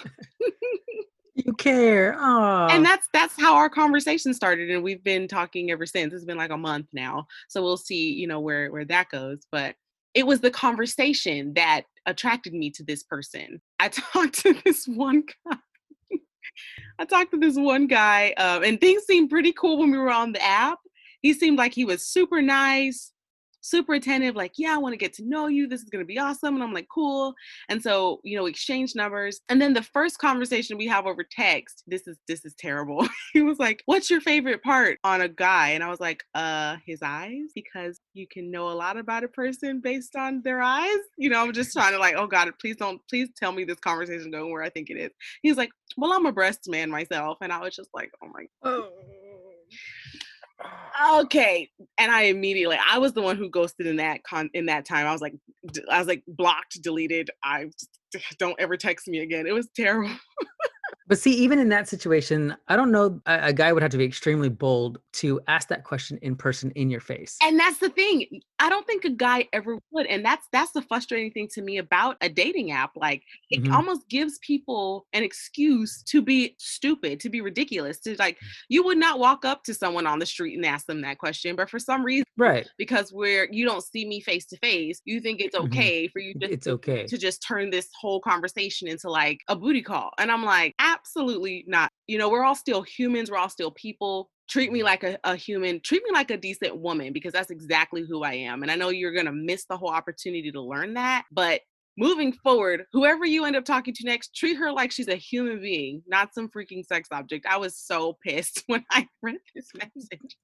you 1.37 1.53
care. 1.55 2.17
Oh 2.19 2.67
and 2.69 2.85
that's 2.85 3.09
that's 3.13 3.41
how 3.41 3.55
our 3.55 3.71
conversation 3.71 4.35
started 4.35 4.71
and 4.71 4.83
we've 4.83 5.05
been 5.05 5.29
talking 5.29 5.71
ever 5.71 5.87
since. 5.87 6.13
It's 6.13 6.25
been 6.25 6.37
like 6.37 6.51
a 6.51 6.57
month 6.57 6.89
now 6.93 7.27
so 7.47 7.63
we'll 7.63 7.77
see 7.77 8.13
you 8.13 8.27
know 8.27 8.41
where 8.41 8.73
where 8.73 8.85
that 8.87 9.11
goes 9.11 9.47
but 9.53 9.77
it 10.15 10.27
was 10.27 10.41
the 10.41 10.51
conversation 10.51 11.55
that 11.55 11.83
attracted 12.07 12.53
me 12.53 12.71
to 12.71 12.83
this 12.83 13.05
person. 13.05 13.61
I 13.79 13.89
talked 14.13 14.41
to 14.41 14.55
this 14.65 14.87
one 14.87 15.23
guy. 15.49 15.57
I 16.99 17.05
talked 17.05 17.31
to 17.31 17.39
this 17.39 17.57
one 17.57 17.87
guy 17.87 18.33
um, 18.33 18.65
and 18.65 18.81
things 18.81 19.05
seemed 19.05 19.31
pretty 19.31 19.53
cool 19.53 19.79
when 19.79 19.93
we 19.93 19.99
were 19.99 20.11
on 20.11 20.33
the 20.33 20.43
app. 20.43 20.81
He 21.23 21.33
seemed 21.33 21.59
like 21.59 21.75
he 21.75 21.85
was 21.85 22.05
super 22.05 22.43
nice 22.43 23.13
super 23.61 23.95
attentive 23.95 24.37
like 24.37 24.53
yeah 24.57 24.75
i 24.75 24.79
want 24.79 24.93
to 24.93 24.97
get 24.97 25.13
to 25.15 25.25
know 25.25 25.47
you. 25.47 25.67
This 25.67 25.83
is 25.83 25.91
going 25.91 26.05
to 26.05 26.07
be 26.07 26.19
awesome. 26.19 26.55
And 26.55 26.63
i'm 26.63 26.73
like 26.73 26.89
cool. 26.93 27.35
And 27.69 27.83
so 27.83 28.21
you 28.25 28.37
know 28.37 28.47
exchange 28.47 28.95
numbers. 28.95 29.41
And 29.49 29.61
then 29.61 29.73
the 29.73 29.83
first 29.83 30.19
conversation 30.19 30.79
we 30.79 30.87
have 30.87 31.07
over 31.07 31.25
text 31.25 31.85
this 31.87 32.07
is 32.07 32.17
this 32.27 32.45
is 32.45 32.55
terrible. 32.59 33.07
He 33.33 33.43
was 33.43 33.59
like 33.59 33.83
what's 33.87 34.11
your 34.11 34.21
favorite 34.21 34.63
part 34.63 34.99
on 35.05 35.21
a 35.21 35.29
guy? 35.29 35.71
And 35.71 35.85
i 35.85 35.89
was 35.89 36.01
like 36.01 36.25
uh 36.35 36.77
his 36.87 37.01
eyes 37.03 37.51
because 37.55 38.01
you 38.15 38.27
can 38.27 38.51
know 38.51 38.71
a 38.71 38.73
lot 38.73 38.97
about 38.97 39.25
a 39.25 39.29
person 39.29 39.81
based 39.81 40.17
on 40.17 40.43
their 40.43 40.63
eyes. 40.63 40.99
You 41.17 41.31
know 41.31 41.43
i'm 41.43 41.53
just 41.53 41.73
trying 41.73 41.93
to 41.93 41.99
like 41.99 42.15
oh 42.17 42.27
god 42.27 42.51
please 42.61 42.77
don't 42.77 43.01
please 43.09 43.29
tell 43.37 43.53
me 43.53 43.65
this 43.65 43.79
conversation 43.79 44.31
going 44.31 44.51
where 44.51 44.63
i 44.63 44.71
think 44.71 44.91
it 44.91 44.97
is. 44.97 45.11
He's 45.43 45.57
like 45.57 45.71
well 45.97 46.13
i'm 46.13 46.27
a 46.27 46.33
breast 46.33 46.69
man 46.69 46.91
myself. 46.91 47.39
And 47.41 47.53
i 47.53 47.61
was 47.61 47.75
just 47.75 47.91
like 47.95 48.11
oh 48.23 48.29
my 48.29 48.47
oh. 48.63 48.89
Okay 51.11 51.71
and 51.99 52.11
i 52.11 52.23
immediately 52.23 52.77
i 52.91 52.99
was 52.99 53.13
the 53.13 53.23
one 53.23 53.37
who 53.37 53.49
ghosted 53.49 53.87
in 53.87 53.97
that 53.97 54.23
con 54.25 54.51
in 54.55 54.67
that 54.67 54.85
time. 54.85 55.07
I 55.07 55.13
was 55.13 55.21
like 55.21 55.35
i 55.91 55.99
was 55.99 56.09
like 56.09 56.23
blocked 56.27 56.83
deleted. 56.83 57.31
I 57.45 57.71
don't 58.39 58.59
ever 58.59 58.77
text 58.77 59.07
me 59.07 59.21
again. 59.21 59.47
It 59.47 59.53
was 59.53 59.69
terrible 59.75 60.11
But 61.09 61.19
see, 61.19 61.33
even 61.33 61.59
in 61.59 61.71
that 61.71 61.89
situation, 61.89 62.55
I 62.69 62.77
don't 62.77 62.93
know. 62.93 63.21
A, 63.27 63.39
a, 63.45 63.53
guy 63.53 63.73
would 63.73 63.83
have 63.83 63.91
to 63.93 63.99
be 63.99 64.05
extremely 64.05 64.51
bold 64.51 64.99
to 65.15 65.41
ask 65.49 65.69
that 65.69 65.83
question 65.83 66.19
in 66.21 66.37
person, 66.37 66.71
in 66.73 66.91
your 66.91 67.01
face. 67.01 67.37
And 67.43 67.59
that's 67.59 67.79
the 67.79 67.89
thing. 67.89 68.27
I 68.59 68.69
don't 68.69 68.87
think 68.87 69.05
a 69.05 69.11
guy 69.11 69.49
ever 69.55 69.79
would. 69.91 70.07
And 70.07 70.23
that's 70.25 70.47
that's 70.53 70.73
the 70.73 70.83
frustrating 70.83 71.33
thing 71.33 71.49
to 71.55 71.63
me 71.63 71.79
about 71.79 72.17
a 72.21 72.29
dating 72.29 72.73
app. 72.73 72.91
Like 72.95 73.23
it 73.51 73.63
mm-hmm. 73.63 73.75
almost 73.75 74.09
gives 74.11 74.39
people 74.39 75.07
an 75.15 75.23
excuse 75.23 76.03
to 76.05 76.21
be 76.21 76.55
stupid, 76.59 77.21
to 77.21 77.31
be 77.31 77.41
ridiculous. 77.41 77.99
To 78.01 78.15
like, 78.19 78.37
you 78.69 78.85
would 78.85 78.99
not 78.99 79.19
walk 79.19 79.47
up 79.47 79.65
to 79.65 79.75
someone 79.75 80.07
on 80.07 80.19
the 80.19 80.27
street 80.27 80.57
and 80.57 80.67
ask 80.67 80.87
them 80.87 81.01
that 81.03 81.19
question, 81.19 81.57
but 81.57 81.71
for 81.71 81.79
some 81.79 82.05
reason, 82.05 82.27
right? 82.37 82.69
Because 82.77 83.13
where 83.13 83.49
you 83.51 83.65
don't 83.65 83.83
see 83.83 84.07
me 84.07 84.21
face 84.21 84.45
to 84.47 84.59
face, 84.59 85.01
you 85.07 85.21
think 85.21 85.41
it's 85.41 85.57
mm-hmm. 85.57 85.67
okay 85.67 86.05
mm-hmm. 86.05 86.13
for 86.13 86.19
you 86.19 86.35
just 86.35 86.53
it's 86.53 86.67
okay 86.67 87.07
to 87.07 87.17
just 87.17 87.43
turn 87.43 87.71
this 87.71 87.89
whole 87.99 88.21
conversation 88.21 88.89
into 88.89 89.09
like 89.11 89.41
a 89.49 89.57
booty 89.57 89.83
call. 89.83 90.11
And 90.19 90.31
I'm 90.31 90.45
like, 90.45 90.75
absolutely 90.99 91.65
not. 91.67 91.91
You 92.07 92.19
know, 92.19 92.29
we're 92.29 92.45
all 92.45 92.55
still 92.55 92.83
humans, 92.83 93.31
we're 93.31 93.39
all 93.39 93.49
still 93.49 93.71
people. 93.73 94.31
Treat 94.49 94.73
me 94.73 94.83
like 94.83 95.05
a, 95.05 95.19
a 95.25 95.37
human, 95.37 95.81
treat 95.81 96.03
me 96.05 96.11
like 96.13 96.31
a 96.31 96.37
decent 96.37 96.79
woman 96.79 97.13
because 97.13 97.33
that's 97.33 97.51
exactly 97.51 98.05
who 98.09 98.23
I 98.23 98.33
am. 98.33 98.63
And 98.63 98.71
I 98.71 98.77
know 98.77 98.89
you're 98.89 99.13
gonna 99.13 99.33
miss 99.33 99.67
the 99.67 99.77
whole 99.77 99.91
opportunity 99.91 100.51
to 100.53 100.61
learn 100.61 100.95
that, 100.95 101.25
but 101.31 101.61
moving 101.99 102.33
forward, 102.33 102.85
whoever 102.93 103.27
you 103.27 103.45
end 103.45 103.57
up 103.57 103.65
talking 103.65 103.93
to 103.93 104.07
next, 104.07 104.35
treat 104.35 104.57
her 104.57 104.73
like 104.73 104.93
she's 104.93 105.09
a 105.09 105.17
human 105.17 105.61
being, 105.61 106.03
not 106.07 106.33
some 106.33 106.49
freaking 106.49 106.87
sex 106.87 107.09
object. 107.13 107.45
I 107.45 107.57
was 107.57 107.77
so 107.77 108.17
pissed 108.25 108.63
when 108.69 108.85
I 108.91 109.07
read 109.21 109.39
this 109.55 109.69
message. 109.75 110.37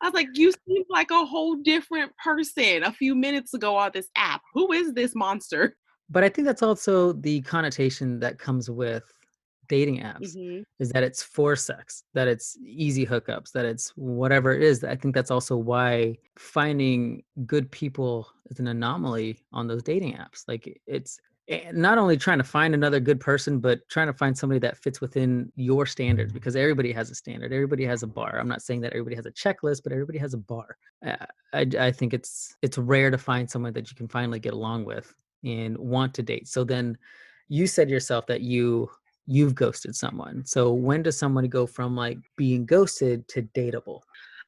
I 0.00 0.06
was 0.06 0.14
like, 0.14 0.28
you 0.34 0.52
seem 0.52 0.84
like 0.88 1.10
a 1.10 1.26
whole 1.26 1.56
different 1.56 2.12
person 2.16 2.84
a 2.84 2.92
few 2.92 3.16
minutes 3.16 3.52
ago 3.52 3.76
on 3.76 3.90
this 3.92 4.08
app. 4.16 4.40
Who 4.54 4.72
is 4.72 4.94
this 4.94 5.14
monster? 5.14 5.76
But 6.08 6.24
I 6.24 6.28
think 6.28 6.46
that's 6.46 6.62
also 6.62 7.12
the 7.12 7.42
connotation 7.42 8.20
that 8.20 8.38
comes 8.38 8.70
with 8.70 9.12
dating 9.68 10.00
apps 10.00 10.36
mm-hmm. 10.36 10.62
is 10.78 10.90
that 10.90 11.02
it's 11.02 11.22
for 11.22 11.54
sex, 11.54 12.02
that 12.14 12.28
it's 12.28 12.56
easy 12.64 13.06
hookups, 13.06 13.52
that 13.52 13.64
it's 13.64 13.90
whatever 13.96 14.52
it 14.52 14.62
is. 14.62 14.82
I 14.82 14.96
think 14.96 15.14
that's 15.14 15.30
also 15.30 15.56
why 15.56 16.16
finding 16.36 17.22
good 17.46 17.70
people 17.70 18.28
is 18.50 18.58
an 18.58 18.66
anomaly 18.66 19.44
on 19.52 19.66
those 19.66 19.82
dating 19.82 20.14
apps. 20.14 20.44
Like 20.48 20.80
it's 20.86 21.20
eh, 21.48 21.70
not 21.72 21.98
only 21.98 22.16
trying 22.16 22.38
to 22.38 22.44
find 22.44 22.74
another 22.74 23.00
good 23.00 23.20
person, 23.20 23.60
but 23.60 23.86
trying 23.88 24.06
to 24.06 24.12
find 24.12 24.36
somebody 24.36 24.58
that 24.60 24.78
fits 24.78 25.00
within 25.00 25.52
your 25.56 25.86
standards 25.86 26.32
because 26.32 26.56
everybody 26.56 26.92
has 26.92 27.10
a 27.10 27.14
standard. 27.14 27.52
Everybody 27.52 27.84
has 27.84 28.02
a 28.02 28.06
bar. 28.06 28.38
I'm 28.38 28.48
not 28.48 28.62
saying 28.62 28.80
that 28.82 28.92
everybody 28.92 29.16
has 29.16 29.26
a 29.26 29.32
checklist, 29.32 29.82
but 29.82 29.92
everybody 29.92 30.18
has 30.18 30.34
a 30.34 30.38
bar. 30.38 30.76
Uh, 31.04 31.26
I, 31.52 31.66
I 31.78 31.92
think 31.92 32.14
it's 32.14 32.56
it's 32.62 32.78
rare 32.78 33.10
to 33.10 33.18
find 33.18 33.48
someone 33.48 33.74
that 33.74 33.90
you 33.90 33.96
can 33.96 34.08
finally 34.08 34.40
get 34.40 34.54
along 34.54 34.84
with 34.84 35.14
and 35.44 35.76
want 35.78 36.14
to 36.14 36.22
date. 36.22 36.48
So 36.48 36.64
then 36.64 36.98
you 37.48 37.66
said 37.66 37.88
yourself 37.90 38.26
that 38.26 38.42
you 38.42 38.90
you've 39.28 39.54
ghosted 39.54 39.94
someone. 39.94 40.44
So 40.46 40.72
when 40.72 41.02
does 41.02 41.18
someone 41.18 41.48
go 41.48 41.66
from 41.66 41.94
like 41.94 42.18
being 42.36 42.64
ghosted 42.64 43.28
to 43.28 43.42
dateable? 43.42 44.00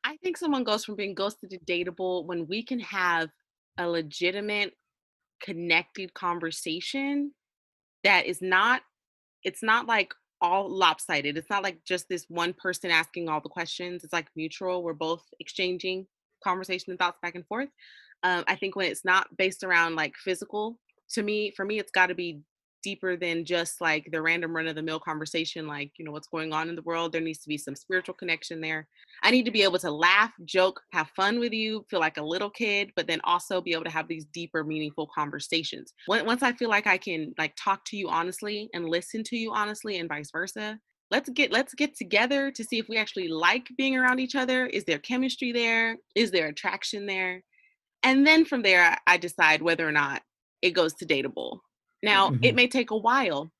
I 0.04 0.16
think 0.16 0.38
someone 0.38 0.64
goes 0.64 0.86
from 0.86 0.96
being 0.96 1.14
ghosted 1.14 1.50
to 1.50 1.58
dateable 1.58 2.24
when 2.24 2.46
we 2.48 2.62
can 2.62 2.80
have 2.80 3.28
a 3.76 3.86
legitimate 3.86 4.72
connected 5.42 6.12
conversation 6.14 7.32
that 8.04 8.26
is 8.26 8.40
not 8.40 8.82
it's 9.42 9.62
not 9.62 9.86
like 9.86 10.14
all 10.42 10.70
lopsided. 10.70 11.36
It's 11.36 11.50
not 11.50 11.62
like 11.62 11.84
just 11.84 12.08
this 12.08 12.24
one 12.28 12.54
person 12.54 12.90
asking 12.90 13.28
all 13.28 13.40
the 13.40 13.48
questions. 13.48 14.04
It's 14.04 14.12
like 14.12 14.28
mutual. 14.34 14.82
We're 14.82 14.94
both 14.94 15.22
exchanging 15.38 16.06
conversation 16.42 16.90
and 16.90 16.98
thoughts 16.98 17.18
back 17.20 17.34
and 17.34 17.46
forth. 17.46 17.68
Um, 18.22 18.44
I 18.48 18.56
think 18.56 18.76
when 18.76 18.90
it's 18.90 19.04
not 19.04 19.34
based 19.36 19.64
around 19.64 19.96
like 19.96 20.14
physical, 20.16 20.78
to 21.10 21.22
me, 21.22 21.52
for 21.56 21.64
me, 21.64 21.78
it's 21.78 21.90
got 21.90 22.06
to 22.06 22.14
be 22.14 22.40
deeper 22.82 23.16
than 23.16 23.44
just 23.44 23.80
like 23.80 24.08
the 24.10 24.20
random 24.20 24.54
run 24.54 24.66
of 24.66 24.74
the 24.74 24.82
mill 24.82 25.00
conversation, 25.00 25.66
like, 25.66 25.92
you 25.96 26.04
know, 26.04 26.12
what's 26.12 26.28
going 26.28 26.52
on 26.52 26.68
in 26.68 26.76
the 26.76 26.82
world. 26.82 27.12
There 27.12 27.20
needs 27.20 27.40
to 27.40 27.48
be 27.48 27.58
some 27.58 27.74
spiritual 27.74 28.14
connection 28.14 28.60
there. 28.60 28.88
I 29.22 29.30
need 29.30 29.44
to 29.44 29.50
be 29.50 29.62
able 29.62 29.78
to 29.78 29.90
laugh, 29.90 30.32
joke, 30.44 30.80
have 30.92 31.08
fun 31.16 31.38
with 31.38 31.52
you, 31.52 31.84
feel 31.90 32.00
like 32.00 32.16
a 32.16 32.22
little 32.22 32.50
kid, 32.50 32.92
but 32.96 33.06
then 33.06 33.20
also 33.24 33.60
be 33.60 33.72
able 33.72 33.84
to 33.84 33.90
have 33.90 34.08
these 34.08 34.26
deeper, 34.26 34.64
meaningful 34.64 35.08
conversations. 35.14 35.92
Once 36.08 36.42
I 36.42 36.52
feel 36.52 36.70
like 36.70 36.86
I 36.86 36.98
can 36.98 37.34
like 37.38 37.54
talk 37.56 37.84
to 37.86 37.96
you 37.96 38.08
honestly 38.08 38.68
and 38.74 38.88
listen 38.88 39.22
to 39.24 39.36
you 39.36 39.52
honestly 39.52 39.98
and 39.98 40.08
vice 40.08 40.30
versa, 40.30 40.78
let's 41.10 41.28
get 41.30 41.52
let's 41.52 41.74
get 41.74 41.96
together 41.96 42.50
to 42.50 42.64
see 42.64 42.78
if 42.78 42.88
we 42.88 42.96
actually 42.96 43.28
like 43.28 43.68
being 43.76 43.96
around 43.96 44.20
each 44.20 44.36
other 44.36 44.66
is 44.66 44.84
there 44.84 44.98
chemistry 44.98 45.52
there 45.52 45.96
is 46.14 46.30
there 46.30 46.46
attraction 46.46 47.06
there 47.06 47.42
and 48.02 48.26
then 48.26 48.44
from 48.44 48.62
there 48.62 48.96
i 49.06 49.16
decide 49.16 49.60
whether 49.60 49.86
or 49.86 49.92
not 49.92 50.22
it 50.62 50.70
goes 50.70 50.94
to 50.94 51.06
dateable 51.06 51.58
now, 52.02 52.30
mm-hmm. 52.30 52.44
it 52.44 52.54
may 52.54 52.66
take 52.66 52.90
a 52.90 52.96
while, 52.96 53.52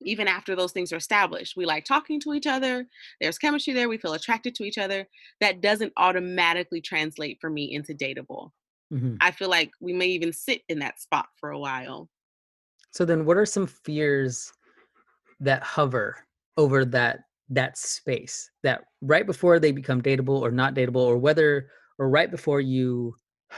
even 0.00 0.28
after 0.28 0.54
those 0.54 0.72
things 0.72 0.92
are 0.92 0.96
established. 0.96 1.56
We 1.56 1.64
like 1.64 1.84
talking 1.84 2.20
to 2.20 2.34
each 2.34 2.46
other, 2.46 2.86
there's 3.20 3.38
chemistry 3.38 3.72
there, 3.72 3.88
we 3.88 3.98
feel 3.98 4.14
attracted 4.14 4.54
to 4.56 4.64
each 4.64 4.78
other. 4.78 5.08
That 5.40 5.60
doesn't 5.60 5.92
automatically 5.96 6.80
translate 6.80 7.38
for 7.40 7.50
me 7.50 7.72
into 7.72 7.94
dateable. 7.94 8.50
Mm-hmm. 8.92 9.16
I 9.20 9.30
feel 9.30 9.50
like 9.50 9.70
we 9.80 9.92
may 9.92 10.06
even 10.06 10.32
sit 10.32 10.62
in 10.68 10.78
that 10.80 11.00
spot 11.00 11.26
for 11.36 11.50
a 11.50 11.58
while. 11.58 12.08
So 12.90 13.04
then 13.04 13.24
what 13.24 13.36
are 13.36 13.46
some 13.46 13.66
fears 13.66 14.52
that 15.40 15.62
hover 15.62 16.16
over 16.56 16.84
that 16.84 17.20
that 17.50 17.78
space 17.78 18.50
that 18.62 18.84
right 19.00 19.24
before 19.24 19.58
they 19.58 19.72
become 19.72 20.02
dateable 20.02 20.40
or 20.40 20.50
not 20.50 20.74
dateable 20.74 20.96
or 21.06 21.16
whether 21.16 21.70
or 21.98 22.10
right 22.10 22.30
before 22.30 22.60
you 22.60 23.14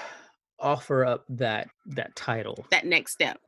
offer 0.60 1.04
up 1.04 1.24
that 1.28 1.68
that 1.86 2.14
title 2.14 2.66
that 2.70 2.84
next 2.84 3.12
step 3.12 3.40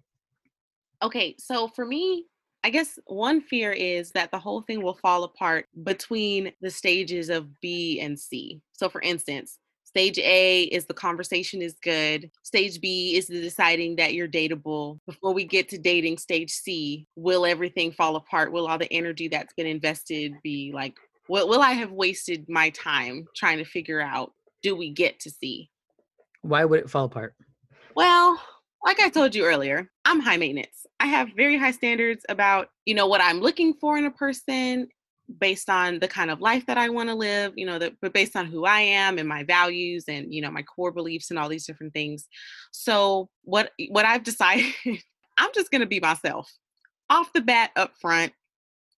Okay, 1.02 1.34
so 1.38 1.68
for 1.68 1.84
me, 1.84 2.26
I 2.64 2.70
guess 2.70 2.98
one 3.06 3.40
fear 3.40 3.72
is 3.72 4.12
that 4.12 4.30
the 4.30 4.38
whole 4.38 4.62
thing 4.62 4.82
will 4.82 4.94
fall 4.94 5.24
apart 5.24 5.66
between 5.82 6.52
the 6.60 6.70
stages 6.70 7.28
of 7.28 7.60
B 7.60 7.98
and 8.00 8.18
C. 8.18 8.60
So, 8.72 8.88
for 8.88 9.00
instance, 9.00 9.58
stage 9.82 10.18
A 10.20 10.62
is 10.64 10.86
the 10.86 10.94
conversation 10.94 11.60
is 11.60 11.74
good. 11.82 12.30
Stage 12.44 12.80
B 12.80 13.16
is 13.16 13.26
the 13.26 13.40
deciding 13.40 13.96
that 13.96 14.14
you're 14.14 14.28
dateable. 14.28 15.00
Before 15.06 15.34
we 15.34 15.44
get 15.44 15.68
to 15.70 15.78
dating, 15.78 16.18
stage 16.18 16.52
C, 16.52 17.08
will 17.16 17.44
everything 17.44 17.90
fall 17.90 18.14
apart? 18.14 18.52
Will 18.52 18.68
all 18.68 18.78
the 18.78 18.92
energy 18.92 19.26
that's 19.26 19.54
been 19.54 19.66
invested 19.66 20.34
be 20.44 20.70
like, 20.72 20.94
will, 21.28 21.48
will 21.48 21.62
I 21.62 21.72
have 21.72 21.90
wasted 21.90 22.48
my 22.48 22.70
time 22.70 23.26
trying 23.34 23.58
to 23.58 23.64
figure 23.64 24.00
out, 24.00 24.32
do 24.62 24.76
we 24.76 24.90
get 24.90 25.18
to 25.20 25.30
C? 25.30 25.68
Why 26.42 26.64
would 26.64 26.78
it 26.78 26.90
fall 26.90 27.06
apart? 27.06 27.34
Well, 27.96 28.40
like 28.84 29.00
I 29.00 29.08
told 29.08 29.34
you 29.34 29.44
earlier, 29.44 29.90
I'm 30.04 30.20
high 30.20 30.36
maintenance. 30.36 30.81
I 31.02 31.06
have 31.06 31.30
very 31.36 31.58
high 31.58 31.72
standards 31.72 32.24
about, 32.28 32.68
you 32.86 32.94
know, 32.94 33.08
what 33.08 33.20
I'm 33.20 33.40
looking 33.40 33.74
for 33.74 33.98
in 33.98 34.04
a 34.04 34.10
person 34.10 34.86
based 35.40 35.68
on 35.68 35.98
the 35.98 36.06
kind 36.06 36.30
of 36.30 36.40
life 36.40 36.64
that 36.66 36.78
I 36.78 36.90
want 36.90 37.08
to 37.08 37.14
live, 37.16 37.54
you 37.56 37.66
know, 37.66 37.76
that 37.80 37.94
but 38.00 38.12
based 38.12 38.36
on 38.36 38.46
who 38.46 38.64
I 38.66 38.80
am 38.80 39.18
and 39.18 39.28
my 39.28 39.42
values 39.42 40.04
and, 40.06 40.32
you 40.32 40.40
know, 40.40 40.50
my 40.50 40.62
core 40.62 40.92
beliefs 40.92 41.30
and 41.30 41.40
all 41.40 41.48
these 41.48 41.66
different 41.66 41.92
things. 41.92 42.28
So 42.70 43.28
what 43.42 43.72
what 43.88 44.04
I've 44.04 44.22
decided, 44.32 44.72
I'm 45.38 45.50
just 45.52 45.72
going 45.72 45.80
to 45.80 45.88
be 45.88 45.98
myself. 45.98 46.48
Off 47.10 47.32
the 47.32 47.40
bat 47.40 47.72
up 47.74 47.94
front. 48.00 48.32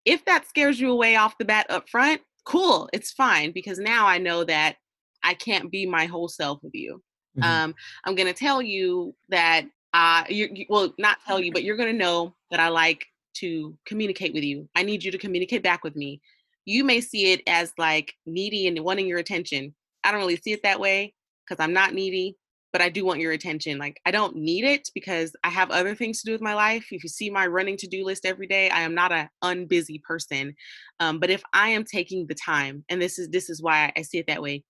If 0.04 0.26
that 0.26 0.46
scares 0.50 0.82
you 0.82 0.92
away 0.92 1.16
off 1.16 1.38
the 1.38 1.46
bat 1.46 1.68
up 1.70 1.88
front, 1.88 2.20
cool, 2.44 2.90
it's 2.92 3.14
fine 3.14 3.54
because 3.54 3.80
now 3.80 4.06
I 4.06 4.18
know 4.18 4.44
that 4.44 4.76
I 5.24 5.36
can't 5.36 5.72
be 5.72 5.86
my 5.86 6.06
whole 6.06 6.28
self 6.28 6.62
with 6.64 6.76
you. 6.76 7.02
Mm-hmm. 7.38 7.50
Um, 7.50 7.76
I'm 8.04 8.16
going 8.16 8.28
to 8.28 8.38
tell 8.38 8.62
you 8.62 9.16
that, 9.30 9.66
uh, 9.94 10.24
you, 10.28 10.50
you 10.52 10.66
well, 10.70 10.94
not 10.98 11.18
tell 11.26 11.40
you, 11.40 11.52
but 11.52 11.64
you're 11.64 11.78
going 11.78 11.92
to 11.92 11.98
know 11.98 12.36
that 12.52 12.60
I 12.60 12.70
like 12.70 13.06
to 13.36 13.78
communicate 13.86 14.34
with 14.34 14.44
you. 14.44 14.68
I 14.76 14.84
need 14.84 15.04
you 15.04 15.12
to 15.12 15.18
communicate 15.18 15.64
back 15.64 15.84
with 15.84 15.96
me. 15.96 16.22
You 16.66 16.84
may 16.84 17.02
see 17.02 17.32
it 17.32 17.42
as 17.48 17.74
like 17.78 18.14
needy 18.26 18.68
and 18.68 18.80
wanting 18.80 19.08
your 19.08 19.20
attention. 19.20 19.74
I 20.04 20.12
don't 20.12 20.22
really 20.22 20.38
see 20.38 20.52
it 20.52 20.64
that 20.64 20.80
way 20.80 21.14
because 21.46 21.64
I'm 21.64 21.74
not 21.74 21.94
needy, 21.94 22.38
but 22.72 22.82
I 22.82 22.90
do 22.90 23.06
want 23.06 23.20
your 23.20 23.34
attention. 23.34 23.78
Like, 23.78 24.00
I 24.06 24.12
don't 24.12 24.36
need 24.36 24.64
it 24.64 24.90
because 24.96 25.36
I 25.44 25.50
have 25.50 25.72
other 25.72 25.94
things 25.94 26.22
to 26.22 26.26
do 26.26 26.32
with 26.32 26.42
my 26.42 26.54
life. 26.54 26.88
If 26.92 27.04
you 27.04 27.10
see 27.10 27.30
my 27.30 27.48
running 27.48 27.78
to 27.78 27.88
do 27.88 28.04
list 28.04 28.26
every 28.26 28.48
day, 28.48 28.70
I 28.70 28.82
am 28.82 28.96
not 28.96 29.12
an 29.12 29.30
unbusy 29.44 30.02
person. 30.04 30.56
Um, 31.00 31.20
but 31.20 31.30
if 31.30 31.44
I 31.54 31.70
am 31.70 31.84
taking 31.84 32.26
the 32.28 32.36
time, 32.36 32.84
and 32.90 33.02
this 33.02 33.20
is 33.20 33.30
this 33.30 33.50
is 33.50 33.62
why 33.62 33.92
I 33.96 34.02
see 34.02 34.18
it 34.18 34.28
that 34.28 34.42
way, 34.42 34.64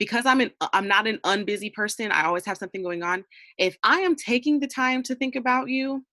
because 0.00 0.24
I'm 0.26 0.40
an 0.40 0.50
I'm 0.72 0.88
not 0.88 1.06
an 1.06 1.18
unbusy 1.18 1.72
person, 1.72 2.10
I 2.10 2.24
always 2.24 2.46
have 2.46 2.56
something 2.56 2.82
going 2.82 3.04
on. 3.04 3.22
If 3.58 3.76
I 3.84 4.00
am 4.00 4.16
taking 4.16 4.58
the 4.58 4.66
time 4.66 5.04
to 5.04 5.14
think 5.14 5.36
about 5.36 5.68
you, 5.68 6.04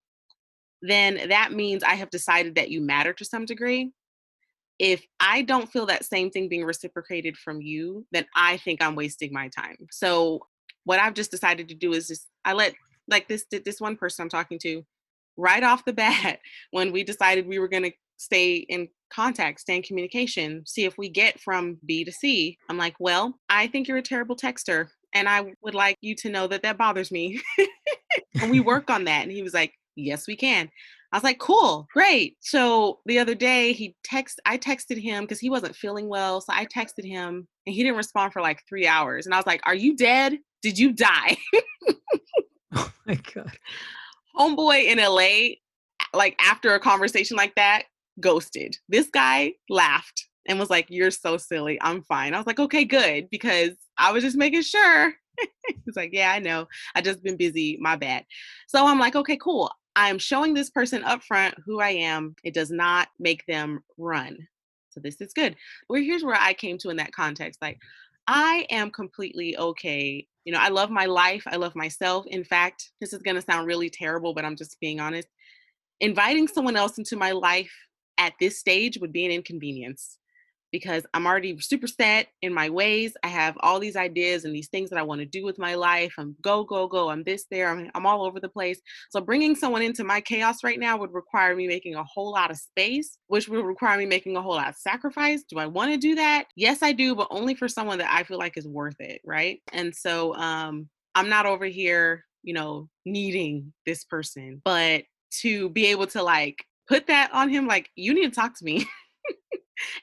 then 0.84 1.30
that 1.30 1.54
means 1.54 1.82
I 1.82 1.96
have 1.96 2.12
decided 2.12 2.56
that 2.56 2.70
you 2.70 2.82
matter 2.82 3.14
to 3.14 3.26
some 3.26 3.46
degree. 3.46 3.94
If 4.78 5.04
I 5.20 5.42
don't 5.42 5.72
feel 5.72 5.88
that 5.88 6.06
same 6.06 6.30
thing 6.30 6.50
being 6.50 6.66
reciprocated 6.66 7.38
from 7.38 7.62
you, 7.62 8.06
then 8.12 8.28
I 8.36 8.58
think 8.58 8.84
I'm 8.84 8.94
wasting 8.94 9.34
my 9.34 9.48
time. 9.48 9.88
So 9.90 10.42
what 10.84 11.00
I've 11.00 11.16
just 11.16 11.32
decided 11.32 11.70
to 11.70 11.74
do 11.74 11.94
is 11.94 12.10
just 12.10 12.28
I 12.46 12.54
let 12.54 12.76
like 13.08 13.30
this 13.30 13.46
this 13.50 13.80
one 13.80 13.96
person 13.96 14.24
I'm 14.24 14.30
talking 14.30 14.60
to 14.64 14.86
right 15.38 15.64
off 15.64 15.86
the 15.86 15.94
bat 16.04 16.40
when 16.72 16.92
we 16.92 17.06
decided 17.06 17.48
we 17.48 17.58
were 17.58 17.70
going 17.70 17.84
to 17.84 17.94
stay 18.18 18.58
in 18.58 18.90
contact, 19.10 19.62
stay 19.62 19.78
in 19.78 19.82
communication, 19.82 20.64
see 20.66 20.86
if 20.86 20.98
we 20.98 21.10
get 21.10 21.40
from 21.40 21.78
B 21.86 22.04
to 22.04 22.12
C. 22.12 22.58
I'm 22.70 22.78
like, 22.78 22.96
well, 23.00 23.38
I 23.50 23.68
think 23.68 23.88
you're 23.88 23.98
a 23.98 24.02
terrible 24.04 24.36
texter. 24.36 24.88
And 25.14 25.28
I 25.28 25.54
would 25.62 25.76
like 25.76 25.98
you 26.02 26.16
to 26.16 26.30
know 26.30 26.48
that 26.48 26.64
that 26.64 26.78
bothers 26.78 27.12
me. 27.12 27.42
and 28.42 28.52
we 28.52 28.60
work 28.60 28.90
on 28.90 29.06
that. 29.06 29.24
And 29.24 29.32
he 29.32 29.42
was 29.42 29.54
like, 29.54 29.74
yes, 29.96 30.28
we 30.28 30.36
can. 30.36 30.70
I 31.12 31.18
was 31.18 31.24
like, 31.24 31.40
cool, 31.40 31.88
great. 31.94 32.36
So 32.42 33.00
the 33.06 33.20
other 33.20 33.36
day 33.36 33.72
he 33.72 33.96
text 34.04 34.42
I 34.46 34.58
texted 34.58 35.02
him 35.02 35.24
because 35.24 35.40
he 35.40 35.50
wasn't 35.50 35.76
feeling 35.76 36.10
well. 36.10 36.42
So 36.42 36.52
I 36.54 36.66
texted 36.66 37.06
him 37.06 37.48
and 37.66 37.76
he 37.76 37.84
didn't 37.84 37.98
respond 37.98 38.34
for 38.34 38.42
like 38.42 38.62
three 38.68 38.88
hours. 38.88 39.26
And 39.26 39.34
I 39.34 39.38
was 39.38 39.48
like, 39.48 39.62
Are 39.66 39.76
you 39.76 39.96
dead? 39.96 40.38
Did 40.62 40.78
you 40.78 40.92
die? 40.92 41.38
oh 42.76 42.92
my 43.06 43.18
god. 43.34 43.58
Homeboy 44.38 44.86
in 44.86 44.98
LA, 44.98 45.56
like 46.14 46.36
after 46.42 46.74
a 46.74 46.80
conversation 46.80 47.38
like 47.38 47.56
that, 47.56 47.84
ghosted. 48.20 48.78
This 48.90 49.10
guy 49.10 49.54
laughed 49.70 50.28
and 50.48 50.60
was 50.60 50.70
like, 50.70 50.88
You're 50.90 51.12
so 51.12 51.38
silly. 51.38 51.78
I'm 51.82 52.02
fine. 52.04 52.34
I 52.34 52.38
was 52.38 52.48
like, 52.48 52.60
Okay, 52.60 52.86
good, 52.86 53.30
because 53.30 53.72
I 53.98 54.12
was 54.12 54.24
just 54.24 54.38
making 54.38 54.64
sure. 54.64 55.14
He's 55.86 55.96
like, 55.96 56.12
Yeah, 56.14 56.32
I 56.32 56.40
know. 56.40 56.68
I 56.96 57.02
just 57.02 57.24
been 57.24 57.38
busy. 57.38 57.78
My 57.80 57.96
bad. 57.96 58.26
So 58.68 58.86
I'm 58.86 59.00
like, 59.00 59.16
Okay, 59.16 59.38
cool. 59.38 59.72
I'm 59.96 60.20
showing 60.20 60.54
this 60.54 60.70
person 60.70 61.04
up 61.04 61.24
front 61.24 61.56
who 61.66 61.80
I 61.80 61.90
am. 61.90 62.36
It 62.44 62.54
does 62.54 62.70
not 62.70 63.08
make 63.20 63.46
them 63.48 63.84
run. 63.98 64.38
So 64.92 65.00
this 65.00 65.20
is 65.22 65.34
good. 65.34 65.56
Well, 65.90 66.02
here's 66.02 66.24
where 66.24 66.36
I 66.36 66.54
came 66.54 66.78
to 66.80 66.90
in 66.90 66.98
that 66.98 67.14
context. 67.14 67.62
Like, 67.62 67.80
I 68.28 68.68
am 68.70 68.92
completely 68.92 69.58
okay. 69.58 70.28
You 70.44 70.54
know, 70.54 70.60
I 70.60 70.70
love 70.70 70.90
my 70.90 71.06
life. 71.06 71.44
I 71.48 71.56
love 71.56 71.76
myself. 71.76 72.26
In 72.28 72.44
fact, 72.44 72.92
this 73.02 73.14
is 73.14 73.22
going 73.22 73.36
to 73.36 73.42
sound 73.42 73.68
really 73.68 73.90
terrible, 73.90 74.34
but 74.34 74.46
I'm 74.46 74.56
just 74.56 74.80
being 74.80 75.00
honest. 75.00 75.28
Inviting 76.00 76.48
someone 76.48 76.76
else 76.76 76.98
into 76.98 77.16
my 77.16 77.32
life 77.32 77.72
at 78.18 78.34
this 78.40 78.60
stage 78.60 78.98
would 79.00 79.14
be 79.14 79.26
an 79.26 79.32
inconvenience 79.32 80.18
because 80.72 81.06
I'm 81.14 81.26
already 81.26 81.58
super 81.60 81.88
set 81.88 82.28
in 82.42 82.54
my 82.54 82.70
ways. 82.70 83.14
I 83.24 83.28
have 83.28 83.58
all 83.62 83.80
these 83.80 83.96
ideas 83.96 84.44
and 84.44 84.54
these 84.54 84.68
things 84.68 84.90
that 84.90 85.00
I 85.00 85.04
want 85.04 85.20
to 85.22 85.26
do 85.26 85.46
with 85.46 85.58
my 85.58 85.76
life. 85.76 86.14
I'm 86.18 86.36
go, 86.42 86.64
go, 86.64 86.88
go. 86.88 87.10
I'm 87.10 87.24
this, 87.24 87.46
there. 87.50 87.70
I'm, 87.70 87.90
I'm 87.96 88.06
all 88.06 88.26
over 88.26 88.40
the 88.40 88.50
place. 88.50 88.80
So 89.10 89.22
bringing 89.22 89.56
someone 89.56 89.82
into 89.82 90.04
my 90.04 90.22
chaos 90.22 90.64
right 90.64 90.80
now 90.80 90.98
would 90.98 91.14
require 91.14 91.56
me 91.56 91.68
making 91.68 91.96
a 91.96 92.04
whole 92.04 92.32
lot 92.32 92.52
of 92.52 92.58
space, 92.58 93.18
which 93.28 93.48
would 93.48 93.64
require 93.64 93.98
me 93.98 94.06
making 94.06 94.36
a 94.36 94.42
whole 94.42 94.56
lot 94.56 94.70
of 94.70 94.76
sacrifice. 94.76 95.44
Do 95.50 95.58
I 95.58 95.68
want 95.68 95.92
to 95.92 95.98
do 95.98 96.16
that? 96.16 96.46
Yes, 96.56 96.84
I 96.84 96.92
do, 96.92 97.16
but 97.16 97.28
only 97.32 97.56
for 97.56 97.68
someone 97.68 98.00
that 98.00 98.14
I 98.14 98.24
feel 98.24 98.38
like 98.38 98.58
is 98.58 98.68
worth 98.68 99.00
it. 99.00 99.22
Right. 99.26 99.62
And 99.72 99.96
so 99.96 100.36
um, 100.36 100.90
I'm 101.16 101.30
not 101.30 101.46
over 101.46 101.66
here, 101.66 102.26
you 102.44 102.54
know, 102.54 102.90
needing 103.06 103.74
this 103.86 104.04
person, 104.04 104.62
but 104.66 105.04
to 105.42 105.70
be 105.70 105.88
able 105.88 106.08
to 106.08 106.24
like 106.24 106.64
put 106.88 107.08
that 107.08 107.32
on 107.34 107.50
him, 107.50 107.68
like, 107.68 107.90
you 107.96 108.14
need 108.14 108.34
to 108.34 108.36
talk 108.36 108.58
to 108.58 108.66
me. 108.66 108.86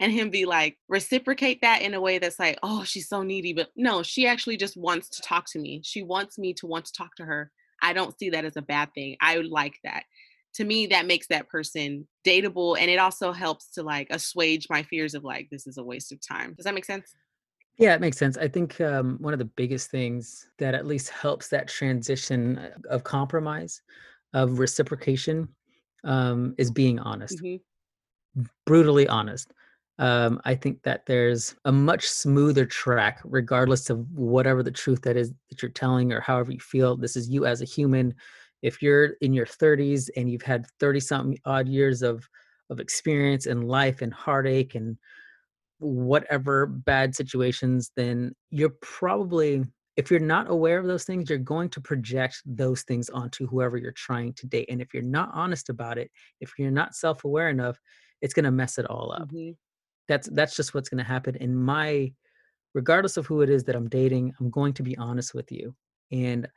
and 0.01 0.13
him 0.13 0.31
be 0.31 0.45
like 0.45 0.79
reciprocate 0.89 1.61
that 1.63 1.83
in 1.83 1.95
a 1.95 2.01
way 2.01 2.19
that's 2.19 2.39
like 2.39 2.59
oh 2.63 2.85
she's 2.85 3.09
so 3.09 3.23
needy 3.23 3.53
but 3.53 3.69
no 3.77 4.03
she 4.03 4.27
actually 4.27 4.57
just 4.57 4.77
wants 4.77 5.09
to 5.09 5.23
talk 5.23 5.47
to 5.51 5.59
me. 5.59 5.81
She 5.85 6.03
wants 6.03 6.39
me 6.39 6.55
to 6.55 6.67
want 6.67 6.87
to 6.87 6.93
talk 6.93 7.15
to 7.17 7.25
her. 7.25 7.51
I 7.83 7.93
don't 7.93 8.19
see 8.19 8.31
that 8.31 8.45
as 8.45 8.57
a 8.57 8.63
bad 8.63 8.91
thing. 8.95 9.17
I 9.21 9.37
would 9.37 9.49
like 9.49 9.75
that. 9.85 10.05
To 10.55 10.65
me 10.65 10.87
that 10.89 11.07
makes 11.07 11.27
that 11.29 11.49
person 11.49 12.07
dateable 12.27 12.77
and 12.79 12.91
it 12.91 12.99
also 12.99 13.33
helps 13.33 13.71
to 13.73 13.83
like 13.83 14.09
assuage 14.11 14.69
my 14.71 14.83
fears 14.83 15.15
of 15.15 15.25
like 15.25 15.49
this 15.51 15.67
is 15.67 15.79
a 15.79 15.85
waste 15.85 16.13
of 16.13 16.21
time. 16.27 16.55
Does 16.55 16.65
that 16.65 16.75
make 16.75 16.85
sense? 16.85 17.15
Yeah 17.77 17.95
it 17.95 18.01
makes 18.01 18.17
sense. 18.17 18.37
I 18.39 18.49
think 18.49 18.81
um, 18.81 19.17
one 19.21 19.33
of 19.33 19.41
the 19.41 19.45
biggest 19.45 19.91
things 19.91 20.49
that 20.59 20.75
at 20.75 20.87
least 20.87 21.11
helps 21.11 21.49
that 21.49 21.69
transition 21.69 22.59
uh, 22.59 22.71
of 22.89 23.03
compromise 23.03 23.83
of 24.33 24.59
reciprocation 24.59 25.49
um, 26.05 26.55
is 26.59 26.71
being 26.71 26.99
honest 26.99 27.43
mm-hmm. 27.43 28.43
brutally 28.67 29.09
honest 29.09 29.53
um, 29.99 30.41
I 30.45 30.55
think 30.55 30.83
that 30.83 31.07
there's 31.07 31.55
a 31.65 31.73
much 31.73 32.09
smoother 32.09 32.67
track, 32.67 33.21
regardless 33.25 33.91
of 33.91 34.11
whatever 34.11 34.63
the 34.63 34.71
truth 34.73 35.03
that 35.03 35.17
is 35.17 35.33
that 35.51 35.63
you're 35.63 35.71
telling 35.71 36.13
or 36.13 36.21
however 36.21 36.51
you 36.53 36.59
feel. 36.59 36.97
This 36.97 37.17
is 37.17 37.29
you 37.29 37.47
as 37.47 37.63
a 37.63 37.67
human. 37.67 38.15
If 38.63 38.83
you're 38.83 39.11
in 39.21 39.33
your 39.33 39.47
30s 39.47 40.11
and 40.17 40.29
you've 40.29 40.43
had 40.43 40.67
30 40.81 41.01
something 41.01 41.39
odd 41.45 41.69
years 41.69 42.03
of 42.03 42.29
of 42.71 42.81
experience 42.81 43.47
and 43.47 43.69
life 43.69 44.01
and 44.01 44.13
heartache 44.13 44.75
and 44.75 44.97
whatever 45.79 46.67
bad 46.67 47.15
situations, 47.15 47.91
then 47.95 48.35
you're 48.51 48.75
probably 48.81 49.65
if 49.97 50.11
you're 50.11 50.21
not 50.21 50.51
aware 50.51 50.79
of 50.79 50.87
those 50.87 51.05
things, 51.05 51.31
you're 51.31 51.39
going 51.39 51.69
to 51.71 51.81
project 51.81 52.43
those 52.45 52.83
things 52.83 53.09
onto 53.11 53.47
whoever 53.47 53.77
you're 53.77 53.93
trying 53.93 54.33
to 54.35 54.47
date. 54.47 54.67
And 54.69 54.81
if 54.81 54.93
you're 54.93 55.03
not 55.03 55.31
honest 55.33 55.69
about 55.69 55.99
it, 55.99 56.11
if 56.41 56.53
you're 56.59 56.71
not 56.71 56.95
self 56.95 57.25
aware 57.25 57.49
enough, 57.49 57.79
it's 58.21 58.35
going 58.35 58.45
to 58.45 58.51
mess 58.51 58.79
it 58.79 58.87
all 58.87 59.13
up. 59.13 59.29
Mm-hmm 59.29 59.53
that's 60.09 60.29
that's 60.33 60.57
just 60.57 60.75
what's 60.75 60.89
going 60.89 61.03
to 61.03 61.05
happen 61.11 61.35
in 61.37 61.55
my 61.55 62.13
regardless 62.75 63.17
of 63.17 63.27
who 63.27 63.43
it 63.43 63.51
is 63.51 63.65
that 63.65 63.77
i'm 63.77 63.89
dating 63.89 64.33
i'm 64.41 64.51
going 64.51 64.73
to 64.73 64.83
be 64.83 64.97
honest 64.99 65.35
with 65.35 65.51
you 65.51 65.75
and 66.13 66.47
uh, 66.47 66.49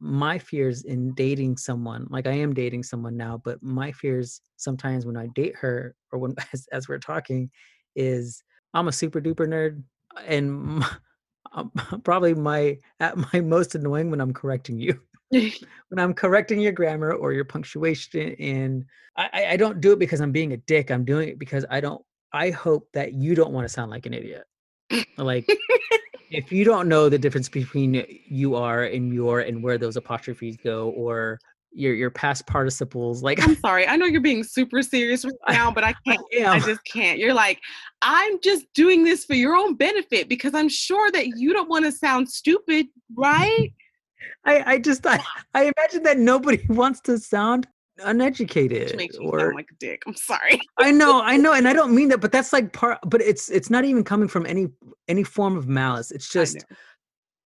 my 0.00 0.38
fears 0.38 0.84
in 0.84 1.14
dating 1.14 1.56
someone 1.56 2.06
like 2.10 2.26
i 2.26 2.32
am 2.32 2.54
dating 2.54 2.82
someone 2.82 3.16
now 3.16 3.40
but 3.44 3.62
my 3.62 3.92
fears 3.92 4.40
sometimes 4.56 5.06
when 5.06 5.16
i 5.16 5.26
date 5.34 5.54
her 5.56 5.94
or 6.12 6.18
when 6.18 6.34
as, 6.52 6.66
as 6.72 6.88
we're 6.88 6.98
talking 6.98 7.50
is 7.96 8.42
i'm 8.74 8.88
a 8.88 8.92
super 8.92 9.20
duper 9.20 9.46
nerd 9.46 9.82
and 10.26 10.52
my, 10.78 10.90
Uh, 11.52 11.64
probably 12.04 12.34
my 12.34 12.78
at 13.00 13.16
my 13.32 13.40
most 13.40 13.74
annoying 13.74 14.10
when 14.10 14.20
i'm 14.20 14.32
correcting 14.32 14.78
you 14.78 15.00
when 15.30 15.98
i'm 15.98 16.14
correcting 16.14 16.60
your 16.60 16.72
grammar 16.72 17.12
or 17.12 17.32
your 17.32 17.44
punctuation 17.44 18.34
and 18.38 18.84
I, 19.16 19.46
I 19.50 19.56
don't 19.56 19.80
do 19.80 19.92
it 19.92 19.98
because 19.98 20.20
i'm 20.20 20.32
being 20.32 20.52
a 20.52 20.56
dick 20.56 20.90
i'm 20.90 21.04
doing 21.04 21.28
it 21.30 21.38
because 21.38 21.64
i 21.70 21.80
don't 21.80 22.02
I 22.32 22.50
hope 22.50 22.88
that 22.92 23.14
you 23.14 23.34
don't 23.34 23.52
want 23.52 23.64
to 23.66 23.72
sound 23.72 23.90
like 23.90 24.06
an 24.06 24.14
idiot. 24.14 24.44
Like 25.16 25.46
if 26.30 26.52
you 26.52 26.64
don't 26.64 26.88
know 26.88 27.08
the 27.08 27.18
difference 27.18 27.48
between 27.48 28.04
you 28.28 28.54
are 28.54 28.84
and 28.84 29.12
your 29.12 29.40
and 29.40 29.62
where 29.62 29.78
those 29.78 29.96
apostrophes 29.96 30.56
go 30.56 30.90
or 30.90 31.38
your 31.72 31.94
your 31.94 32.10
past 32.10 32.46
participles 32.46 33.22
like 33.22 33.42
i'm 33.42 33.56
sorry 33.60 33.86
i 33.86 33.96
know 33.96 34.06
you're 34.06 34.20
being 34.20 34.42
super 34.42 34.82
serious 34.82 35.24
right 35.24 35.34
now 35.48 35.70
but 35.70 35.84
i 35.84 35.94
can't 36.06 36.20
I, 36.40 36.44
I 36.46 36.60
just 36.60 36.84
can't 36.84 37.18
you're 37.18 37.34
like 37.34 37.58
i'm 38.02 38.40
just 38.42 38.66
doing 38.74 39.04
this 39.04 39.24
for 39.24 39.34
your 39.34 39.54
own 39.54 39.74
benefit 39.74 40.28
because 40.28 40.54
i'm 40.54 40.68
sure 40.68 41.10
that 41.12 41.26
you 41.26 41.52
don't 41.52 41.68
want 41.68 41.84
to 41.84 41.92
sound 41.92 42.28
stupid 42.28 42.86
right 43.16 43.72
I, 44.44 44.74
I 44.74 44.78
just 44.78 45.06
I, 45.06 45.22
I 45.54 45.72
imagine 45.76 46.02
that 46.04 46.18
nobody 46.18 46.64
wants 46.68 47.00
to 47.02 47.18
sound 47.18 47.66
uneducated 48.04 48.96
makes 48.96 49.16
or 49.18 49.40
sound 49.40 49.54
like 49.54 49.68
a 49.70 49.74
dick. 49.78 50.02
I'm 50.06 50.14
sorry. 50.14 50.60
I 50.78 50.90
know, 50.90 51.22
I 51.22 51.36
know, 51.36 51.52
and 51.52 51.68
I 51.68 51.72
don't 51.72 51.94
mean 51.94 52.08
that, 52.08 52.20
but 52.20 52.32
that's 52.32 52.52
like 52.52 52.72
part. 52.72 52.98
But 53.06 53.20
it's 53.20 53.50
it's 53.50 53.70
not 53.70 53.84
even 53.84 54.04
coming 54.04 54.28
from 54.28 54.46
any 54.46 54.68
any 55.08 55.22
form 55.22 55.56
of 55.56 55.68
malice. 55.68 56.10
It's 56.10 56.28
just, 56.28 56.64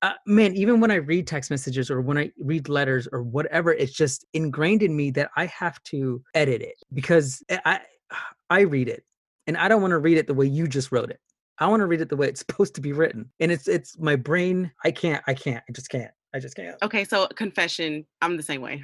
uh, 0.04 0.14
man. 0.28 0.54
Even 0.56 0.80
when 0.80 0.91
I 0.91 0.95
read 0.95 1.26
text 1.26 1.49
messages 1.49 1.89
or 1.89 2.01
when 2.01 2.18
I 2.18 2.32
read 2.38 2.70
letters 2.70 3.08
or 3.12 3.24
whatever, 3.24 3.74
it's 3.74 3.93
just 3.93 4.26
ingrained 4.34 4.84
in 4.84 4.95
me 4.95 5.10
that 5.12 5.32
I 5.36 5.47
have 5.47 5.82
to 5.84 6.22
edit 6.36 6.62
it 6.62 6.76
because 6.93 7.41
I 7.49 7.80
I 8.49 8.62
read 8.62 8.89
it 8.89 9.04
and 9.47 9.58
I 9.58 9.68
don't 9.68 9.82
want 9.82 9.91
to 9.91 9.99
read 9.99 10.18
it 10.18 10.28
the 10.28 10.34
way 10.34 10.45
you 10.45 10.68
just 10.68 10.91
wrote 10.91 11.10
it. 11.10 11.20
I 11.60 11.68
want 11.68 11.80
to 11.80 11.88
read 11.88 12.01
it 12.01 12.10
the 12.10 12.18
way 12.18 12.28
it's 12.28 12.39
supposed 12.47 12.76
to 12.76 12.82
be 12.82 12.93
written, 12.93 13.32
and 13.39 13.51
it's 13.51 13.68
it's 13.68 13.97
my 13.97 14.16
brain. 14.16 14.72
I 14.84 14.91
can't. 14.91 15.24
I 15.26 15.34
can't. 15.34 15.64
I 15.68 15.72
just 15.72 15.89
can't. 15.89 16.12
I 16.36 16.39
just 16.39 16.56
can't. 16.56 16.76
Okay, 16.82 17.04
so 17.04 17.28
confession, 17.28 18.06
I'm 18.22 18.38
the 18.38 18.43
same 18.43 18.62
way. 18.62 18.84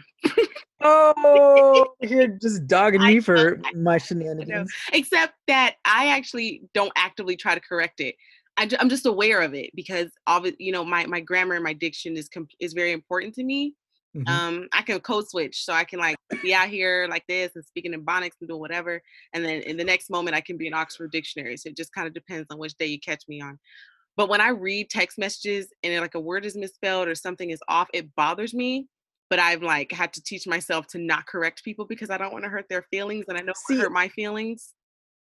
oh, 0.82 1.88
you're 2.02 2.28
just 2.28 2.68
dogging 2.68 3.02
me 3.02 3.20
for 3.20 3.60
my 3.76 3.98
shenanigans. 3.98 4.72
Except 4.94 5.34
that 5.48 5.76
I 5.84 6.10
actually 6.10 6.62
don't 6.76 6.92
actively 6.96 7.36
try 7.36 7.56
to 7.56 7.62
correct 7.62 8.02
it. 8.02 8.16
I, 8.60 8.68
am 8.80 8.89
just 8.89 9.05
aware 9.05 9.41
of 9.41 9.53
it 9.53 9.72
because 9.74 10.10
obviously, 10.28 10.66
you 10.66 10.72
know, 10.72 10.86
my 10.86 11.05
my 11.05 11.20
grammar 11.20 11.55
and 11.55 11.64
my 11.64 11.74
diction 11.74 12.16
is 12.18 12.30
is 12.60 12.74
very 12.74 12.91
important 12.91 13.34
to 13.36 13.43
me. 13.43 13.74
Mm-hmm. 14.16 14.28
Um, 14.28 14.68
I 14.74 14.82
can 14.82 14.99
code 14.99 15.30
switch, 15.30 15.64
so 15.64 15.74
I 15.74 15.84
can 15.84 15.99
like 15.99 16.18
be 16.41 16.53
out 16.53 16.68
here 16.68 17.07
like 17.10 17.24
this 17.28 17.51
and 17.55 17.64
speaking 17.64 17.93
in 17.93 18.03
Ebonics 18.03 18.38
and 18.41 18.49
doing 18.49 18.60
whatever, 18.60 19.01
and 19.34 19.43
then 19.43 19.62
in 19.62 19.78
the 19.78 19.84
next 19.84 20.10
moment 20.10 20.36
I 20.36 20.41
can 20.41 20.57
be 20.57 20.68
in 20.68 20.74
Oxford 20.74 21.12
Dictionary. 21.12 21.57
So 21.57 21.70
it 21.70 21.78
just 21.78 21.93
kind 21.93 22.07
of 22.07 22.14
depends 22.14 22.47
on 22.51 22.57
which 22.57 22.76
day 22.76 22.88
you 22.88 22.99
catch 22.99 23.24
me 23.28 23.41
on. 23.41 23.60
But 24.18 24.30
when 24.30 24.41
I 24.41 24.49
read 24.49 24.89
text 24.89 25.18
messages 25.18 25.68
and 25.84 26.01
like 26.01 26.16
a 26.16 26.20
word 26.20 26.45
is 26.45 26.57
misspelled 26.57 27.07
or 27.07 27.16
something 27.16 27.51
is 27.51 27.62
off, 27.70 27.88
it 27.93 28.14
bothers 28.16 28.53
me 28.53 28.88
but 29.30 29.39
I've 29.39 29.62
like 29.62 29.91
had 29.91 30.12
to 30.14 30.24
teach 30.24 30.47
myself 30.47 30.88
to 30.88 30.97
not 30.97 31.28
correct 31.28 31.64
people 31.64 31.86
because 31.86 32.10
I 32.10 32.18
don't 32.18 32.34
want 32.34 32.43
to 32.45 32.49
hurt 32.49 32.66
their 32.70 32.82
feelings 32.91 33.26
and 33.28 33.38
I 33.38 33.41
know 33.41 33.53
See, 33.55 33.78
hurt 33.78 33.91
my 33.91 34.07
feelings. 34.07 34.74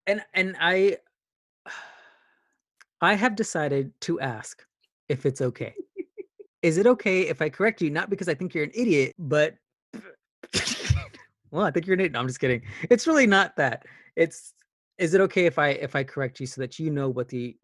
And 0.07 0.21
and 0.33 0.55
I 0.59 0.97
I 3.01 3.15
have 3.15 3.35
decided 3.35 3.91
to 4.01 4.19
ask 4.19 4.63
if 5.09 5.25
it's 5.25 5.41
okay. 5.41 5.73
Is 6.61 6.77
it 6.77 6.85
okay 6.85 7.21
if 7.21 7.41
I 7.41 7.49
correct 7.49 7.81
you 7.81 7.89
not 7.89 8.09
because 8.09 8.29
I 8.29 8.35
think 8.35 8.53
you're 8.53 8.63
an 8.63 8.71
idiot, 8.75 9.13
but 9.17 9.55
well, 11.51 11.65
I 11.65 11.71
think 11.71 11.87
you're 11.87 11.95
an 11.95 12.01
idiot. 12.01 12.11
No, 12.13 12.19
I'm 12.19 12.27
just 12.27 12.39
kidding. 12.39 12.61
It's 12.89 13.07
really 13.07 13.25
not 13.25 13.55
that. 13.55 13.85
It's 14.15 14.53
is 14.97 15.15
it 15.15 15.21
okay 15.21 15.45
if 15.47 15.57
I 15.57 15.69
if 15.69 15.95
I 15.95 16.03
correct 16.03 16.39
you 16.39 16.45
so 16.45 16.61
that 16.61 16.77
you 16.77 16.91
know 16.91 17.09
what 17.09 17.27
the 17.29 17.57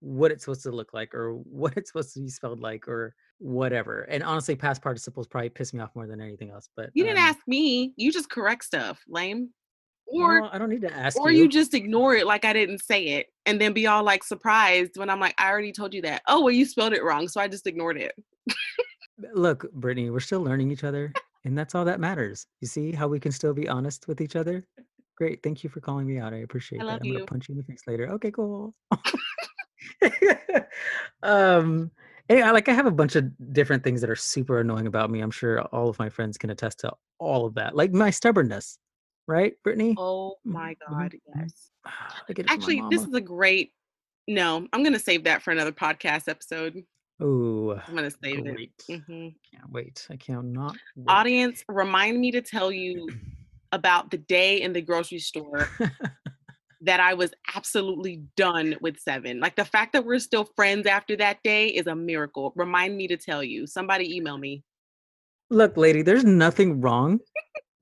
what 0.00 0.32
it's 0.32 0.44
supposed 0.44 0.64
to 0.64 0.72
look 0.72 0.92
like 0.92 1.14
or 1.14 1.34
what 1.34 1.74
it's 1.76 1.90
supposed 1.90 2.12
to 2.14 2.20
be 2.20 2.28
spelled 2.28 2.60
like 2.60 2.88
or 2.88 3.14
whatever. 3.38 4.02
And 4.02 4.22
honestly, 4.24 4.56
past 4.56 4.82
participles 4.82 5.28
probably 5.28 5.50
piss 5.50 5.72
me 5.72 5.80
off 5.80 5.94
more 5.94 6.08
than 6.08 6.20
anything 6.20 6.50
else. 6.50 6.68
But 6.76 6.90
you 6.94 7.04
didn't 7.04 7.18
um, 7.18 7.24
ask 7.24 7.38
me. 7.46 7.92
You 7.96 8.10
just 8.10 8.28
correct 8.28 8.64
stuff, 8.64 9.00
lame. 9.08 9.50
Or 10.12 10.54
I 10.54 10.58
don't 10.58 10.68
need 10.68 10.82
to 10.82 10.92
ask. 10.92 11.18
Or 11.18 11.30
you. 11.30 11.44
you 11.44 11.48
just 11.48 11.74
ignore 11.74 12.14
it 12.14 12.26
like 12.26 12.44
I 12.44 12.52
didn't 12.52 12.84
say 12.84 13.04
it, 13.08 13.26
and 13.46 13.60
then 13.60 13.72
be 13.72 13.86
all 13.86 14.04
like 14.04 14.22
surprised 14.22 14.96
when 14.96 15.08
I'm 15.10 15.20
like, 15.20 15.34
I 15.38 15.50
already 15.50 15.72
told 15.72 15.94
you 15.94 16.02
that. 16.02 16.22
Oh 16.28 16.42
well, 16.42 16.52
you 16.52 16.66
spelled 16.66 16.92
it 16.92 17.02
wrong, 17.02 17.28
so 17.28 17.40
I 17.40 17.48
just 17.48 17.66
ignored 17.66 17.96
it. 17.96 18.12
Look, 19.34 19.70
Brittany, 19.72 20.10
we're 20.10 20.20
still 20.20 20.42
learning 20.42 20.70
each 20.70 20.84
other. 20.84 21.12
And 21.44 21.58
that's 21.58 21.74
all 21.74 21.84
that 21.84 22.00
matters. 22.00 22.46
You 22.60 22.68
see 22.68 22.92
how 22.92 23.08
we 23.08 23.18
can 23.18 23.32
still 23.32 23.52
be 23.52 23.68
honest 23.68 24.06
with 24.06 24.20
each 24.20 24.36
other? 24.36 24.64
Great. 25.16 25.42
Thank 25.42 25.64
you 25.64 25.70
for 25.70 25.80
calling 25.80 26.06
me 26.06 26.18
out. 26.18 26.32
I 26.32 26.36
I 26.36 26.40
appreciate 26.40 26.78
that. 26.80 26.88
I'm 26.88 26.98
gonna 26.98 27.20
you. 27.20 27.26
punch 27.26 27.48
you 27.48 27.52
in 27.54 27.58
the 27.58 27.64
face 27.64 27.82
later. 27.86 28.08
Okay, 28.12 28.30
cool. 28.30 28.74
um 31.22 31.90
hey, 32.28 32.42
I 32.42 32.50
like 32.50 32.68
I 32.68 32.72
have 32.72 32.86
a 32.86 32.90
bunch 32.90 33.16
of 33.16 33.30
different 33.52 33.84
things 33.84 34.00
that 34.00 34.10
are 34.10 34.16
super 34.16 34.60
annoying 34.60 34.86
about 34.86 35.10
me. 35.10 35.20
I'm 35.20 35.30
sure 35.30 35.62
all 35.66 35.88
of 35.88 35.98
my 35.98 36.08
friends 36.08 36.38
can 36.38 36.50
attest 36.50 36.80
to 36.80 36.92
all 37.18 37.44
of 37.44 37.54
that. 37.54 37.76
Like 37.76 37.92
my 37.92 38.10
stubbornness, 38.10 38.78
right, 39.26 39.54
Brittany? 39.62 39.94
Oh 39.98 40.36
Mhm, 40.46 40.52
my 40.52 40.74
mhm, 40.74 40.76
God, 40.88 41.12
mhm. 41.12 41.20
yes. 41.36 41.70
I 41.84 42.32
get 42.32 42.46
it 42.46 42.50
from 42.50 42.60
my 42.60 42.66
Actually, 42.66 42.82
this 42.96 43.06
is 43.06 43.14
a 43.14 43.20
great 43.20 43.72
no, 44.28 44.68
I'm 44.72 44.84
gonna 44.84 44.98
save 45.00 45.24
that 45.24 45.42
for 45.42 45.50
another 45.50 45.72
podcast 45.72 46.28
episode. 46.28 46.84
Oh, 47.20 47.72
I'm 47.72 47.94
gonna 47.94 48.10
save 48.10 48.38
it. 48.46 48.54
great. 48.54 48.76
Mhm. 48.88 49.34
Can't 49.50 49.70
wait. 49.70 50.06
I 50.10 50.16
cannot 50.16 50.76
wait. 50.96 51.12
Audience, 51.12 51.64
remind 51.68 52.20
me 52.20 52.30
to 52.30 52.40
tell 52.40 52.70
you 52.70 53.08
about 53.72 54.10
the 54.10 54.18
day 54.18 54.60
in 54.62 54.72
the 54.72 54.80
grocery 54.82 55.18
store 55.18 55.66
that 56.82 57.00
I 57.00 57.14
was 57.14 57.32
absolutely 57.54 58.22
done 58.36 58.76
with 58.80 58.98
Seven. 58.98 59.40
Like 59.40 59.56
the 59.56 59.64
fact 59.64 59.92
that 59.94 60.04
we're 60.04 60.18
still 60.18 60.44
friends 60.56 60.86
after 60.86 61.16
that 61.16 61.38
day 61.42 61.68
is 61.68 61.86
a 61.86 61.94
miracle. 61.94 62.52
Remind 62.56 62.96
me 62.96 63.08
to 63.08 63.16
tell 63.16 63.42
you. 63.42 63.66
Somebody 63.66 64.14
email 64.16 64.38
me. 64.38 64.62
Look, 65.50 65.76
lady, 65.76 66.02
there's 66.02 66.24
nothing 66.24 66.80
wrong 66.80 67.18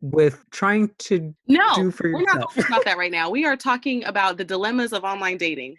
with 0.01 0.45
trying 0.51 0.91
to 0.99 1.35
No, 1.47 1.75
do 1.75 1.91
for 1.91 2.13
we're 2.13 2.23
not 2.23 2.35
yourself. 2.37 2.55
talking 2.55 2.65
about 2.73 2.85
that 2.85 2.99
right 2.99 3.13
now. 3.13 3.31
We 3.31 3.45
are 3.45 3.57
talking 3.71 4.05
about 4.05 4.37
the 4.37 4.45
dilemmas 4.45 4.93
of 4.93 5.05
online 5.05 5.37
dating. 5.37 5.77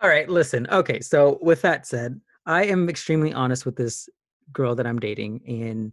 All 0.00 0.08
right, 0.08 0.28
listen. 0.28 0.66
Okay, 0.70 1.00
so 1.00 1.38
with 1.42 1.62
that 1.62 1.86
said, 1.86 2.20
I 2.46 2.64
am 2.64 2.88
extremely 2.88 3.32
honest 3.32 3.64
with 3.64 3.76
this 3.76 4.08
girl 4.52 4.74
that 4.74 4.86
I'm 4.86 4.98
dating, 4.98 5.42
and 5.46 5.92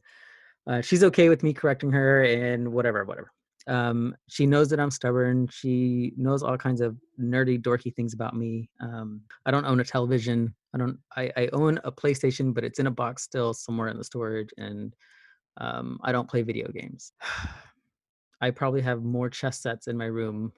uh, 0.68 0.82
she's 0.82 1.04
okay 1.04 1.30
with 1.30 1.44
me 1.44 1.54
correcting 1.54 1.92
her 1.92 2.24
and 2.24 2.72
whatever, 2.72 3.06
whatever. 3.06 3.32
Um, 3.68 4.16
she 4.28 4.48
knows 4.48 4.70
that 4.70 4.80
I'm 4.80 4.90
stubborn. 4.90 5.48
She 5.52 6.14
knows 6.18 6.42
all 6.42 6.58
kinds 6.58 6.82
of 6.82 6.98
nerdy, 7.22 7.62
dorky 7.62 7.94
things 7.94 8.16
about 8.16 8.36
me. 8.36 8.68
Um, 8.82 9.22
I 9.46 9.52
don't 9.52 9.66
own 9.66 9.80
a 9.80 9.84
television. 9.84 10.56
I 10.74 10.80
don't. 10.80 10.98
I, 11.16 11.32
I 11.38 11.50
own 11.54 11.80
a 11.84 11.92
PlayStation, 11.92 12.52
but 12.52 12.64
it's 12.64 12.80
in 12.80 12.88
a 12.88 12.92
box 12.92 13.22
still 13.24 13.54
somewhere 13.54 13.90
in 13.90 13.98
the 13.98 14.04
storage, 14.04 14.50
and 14.58 14.96
um, 15.58 16.00
I 16.04 16.12
don't 16.12 16.30
play 16.30 16.42
video 16.42 16.68
games. 16.70 17.12
I 18.42 18.52
probably 18.52 18.82
have 18.82 19.04
more 19.04 19.30
chess 19.30 19.60
sets 19.60 19.88
in 19.88 19.98
my 19.98 20.06
room. 20.06 20.54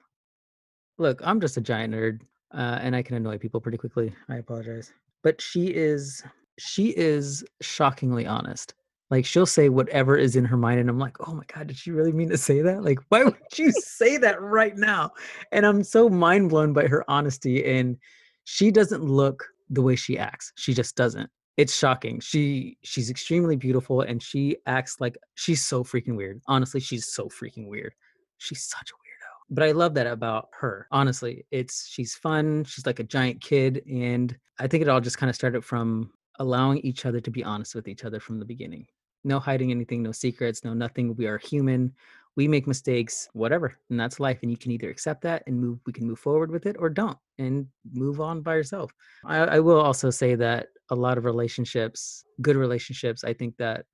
Look, 0.98 1.20
I'm 1.24 1.40
just 1.40 1.56
a 1.56 1.60
giant 1.60 1.94
nerd, 1.94 2.20
uh, 2.54 2.78
and 2.80 2.94
I 2.94 3.02
can 3.02 3.16
annoy 3.16 3.38
people 3.38 3.60
pretty 3.60 3.78
quickly. 3.78 4.14
I 4.28 4.36
apologize, 4.36 4.92
but 5.22 5.40
she 5.40 5.66
is 5.66 6.22
she 6.58 6.90
is 6.90 7.44
shockingly 7.60 8.26
honest. 8.26 8.74
Like 9.10 9.26
she'll 9.26 9.46
say 9.46 9.68
whatever 9.68 10.16
is 10.16 10.36
in 10.36 10.44
her 10.44 10.56
mind, 10.56 10.80
and 10.80 10.88
I'm 10.88 10.98
like, 10.98 11.16
oh 11.28 11.34
my 11.34 11.44
god, 11.52 11.66
did 11.66 11.76
she 11.76 11.90
really 11.90 12.12
mean 12.12 12.28
to 12.30 12.38
say 12.38 12.62
that? 12.62 12.84
Like, 12.84 12.98
why 13.08 13.24
would 13.24 13.36
you 13.56 13.72
say 13.78 14.16
that 14.18 14.40
right 14.40 14.76
now? 14.76 15.10
And 15.50 15.66
I'm 15.66 15.82
so 15.82 16.08
mind 16.08 16.50
blown 16.50 16.72
by 16.72 16.86
her 16.86 17.04
honesty, 17.10 17.64
and 17.64 17.96
she 18.44 18.70
doesn't 18.70 19.02
look 19.02 19.44
the 19.70 19.82
way 19.82 19.96
she 19.96 20.18
acts. 20.18 20.52
She 20.56 20.72
just 20.72 20.96
doesn't. 20.96 21.30
It's 21.56 21.76
shocking. 21.76 22.20
She 22.20 22.78
she's 22.82 23.10
extremely 23.10 23.56
beautiful, 23.56 24.00
and 24.00 24.22
she 24.22 24.56
acts 24.66 25.00
like 25.00 25.18
she's 25.34 25.64
so 25.64 25.84
freaking 25.84 26.16
weird. 26.16 26.40
Honestly, 26.46 26.80
she's 26.80 27.12
so 27.12 27.28
freaking 27.28 27.68
weird. 27.68 27.92
She's 28.38 28.64
such 28.64 28.90
a 28.90 28.94
weirdo. 28.94 29.32
But 29.50 29.64
I 29.64 29.72
love 29.72 29.94
that 29.94 30.06
about 30.06 30.48
her. 30.58 30.86
Honestly, 30.90 31.44
it's 31.50 31.86
she's 31.88 32.14
fun. 32.14 32.64
She's 32.64 32.86
like 32.86 33.00
a 33.00 33.04
giant 33.04 33.42
kid, 33.42 33.82
and 33.90 34.36
I 34.58 34.66
think 34.66 34.82
it 34.82 34.88
all 34.88 35.00
just 35.00 35.18
kind 35.18 35.28
of 35.28 35.36
started 35.36 35.64
from 35.64 36.10
allowing 36.38 36.78
each 36.78 37.04
other 37.04 37.20
to 37.20 37.30
be 37.30 37.44
honest 37.44 37.74
with 37.74 37.86
each 37.86 38.04
other 38.04 38.18
from 38.18 38.38
the 38.38 38.46
beginning. 38.46 38.86
No 39.24 39.38
hiding 39.38 39.70
anything, 39.70 40.02
no 40.02 40.12
secrets, 40.12 40.64
no 40.64 40.72
nothing. 40.72 41.14
We 41.14 41.26
are 41.26 41.38
human. 41.38 41.94
We 42.36 42.48
make 42.48 42.66
mistakes, 42.66 43.28
whatever, 43.34 43.78
and 43.90 44.00
that's 44.00 44.18
life. 44.18 44.38
And 44.42 44.50
you 44.50 44.56
can 44.56 44.72
either 44.72 44.88
accept 44.88 45.22
that 45.22 45.42
and 45.46 45.60
move. 45.60 45.80
We 45.86 45.92
can 45.92 46.06
move 46.06 46.18
forward 46.18 46.50
with 46.50 46.66
it, 46.66 46.76
or 46.78 46.88
don't, 46.88 47.18
and 47.38 47.66
move 47.92 48.20
on 48.20 48.40
by 48.40 48.54
yourself. 48.54 48.90
I, 49.24 49.38
I 49.38 49.60
will 49.60 49.80
also 49.80 50.10
say 50.10 50.34
that 50.36 50.68
a 50.90 50.94
lot 50.94 51.18
of 51.18 51.24
relationships, 51.24 52.24
good 52.40 52.56
relationships, 52.56 53.24
I 53.24 53.32
think 53.34 53.56
that 53.58 53.84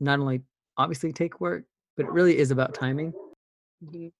not 0.00 0.20
only 0.20 0.42
obviously 0.78 1.12
take 1.12 1.40
work, 1.40 1.64
but 1.96 2.06
it 2.06 2.12
really 2.12 2.38
is 2.38 2.50
about 2.50 2.74
timing. 2.74 3.12
Mhm. 3.84 4.12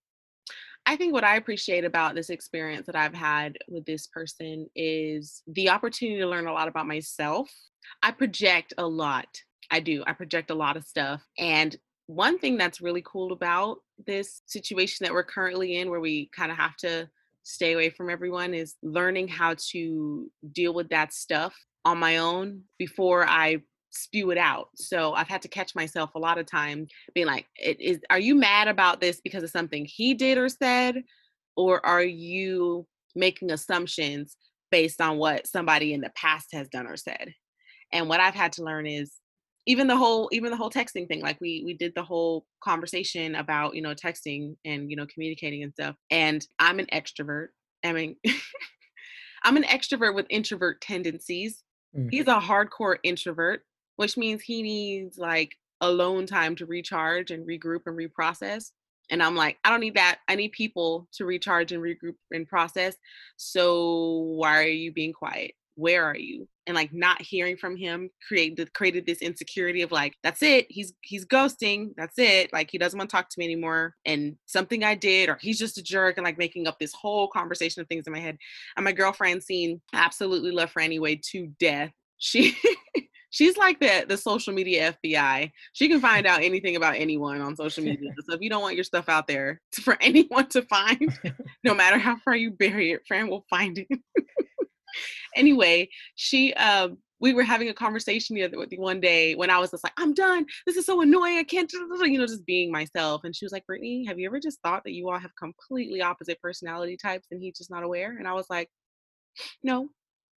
I 0.85 0.97
think 0.97 1.13
what 1.13 1.25
I 1.25 1.37
appreciate 1.37 1.85
about 1.85 2.15
this 2.15 2.29
experience 2.29 2.87
that 2.87 2.97
I've 2.97 3.15
had 3.15 3.57
with 3.69 3.85
this 3.85 4.09
person 4.09 4.69
is 4.75 5.43
the 5.47 5.71
opportunity 5.71 6.19
to 6.21 6.27
learn 6.27 6.49
a 6.49 6.53
lot 6.53 6.69
about 6.69 6.87
myself. 6.87 7.51
I 8.03 8.11
project 8.11 8.75
a 8.79 8.87
lot. 8.87 9.29
I 9.71 9.81
do. 9.81 10.03
I 10.07 10.13
project 10.13 10.51
a 10.51 10.55
lot 10.55 10.77
of 10.77 10.85
stuff. 10.85 11.23
And 11.39 11.77
one 12.15 12.39
thing 12.39 12.57
that's 12.57 12.81
really 12.81 13.03
cool 13.05 13.33
about 13.33 13.79
this 14.07 14.43
situation 14.47 15.05
that 15.05 15.13
we're 15.13 15.23
currently 15.23 15.77
in, 15.77 15.91
where 15.91 16.01
we 16.01 16.31
kind 16.37 16.51
of 16.51 16.59
have 16.59 16.77
to 16.77 17.09
stay 17.43 17.73
away 17.73 17.91
from 17.91 18.11
everyone, 18.11 18.55
is 18.55 18.77
learning 18.83 19.29
how 19.29 19.55
to 19.71 20.31
deal 20.53 20.75
with 20.75 20.89
that 20.91 21.13
stuff 21.13 21.55
on 21.85 21.99
my 21.99 22.19
own 22.19 22.63
before 22.79 23.27
I 23.27 23.59
spew 23.91 24.31
it 24.31 24.39
out. 24.39 24.69
So 24.75 25.13
I've 25.13 25.29
had 25.29 25.43
to 25.43 25.49
catch 25.49 25.75
myself 25.75 26.15
a 26.15 26.19
lot 26.19 26.39
of 26.39 26.47
times 26.47 26.91
being 27.15 27.27
like, 27.27 27.47
it 27.57 27.81
is 27.81 28.01
are 28.11 28.19
you 28.19 28.35
mad 28.35 28.69
about 28.69 29.01
this 29.01 29.21
because 29.21 29.43
of 29.43 29.51
something 29.51 29.85
he 29.85 30.15
did 30.15 30.39
or 30.39 30.49
said? 30.49 31.03
Or 31.57 31.85
are 31.85 32.03
you 32.03 32.87
making 33.15 33.51
assumptions 33.51 34.37
based 34.71 35.01
on 35.01 35.19
what 35.19 35.47
somebody 35.47 35.93
in 35.93 36.01
the 36.01 36.13
past 36.15 36.49
has 36.53 36.69
done 36.69 36.87
or 36.87 36.97
said? 36.97 37.35
And 37.93 38.09
what 38.09 38.21
I've 38.21 38.35
had 38.35 38.53
to 38.53 38.65
learn 38.65 38.87
is 38.87 39.13
even 39.67 39.87
the 39.87 39.97
whole 39.97 40.29
even 40.33 40.51
the 40.51 40.57
whole 40.57 40.71
texting 40.71 41.07
thing 41.07 41.21
like 41.21 41.41
we 41.41 41.63
we 41.65 41.75
did 41.75 41.93
the 41.95 42.03
whole 42.03 42.47
conversation 42.63 43.35
about 43.37 43.75
you 43.75 43.83
know 43.83 43.95
texting 43.95 44.57
and 44.65 44.91
you 44.91 44.97
know 44.97 45.07
communicating 45.07 45.63
and 45.63 45.73
stuff 45.73 45.97
and 46.11 46.47
i'm 46.59 46.79
an 46.79 46.87
extrovert 46.93 47.49
i 47.85 47.93
mean 47.93 48.17
i'm 49.45 49.57
an 49.57 49.65
extrovert 49.65 50.15
with 50.15 50.27
introvert 50.31 50.81
tendencies. 50.81 51.63
Mm. 51.97 52.09
he's 52.11 52.27
a 52.27 52.41
hardcore 52.41 52.97
introvert 53.03 53.63
which 53.97 54.17
means 54.17 54.43
he 54.43 54.63
needs 54.63 55.19
like 55.19 55.57
alone 55.81 56.27
time 56.27 56.57
to 56.57 56.67
recharge 56.67 57.31
and 57.31 57.47
regroup 57.47 57.81
and 57.87 57.97
reprocess 57.99 58.71
and 59.11 59.23
i'm 59.23 59.37
like 59.37 59.59
i 59.65 59.71
don't 59.71 59.81
need 59.81 59.97
that. 59.97 60.21
I 60.29 60.35
need 60.37 60.53
people 60.53 61.09
to 61.13 61.25
recharge 61.25 61.73
and 61.73 61.83
regroup 61.83 62.15
and 62.31 62.49
process 62.49 62.97
so 63.37 64.35
why 64.37 64.59
are 64.59 64.67
you 64.67 64.93
being 64.93 65.13
quiet 65.13 65.53
where 65.75 66.05
are 66.05 66.17
you? 66.17 66.49
And 66.67 66.75
like 66.75 66.93
not 66.93 67.21
hearing 67.21 67.57
from 67.57 67.77
him 67.77 68.11
created 68.27 68.73
created 68.73 69.05
this 69.07 69.19
insecurity 69.19 69.83
of 69.83 69.91
like 69.91 70.15
that's 70.23 70.43
it. 70.43 70.67
He's 70.69 70.93
he's 71.01 71.27
ghosting. 71.27 71.91
That's 71.97 72.19
it. 72.19 72.53
Like 72.53 72.71
he 72.71 72.79
doesn't 72.79 72.97
want 72.97 73.11
to 73.11 73.17
talk 73.17 73.29
to 73.31 73.39
me 73.39 73.47
anymore. 73.47 73.95
And 74.05 74.37
something 74.47 74.85
i 74.85 74.95
did 74.95 75.29
or 75.29 75.39
he's 75.41 75.59
just 75.59 75.79
a 75.79 75.83
jerk 75.83 76.19
and 76.19 76.25
like 76.25 76.39
making 76.39 76.67
up 76.67 76.79
this 76.79 76.93
whole 76.93 77.29
conversation 77.29 77.83
of 77.83 77.89
things 77.89 78.07
in 78.07 78.13
my 78.13 78.21
head. 78.21 78.37
And 78.77 78.85
my 78.85 78.93
girlfriend 78.93 79.43
seen 79.43 79.81
absolutely 79.93 80.53
love 80.53 80.73
franny 80.73 81.01
way 81.01 81.21
to 81.31 81.49
death. 81.59 81.91
She 82.19 82.57
she's 83.31 83.57
like 83.57 83.81
the 83.81 84.05
the 84.09 84.17
social 84.17 84.53
media 84.53 84.95
fbi 85.03 85.51
she 85.73 85.89
can 85.89 86.01
find 86.01 86.27
out 86.27 86.43
anything 86.43 86.77
about 86.77 86.95
anyone 86.95 87.41
on 87.41 87.57
social 87.57 87.83
media. 87.85 88.11
So 88.29 88.35
if 88.35 88.41
you 88.41 88.51
don't 88.51 88.63
want 88.63 88.77
your 88.77 88.85
stuff 88.85 89.09
out 89.09 89.27
there 89.27 89.61
for 89.83 89.97
anyone 90.01 90.49
to 90.51 90.63
find 90.63 91.19
no 91.65 91.75
matter 91.75 91.99
how 91.99 92.17
far 92.25 92.37
you 92.37 92.53
bury 92.53 92.93
it 92.93 93.01
fran 93.09 93.29
will 93.29 93.45
find 93.51 93.79
it 93.79 93.89
anyway, 95.37 95.89
she 96.15 96.55
um 96.55 96.99
we 97.23 97.33
were 97.33 97.45
having 97.45 97.69
a 97.69 97.75
conversation 97.75 98.35
the 98.35 98.43
other 98.43 98.59
one 98.77 99.01
day 99.01 99.37
when 99.37 99.49
I 99.49 99.59
was 99.59 99.71
just 99.71 99.85
like, 99.85 99.93
I'm 99.97 100.13
done. 100.13 100.45
This 100.67 100.77
is 100.77 100.85
so 100.85 101.03
annoying. 101.03 101.39
I 101.39 101.45
can't, 101.45 101.73
you 101.73 102.19
know, 102.19 102.27
just 102.27 102.45
being 102.45 102.73
myself. 102.73 103.23
And 103.23 103.35
she 103.35 103.45
was 103.45 103.53
like, 103.53 103.65
Brittany, 103.65 104.05
have 104.07 104.19
you 104.19 104.27
ever 104.27 104.41
just 104.41 104.61
thought 104.61 104.83
that 104.85 104.93
you 104.93 105.09
all 105.09 105.21
have 105.21 105.31
completely 105.39 106.03
opposite 106.03 106.43
personality 106.43 106.97
types 106.97 107.29
and 107.31 107.41
he's 107.41 107.57
just 107.57 107.71
not 107.71 107.85
aware? 107.85 108.17
And 108.19 108.27
I 108.27 108.33
was 108.33 108.47
like, 108.51 108.69
no, 109.63 109.89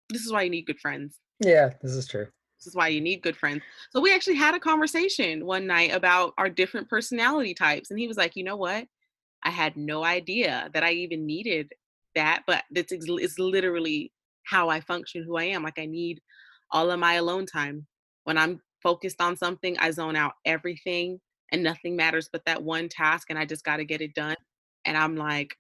this 0.10 0.24
is 0.24 0.32
why 0.32 0.44
you 0.44 0.52
need 0.52 0.68
good 0.68 0.80
friends. 0.80 1.18
Yeah, 1.40 1.72
this 1.82 1.94
is 1.94 2.08
true. 2.08 2.28
This 2.60 2.68
is 2.68 2.76
why 2.76 2.90
you 2.90 3.02
need 3.02 3.24
good 3.24 3.36
friends. 3.36 3.64
So 3.90 4.00
we 4.00 4.14
actually 4.14 4.36
had 4.36 4.54
a 4.54 4.60
conversation 4.60 5.44
one 5.44 5.66
night 5.66 5.92
about 5.92 6.34
our 6.38 6.50
different 6.50 6.88
personality 6.88 7.56
types. 7.56 7.90
And 7.90 8.00
he 8.00 8.08
was 8.08 8.18
like, 8.18 8.36
you 8.36 8.44
know 8.44 8.58
what? 8.58 8.86
I 9.42 9.50
had 9.50 9.76
no 9.76 10.04
idea 10.04 10.70
that 10.76 10.84
I 10.84 10.92
even 10.92 11.26
needed 11.26 11.74
that, 12.14 12.44
but 12.46 12.64
it's, 12.76 12.92
it's 12.92 13.40
literally 13.40 14.12
how 14.46 14.70
I 14.70 14.80
function, 14.80 15.24
who 15.24 15.38
I 15.38 15.46
am. 15.46 15.64
Like 15.64 15.80
I 15.80 15.86
need 15.86 16.22
all 16.72 16.92
of 16.92 17.00
my 17.00 17.16
alone 17.16 17.46
time. 17.46 17.86
When 18.24 18.38
I'm 18.38 18.62
focused 18.82 19.22
on 19.22 19.36
something, 19.36 19.78
I 19.80 19.92
zone 19.92 20.16
out 20.16 20.34
everything 20.46 21.20
and 21.52 21.64
nothing 21.64 21.96
matters 21.96 22.30
but 22.32 22.44
that 22.46 22.64
one 22.64 22.90
task 22.90 23.30
and 23.30 23.38
I 23.38 23.46
just 23.46 23.64
got 23.64 23.78
to 23.78 23.86
get 23.86 24.02
it 24.02 24.14
done. 24.14 24.36
And 24.86 24.98
I'm 24.98 25.16
like, 25.16 25.56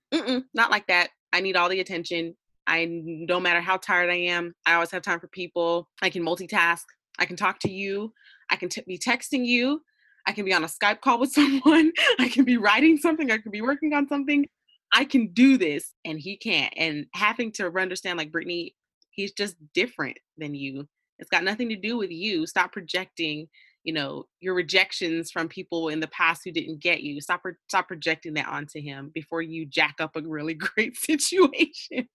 not 0.53 0.71
like 0.71 0.87
that. 0.87 1.09
I 1.33 1.41
need 1.41 1.55
all 1.55 1.69
the 1.69 1.79
attention. 1.79 2.35
I 2.67 2.87
no 2.89 3.39
matter 3.39 3.61
how 3.61 3.77
tired 3.77 4.09
I 4.09 4.15
am, 4.15 4.53
I 4.65 4.73
always 4.73 4.91
have 4.91 5.03
time 5.03 5.19
for 5.19 5.27
people. 5.27 5.87
I 6.01 6.09
can 6.09 6.23
multitask. 6.23 6.83
I 7.19 7.25
can 7.25 7.35
talk 7.35 7.59
to 7.59 7.71
you. 7.71 8.13
I 8.49 8.55
can 8.55 8.69
t- 8.69 8.83
be 8.87 8.97
texting 8.97 9.45
you. 9.45 9.81
I 10.27 10.31
can 10.31 10.45
be 10.45 10.53
on 10.53 10.63
a 10.63 10.67
Skype 10.67 11.01
call 11.01 11.19
with 11.19 11.31
someone. 11.33 11.91
I 12.19 12.29
can 12.29 12.45
be 12.45 12.57
writing 12.57 12.97
something. 12.97 13.31
I 13.31 13.37
could 13.37 13.51
be 13.51 13.61
working 13.61 13.93
on 13.93 14.07
something. 14.07 14.45
I 14.93 15.05
can 15.05 15.27
do 15.33 15.57
this 15.57 15.93
and 16.05 16.19
he 16.19 16.37
can't. 16.37 16.73
And 16.77 17.05
having 17.13 17.51
to 17.53 17.67
understand, 17.67 18.17
like, 18.17 18.31
Brittany, 18.31 18.75
he's 19.11 19.33
just 19.33 19.55
different 19.73 20.17
than 20.37 20.55
you. 20.55 20.87
It's 21.19 21.29
got 21.29 21.43
nothing 21.43 21.69
to 21.69 21.75
do 21.75 21.97
with 21.97 22.11
you. 22.11 22.45
Stop 22.45 22.71
projecting 22.73 23.47
you 23.85 23.93
know 23.93 24.25
your 24.41 24.55
rejections 24.55 25.31
from 25.31 25.47
people 25.47 25.89
in 25.89 25.99
the 25.99 26.07
past 26.07 26.41
who 26.43 26.51
didn't 26.51 26.81
get 26.81 27.01
you 27.01 27.21
stop 27.21 27.41
stop 27.69 27.87
projecting 27.87 28.33
that 28.33 28.47
onto 28.47 28.81
him 28.81 29.11
before 29.13 29.41
you 29.41 29.65
jack 29.65 29.95
up 29.99 30.15
a 30.15 30.21
really 30.21 30.53
great 30.75 30.97
situation 30.97 32.07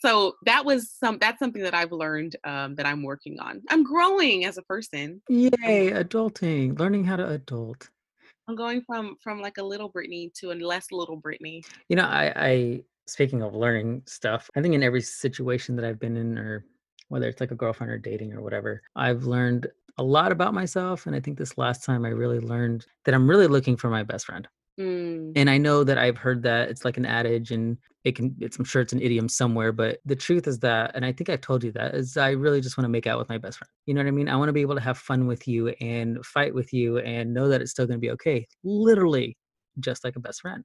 so 0.00 0.34
that 0.44 0.64
was 0.64 0.90
some 0.90 1.16
that's 1.18 1.38
something 1.38 1.62
that 1.62 1.74
i've 1.74 1.92
learned 1.92 2.36
um, 2.44 2.74
that 2.74 2.84
i'm 2.84 3.02
working 3.02 3.38
on 3.40 3.62
i'm 3.70 3.84
growing 3.84 4.44
as 4.44 4.58
a 4.58 4.62
person 4.62 5.22
yay 5.28 5.92
adulting 5.92 6.78
learning 6.78 7.04
how 7.04 7.16
to 7.16 7.26
adult 7.26 7.88
i'm 8.48 8.56
going 8.56 8.82
from 8.82 9.16
from 9.20 9.40
like 9.40 9.58
a 9.58 9.62
little 9.62 9.88
brittany 9.88 10.30
to 10.34 10.52
a 10.52 10.54
less 10.54 10.92
little 10.92 11.16
brittany 11.16 11.62
you 11.88 11.96
know 11.96 12.04
i 12.04 12.32
i 12.36 12.82
speaking 13.06 13.42
of 13.42 13.54
learning 13.54 14.02
stuff 14.06 14.50
i 14.56 14.60
think 14.60 14.74
in 14.74 14.82
every 14.82 15.02
situation 15.02 15.76
that 15.76 15.84
i've 15.84 16.00
been 16.00 16.16
in 16.16 16.38
or 16.38 16.64
whether 17.08 17.28
it's 17.28 17.40
like 17.40 17.52
a 17.52 17.56
girlfriend 17.56 17.92
or 17.92 17.98
dating 17.98 18.32
or 18.32 18.42
whatever 18.42 18.82
i've 18.96 19.24
learned 19.24 19.68
a 19.98 20.02
lot 20.02 20.32
about 20.32 20.54
myself. 20.54 21.06
And 21.06 21.16
I 21.16 21.20
think 21.20 21.38
this 21.38 21.56
last 21.56 21.84
time 21.84 22.04
I 22.04 22.10
really 22.10 22.40
learned 22.40 22.86
that 23.04 23.14
I'm 23.14 23.28
really 23.28 23.46
looking 23.46 23.76
for 23.76 23.88
my 23.88 24.02
best 24.02 24.26
friend. 24.26 24.46
Mm. 24.78 25.32
And 25.36 25.48
I 25.48 25.58
know 25.58 25.84
that 25.84 25.98
I've 25.98 26.18
heard 26.18 26.42
that 26.42 26.68
it's 26.68 26.84
like 26.84 26.96
an 26.96 27.06
adage 27.06 27.50
and 27.50 27.78
it 28.04 28.14
can, 28.14 28.36
it's, 28.40 28.58
I'm 28.58 28.64
sure 28.64 28.82
it's 28.82 28.92
an 28.92 29.00
idiom 29.00 29.28
somewhere, 29.28 29.72
but 29.72 29.98
the 30.04 30.14
truth 30.14 30.46
is 30.46 30.58
that, 30.60 30.92
and 30.94 31.04
I 31.04 31.12
think 31.12 31.28
I've 31.28 31.40
told 31.40 31.64
you 31.64 31.72
that, 31.72 31.94
is 31.94 32.16
I 32.16 32.30
really 32.30 32.60
just 32.60 32.76
want 32.76 32.84
to 32.84 32.90
make 32.90 33.06
out 33.06 33.18
with 33.18 33.28
my 33.28 33.38
best 33.38 33.58
friend. 33.58 33.70
You 33.86 33.94
know 33.94 34.02
what 34.02 34.08
I 34.08 34.12
mean? 34.12 34.28
I 34.28 34.36
want 34.36 34.48
to 34.48 34.52
be 34.52 34.60
able 34.60 34.76
to 34.76 34.80
have 34.80 34.98
fun 34.98 35.26
with 35.26 35.48
you 35.48 35.68
and 35.80 36.24
fight 36.24 36.54
with 36.54 36.72
you 36.72 36.98
and 36.98 37.34
know 37.34 37.48
that 37.48 37.60
it's 37.60 37.70
still 37.70 37.86
going 37.86 37.98
to 37.98 38.00
be 38.00 38.10
okay. 38.12 38.46
Literally, 38.62 39.36
just 39.80 40.04
like 40.04 40.16
a 40.16 40.20
best 40.20 40.42
friend. 40.42 40.64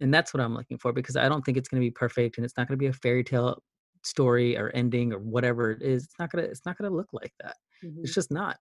And 0.00 0.12
that's 0.12 0.34
what 0.34 0.42
I'm 0.42 0.54
looking 0.54 0.78
for 0.78 0.92
because 0.92 1.16
I 1.16 1.28
don't 1.28 1.44
think 1.44 1.56
it's 1.56 1.68
going 1.68 1.80
to 1.80 1.86
be 1.86 1.90
perfect 1.90 2.36
and 2.36 2.44
it's 2.44 2.56
not 2.56 2.68
going 2.68 2.76
to 2.76 2.82
be 2.82 2.86
a 2.86 2.92
fairy 2.92 3.24
tale 3.24 3.62
story 4.04 4.56
or 4.56 4.70
ending 4.74 5.12
or 5.12 5.18
whatever 5.18 5.70
it 5.72 5.82
is. 5.82 6.04
It's 6.04 6.18
not 6.18 6.30
going 6.30 6.44
to, 6.44 6.50
it's 6.50 6.66
not 6.66 6.76
going 6.76 6.90
to 6.90 6.96
look 6.96 7.08
like 7.12 7.32
that. 7.42 7.56
Mm-hmm. 7.84 8.00
It's 8.02 8.14
just 8.14 8.30
not. 8.30 8.56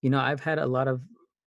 You 0.00 0.10
know, 0.10 0.18
I've 0.18 0.40
had 0.40 0.58
a 0.58 0.66
lot 0.66 0.88
of, 0.88 1.02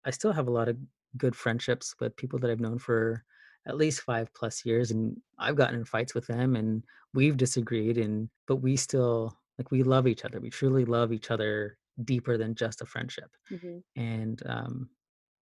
I 0.05 0.11
still 0.11 0.32
have 0.32 0.47
a 0.47 0.51
lot 0.51 0.69
of 0.69 0.78
good 1.18 1.36
friendships 1.36 1.95
with 1.99 2.16
people 2.16 2.39
that 2.39 2.51
I've 2.51 2.59
known 2.59 2.80
for 2.80 3.24
at 3.68 3.78
least 3.78 4.01
five 4.01 4.34
plus 4.34 4.66
years, 4.66 4.91
and 4.91 5.18
I've 5.39 5.55
gotten 5.55 5.76
in 5.76 5.86
fights 5.86 6.13
with 6.13 6.28
them, 6.28 6.55
and 6.55 6.84
we've 7.13 7.38
disagreed, 7.38 7.97
and 7.97 8.30
but 8.47 8.57
we 8.57 8.76
still 8.76 9.38
like 9.57 9.72
we 9.72 9.84
love 9.84 10.07
each 10.07 10.26
other. 10.26 10.39
We 10.39 10.49
truly 10.49 10.86
love 10.86 11.11
each 11.11 11.32
other 11.32 11.78
deeper 12.03 12.38
than 12.38 12.55
just 12.55 12.82
a 12.82 12.86
friendship, 12.86 13.32
mm-hmm. 13.51 13.78
and 13.99 14.41
um, 14.45 14.89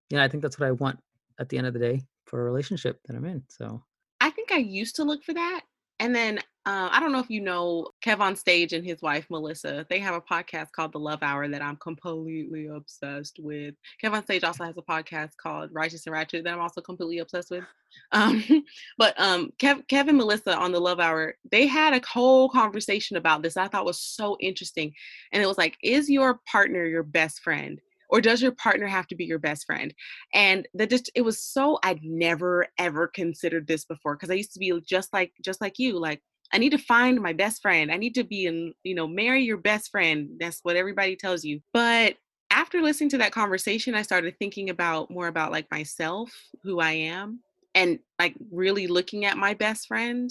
yeah, 0.09 0.23
I 0.23 0.27
think 0.27 0.43
that's 0.43 0.59
what 0.59 0.67
I 0.67 0.71
want 0.71 0.99
at 1.39 1.49
the 1.49 1.57
end 1.57 1.67
of 1.67 1.73
the 1.73 1.79
day 1.79 2.01
for 2.25 2.41
a 2.41 2.43
relationship 2.43 2.99
that 3.05 3.15
I'm 3.15 3.25
in. 3.25 3.43
So 3.49 3.83
I 4.21 4.29
think 4.29 4.51
I 4.51 4.57
used 4.57 4.95
to 4.97 5.03
look 5.03 5.23
for 5.23 5.33
that, 5.33 5.61
and 5.99 6.15
then 6.15 6.39
uh, 6.65 6.87
I 6.91 7.01
don't 7.01 7.11
know 7.11 7.19
if 7.19 7.29
you 7.29 7.41
know 7.41 7.89
KevOnStage 8.05 8.71
and 8.71 8.85
his 8.85 9.01
wife 9.01 9.25
Melissa. 9.29 9.85
They 9.89 9.99
have 9.99 10.15
a 10.15 10.21
podcast 10.21 10.71
called 10.71 10.93
The 10.93 10.99
Love 10.99 11.21
Hour 11.21 11.49
that 11.49 11.61
I'm 11.61 11.75
completely 11.75 12.67
obsessed 12.67 13.37
with. 13.39 13.75
KevOnStage 14.01 14.45
also 14.45 14.63
has 14.63 14.77
a 14.77 14.81
podcast 14.81 15.31
called 15.35 15.71
Righteous 15.73 16.05
and 16.05 16.13
Ratchet 16.13 16.45
that 16.45 16.53
I'm 16.53 16.61
also 16.61 16.79
completely 16.79 17.19
obsessed 17.19 17.51
with. 17.51 17.63
Um, 18.11 18.43
but 18.97 19.13
um, 19.19 19.51
Kev, 19.59 19.85
Kev 19.87 20.07
and 20.07 20.17
Melissa 20.17 20.57
on 20.57 20.71
The 20.71 20.79
Love 20.79 20.99
Hour, 20.99 21.35
they 21.51 21.67
had 21.67 21.93
a 21.93 22.01
whole 22.07 22.49
conversation 22.49 23.17
about 23.17 23.43
this. 23.43 23.55
I 23.55 23.67
thought 23.67 23.85
was 23.85 23.99
so 23.99 24.35
interesting, 24.39 24.91
and 25.31 25.43
it 25.43 25.45
was 25.45 25.59
like, 25.59 25.77
is 25.83 26.09
your 26.09 26.39
partner 26.51 26.85
your 26.85 27.03
best 27.03 27.41
friend? 27.41 27.79
or 28.09 28.21
does 28.21 28.43
your 28.43 28.51
partner 28.51 28.85
have 28.85 29.07
to 29.07 29.15
be 29.15 29.25
your 29.25 29.39
best 29.39 29.65
friend 29.65 29.93
and 30.35 30.67
that 30.75 30.89
just 30.89 31.09
it 31.15 31.21
was 31.21 31.39
so 31.43 31.79
i'd 31.83 32.03
never 32.03 32.67
ever 32.77 33.07
considered 33.07 33.65
this 33.65 33.85
before 33.85 34.15
because 34.15 34.29
i 34.29 34.35
used 34.35 34.53
to 34.53 34.59
be 34.59 34.71
just 34.85 35.11
like 35.13 35.31
just 35.41 35.61
like 35.61 35.79
you 35.79 35.97
like 35.97 36.21
I 36.53 36.59
need 36.59 36.69
to 36.71 36.77
find 36.77 37.19
my 37.19 37.33
best 37.33 37.61
friend. 37.63 37.91
I 37.91 37.97
need 37.97 38.13
to 38.15 38.23
be 38.23 38.45
in, 38.45 38.73
you 38.83 38.93
know, 38.93 39.07
marry 39.07 39.43
your 39.43 39.57
best 39.57 39.89
friend. 39.89 40.29
That's 40.39 40.59
what 40.61 40.75
everybody 40.75 41.15
tells 41.15 41.43
you. 41.43 41.61
But 41.73 42.15
after 42.51 42.79
listening 42.79 43.09
to 43.09 43.17
that 43.17 43.31
conversation, 43.31 43.95
I 43.95 44.03
started 44.03 44.37
thinking 44.37 44.69
about 44.69 45.09
more 45.09 45.27
about 45.27 45.51
like 45.51 45.69
myself, 45.71 46.31
who 46.61 46.79
I 46.79 46.91
am, 46.91 47.39
and 47.73 47.97
like 48.19 48.35
really 48.51 48.85
looking 48.85 49.25
at 49.25 49.35
my 49.35 49.55
best 49.55 49.87
friend 49.87 50.29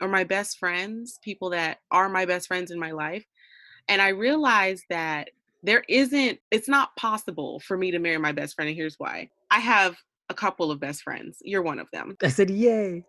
or 0.00 0.06
my 0.06 0.22
best 0.22 0.58
friends, 0.58 1.18
people 1.22 1.50
that 1.50 1.78
are 1.90 2.08
my 2.08 2.24
best 2.24 2.46
friends 2.46 2.70
in 2.70 2.78
my 2.78 2.92
life. 2.92 3.26
And 3.88 4.00
I 4.00 4.10
realized 4.10 4.84
that 4.90 5.30
there 5.64 5.82
isn't, 5.88 6.38
it's 6.52 6.68
not 6.68 6.94
possible 6.94 7.58
for 7.60 7.76
me 7.76 7.90
to 7.90 7.98
marry 7.98 8.18
my 8.18 8.32
best 8.32 8.54
friend. 8.54 8.68
And 8.68 8.76
here's 8.76 8.98
why 8.98 9.28
I 9.50 9.58
have 9.58 9.96
a 10.28 10.34
couple 10.34 10.70
of 10.70 10.78
best 10.78 11.02
friends. 11.02 11.38
You're 11.42 11.62
one 11.62 11.80
of 11.80 11.88
them. 11.92 12.16
I 12.22 12.28
said, 12.28 12.50
Yay. 12.50 13.04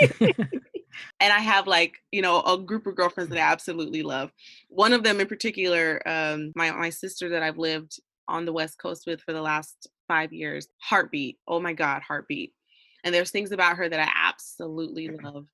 and 1.20 1.32
I 1.32 1.38
have 1.40 1.66
like 1.66 1.96
you 2.10 2.22
know 2.22 2.42
a 2.42 2.58
group 2.58 2.86
of 2.86 2.96
girlfriends 2.96 3.30
that 3.30 3.38
I 3.38 3.52
absolutely 3.52 4.02
love. 4.02 4.32
One 4.68 4.92
of 4.92 5.02
them 5.02 5.20
in 5.20 5.26
particular, 5.26 6.02
um, 6.06 6.52
my 6.54 6.70
my 6.72 6.90
sister 6.90 7.28
that 7.30 7.42
I've 7.42 7.58
lived 7.58 8.00
on 8.28 8.44
the 8.44 8.52
West 8.52 8.78
Coast 8.78 9.04
with 9.06 9.20
for 9.20 9.32
the 9.32 9.42
last 9.42 9.88
five 10.08 10.32
years. 10.32 10.68
Heartbeat, 10.80 11.38
oh 11.48 11.60
my 11.60 11.72
God, 11.72 12.02
heartbeat. 12.02 12.52
And 13.04 13.14
there's 13.14 13.30
things 13.30 13.52
about 13.52 13.76
her 13.76 13.88
that 13.88 14.00
I 14.00 14.10
absolutely 14.28 15.08
love. 15.08 15.46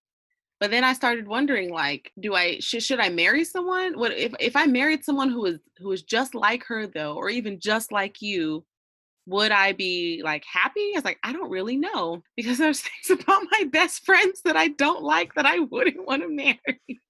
But 0.60 0.70
then 0.70 0.82
I 0.84 0.92
started 0.92 1.28
wondering, 1.28 1.72
like, 1.72 2.12
do 2.18 2.34
I 2.34 2.58
should 2.58 2.82
should 2.82 3.00
I 3.00 3.10
marry 3.10 3.44
someone? 3.44 3.98
What 3.98 4.12
if 4.12 4.34
if 4.40 4.56
I 4.56 4.66
married 4.66 5.04
someone 5.04 5.30
who 5.30 5.46
is 5.46 5.60
who 5.78 5.92
is 5.92 6.02
just 6.02 6.34
like 6.34 6.64
her 6.64 6.86
though, 6.86 7.14
or 7.14 7.30
even 7.30 7.60
just 7.60 7.92
like 7.92 8.20
you? 8.20 8.64
Would 9.28 9.52
I 9.52 9.72
be 9.72 10.22
like 10.24 10.44
happy? 10.50 10.92
I 10.94 10.96
was 10.96 11.04
like, 11.04 11.18
I 11.22 11.32
don't 11.32 11.50
really 11.50 11.76
know 11.76 12.22
because 12.36 12.58
there's 12.58 12.80
things 12.80 13.20
about 13.20 13.42
my 13.52 13.64
best 13.70 14.04
friends 14.04 14.42
that 14.42 14.56
I 14.56 14.68
don't 14.68 15.02
like 15.02 15.34
that 15.34 15.46
I 15.46 15.60
wouldn't 15.60 16.06
want 16.06 16.22
to 16.22 16.28
marry. 16.28 17.00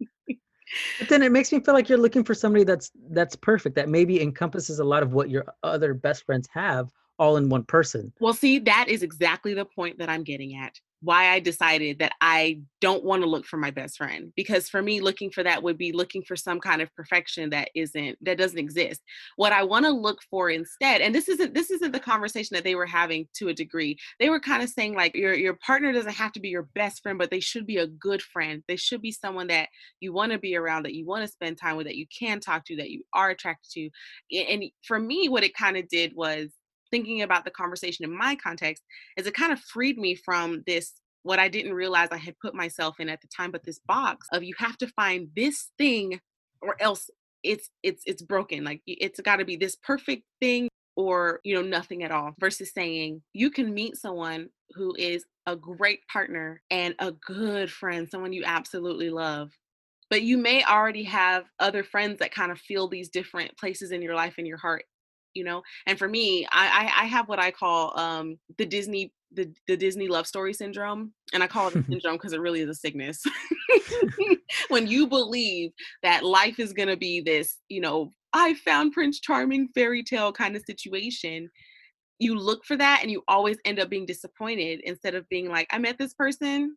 but 0.98 1.08
then 1.08 1.22
it 1.22 1.32
makes 1.32 1.52
me 1.52 1.60
feel 1.60 1.74
like 1.74 1.88
you're 1.88 1.98
looking 1.98 2.24
for 2.24 2.34
somebody 2.34 2.64
that's 2.64 2.90
that's 3.10 3.36
perfect 3.36 3.76
that 3.76 3.88
maybe 3.88 4.20
encompasses 4.20 4.80
a 4.80 4.84
lot 4.84 5.02
of 5.02 5.12
what 5.12 5.30
your 5.30 5.46
other 5.62 5.94
best 5.94 6.24
friends 6.24 6.48
have 6.52 6.90
all 7.18 7.36
in 7.36 7.48
one 7.48 7.64
person. 7.64 8.12
Well, 8.20 8.34
see, 8.34 8.58
that 8.60 8.86
is 8.88 9.02
exactly 9.02 9.54
the 9.54 9.64
point 9.64 9.98
that 9.98 10.08
I'm 10.08 10.22
getting 10.22 10.56
at 10.56 10.78
why 11.00 11.28
I 11.28 11.40
decided 11.40 12.00
that 12.00 12.12
I 12.20 12.60
don't 12.80 13.04
want 13.04 13.22
to 13.22 13.28
look 13.28 13.44
for 13.44 13.56
my 13.56 13.70
best 13.70 13.96
friend 13.96 14.32
because 14.36 14.68
for 14.68 14.82
me 14.82 15.00
looking 15.00 15.30
for 15.30 15.42
that 15.42 15.62
would 15.62 15.78
be 15.78 15.92
looking 15.92 16.22
for 16.22 16.36
some 16.36 16.60
kind 16.60 16.82
of 16.82 16.94
perfection 16.94 17.50
that 17.50 17.70
isn't 17.74 18.18
that 18.22 18.38
doesn't 18.38 18.58
exist. 18.58 19.00
What 19.36 19.52
I 19.52 19.62
want 19.62 19.84
to 19.84 19.90
look 19.90 20.20
for 20.30 20.50
instead 20.50 21.00
and 21.00 21.14
this 21.14 21.28
isn't 21.28 21.54
this 21.54 21.70
isn't 21.70 21.92
the 21.92 22.00
conversation 22.00 22.54
that 22.54 22.64
they 22.64 22.74
were 22.74 22.86
having 22.86 23.28
to 23.34 23.48
a 23.48 23.54
degree. 23.54 23.96
They 24.18 24.28
were 24.28 24.40
kind 24.40 24.62
of 24.62 24.70
saying 24.70 24.94
like 24.94 25.14
your 25.14 25.34
your 25.34 25.54
partner 25.54 25.92
doesn't 25.92 26.14
have 26.14 26.32
to 26.32 26.40
be 26.40 26.48
your 26.48 26.68
best 26.74 27.02
friend 27.02 27.18
but 27.18 27.30
they 27.30 27.40
should 27.40 27.66
be 27.66 27.78
a 27.78 27.86
good 27.86 28.22
friend. 28.22 28.62
They 28.66 28.76
should 28.76 29.02
be 29.02 29.12
someone 29.12 29.48
that 29.48 29.68
you 30.00 30.12
want 30.12 30.32
to 30.32 30.38
be 30.38 30.56
around 30.56 30.84
that 30.84 30.94
you 30.94 31.06
want 31.06 31.22
to 31.22 31.32
spend 31.32 31.58
time 31.58 31.76
with 31.76 31.86
that 31.86 31.96
you 31.96 32.06
can 32.16 32.40
talk 32.40 32.64
to 32.66 32.76
that 32.76 32.90
you 32.90 33.04
are 33.12 33.30
attracted 33.30 33.70
to. 33.72 33.90
And 34.50 34.64
for 34.82 34.98
me 34.98 35.28
what 35.28 35.44
it 35.44 35.54
kind 35.54 35.76
of 35.76 35.88
did 35.88 36.12
was 36.14 36.50
thinking 36.90 37.22
about 37.22 37.44
the 37.44 37.50
conversation 37.50 38.04
in 38.04 38.16
my 38.16 38.34
context 38.34 38.82
is 39.16 39.26
it 39.26 39.34
kind 39.34 39.52
of 39.52 39.60
freed 39.60 39.98
me 39.98 40.14
from 40.14 40.62
this 40.66 40.94
what 41.22 41.38
I 41.38 41.48
didn't 41.48 41.74
realize 41.74 42.08
I 42.10 42.16
had 42.16 42.38
put 42.40 42.54
myself 42.54 43.00
in 43.00 43.08
at 43.08 43.20
the 43.20 43.28
time, 43.28 43.50
but 43.50 43.64
this 43.64 43.80
box 43.86 44.26
of 44.32 44.42
you 44.42 44.54
have 44.58 44.78
to 44.78 44.86
find 44.88 45.28
this 45.36 45.70
thing 45.76 46.20
or 46.62 46.80
else 46.80 47.10
it's 47.42 47.70
it's 47.82 48.02
it's 48.06 48.22
broken. 48.22 48.64
Like 48.64 48.82
it's 48.86 49.20
got 49.20 49.36
to 49.36 49.44
be 49.44 49.56
this 49.56 49.76
perfect 49.76 50.24
thing 50.40 50.68
or 50.96 51.40
you 51.44 51.54
know 51.54 51.62
nothing 51.62 52.02
at 52.02 52.10
all 52.10 52.34
versus 52.40 52.72
saying 52.72 53.22
you 53.32 53.50
can 53.50 53.72
meet 53.72 53.96
someone 53.96 54.48
who 54.74 54.94
is 54.98 55.24
a 55.46 55.56
great 55.56 56.00
partner 56.12 56.60
and 56.70 56.94
a 56.98 57.12
good 57.12 57.70
friend, 57.70 58.08
someone 58.08 58.32
you 58.32 58.42
absolutely 58.44 59.10
love. 59.10 59.50
But 60.10 60.22
you 60.22 60.38
may 60.38 60.64
already 60.64 61.04
have 61.04 61.44
other 61.58 61.84
friends 61.84 62.18
that 62.18 62.34
kind 62.34 62.50
of 62.50 62.58
fill 62.58 62.88
these 62.88 63.10
different 63.10 63.56
places 63.58 63.92
in 63.92 64.02
your 64.02 64.14
life 64.14 64.34
and 64.38 64.46
your 64.46 64.56
heart 64.56 64.84
you 65.38 65.44
know 65.44 65.62
and 65.86 65.98
for 65.98 66.08
me 66.08 66.44
i 66.50 66.66
i, 66.66 67.04
I 67.04 67.06
have 67.06 67.28
what 67.28 67.38
i 67.38 67.50
call 67.52 67.98
um 67.98 68.36
the 68.58 68.66
disney 68.66 69.12
the, 69.32 69.48
the 69.68 69.76
disney 69.76 70.08
love 70.08 70.26
story 70.26 70.52
syndrome 70.52 71.12
and 71.32 71.42
i 71.42 71.46
call 71.46 71.68
it 71.68 71.76
a 71.76 71.84
syndrome 71.88 72.16
because 72.16 72.32
it 72.32 72.40
really 72.40 72.60
is 72.60 72.68
a 72.68 72.74
sickness. 72.74 73.22
When 74.70 74.86
you 74.86 75.06
believe 75.06 75.72
that 76.02 76.24
life 76.24 76.58
is 76.58 76.72
going 76.72 76.88
to 76.88 76.96
be 76.96 77.20
this 77.20 77.58
you 77.68 77.80
know 77.80 78.10
i 78.32 78.54
found 78.54 78.92
prince 78.92 79.20
charming 79.20 79.68
fairy 79.68 80.02
tale 80.02 80.32
kind 80.32 80.56
of 80.56 80.62
situation 80.66 81.50
you 82.18 82.36
look 82.36 82.64
for 82.64 82.76
that 82.76 83.00
and 83.02 83.10
you 83.10 83.22
always 83.28 83.58
end 83.64 83.78
up 83.78 83.88
being 83.88 84.06
disappointed 84.06 84.80
instead 84.84 85.14
of 85.14 85.28
being 85.28 85.48
like 85.48 85.68
i 85.70 85.78
met 85.78 85.98
this 85.98 86.14
person. 86.14 86.76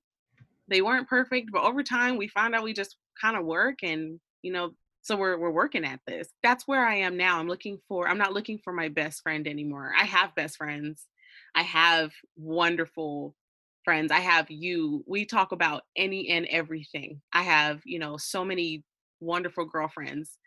They 0.68 0.82
weren't 0.82 1.07
perfect 1.07 1.49
but 1.51 1.64
over 1.64 1.84
time 1.84 2.18
we 2.18 2.28
found 2.28 2.53
out 2.53 2.64
we 2.64 2.74
just 2.74 2.97
kind 3.20 3.36
of 3.36 3.45
work 3.45 3.80
and 3.84 4.20
you 4.41 4.51
know 4.51 4.72
so 5.02 5.16
we're 5.16 5.38
we're 5.38 5.52
working 5.52 5.86
at 5.86 5.99
this. 6.08 6.30
That's 6.43 6.68
where 6.68 6.86
i 6.86 6.95
am 6.95 7.18
now. 7.18 7.39
I'm 7.39 7.47
looking 7.47 7.80
for 7.88 8.08
i'm 8.08 8.18
not 8.18 8.34
looking 8.34 8.60
for 8.64 8.74
my 8.74 8.89
best 8.89 9.22
friend 9.24 9.47
anymore. 9.47 9.91
I 9.97 10.06
have 10.06 10.36
best 10.36 10.58
friends. 10.58 11.08
I 11.56 11.64
have 11.64 12.12
wonderful 12.38 13.36
friends. 13.84 14.12
I 14.12 14.20
have 14.20 14.49
you. 14.49 15.04
We 15.08 15.26
talk 15.26 15.52
about 15.52 15.84
any 15.95 16.30
and 16.30 16.45
everything. 16.47 17.22
I 17.34 17.43
have 17.43 17.82
you 17.86 17.99
know 17.99 18.18
so 18.18 18.45
many 18.45 18.84
wonderful 19.20 19.66
girlfriends. 19.66 20.38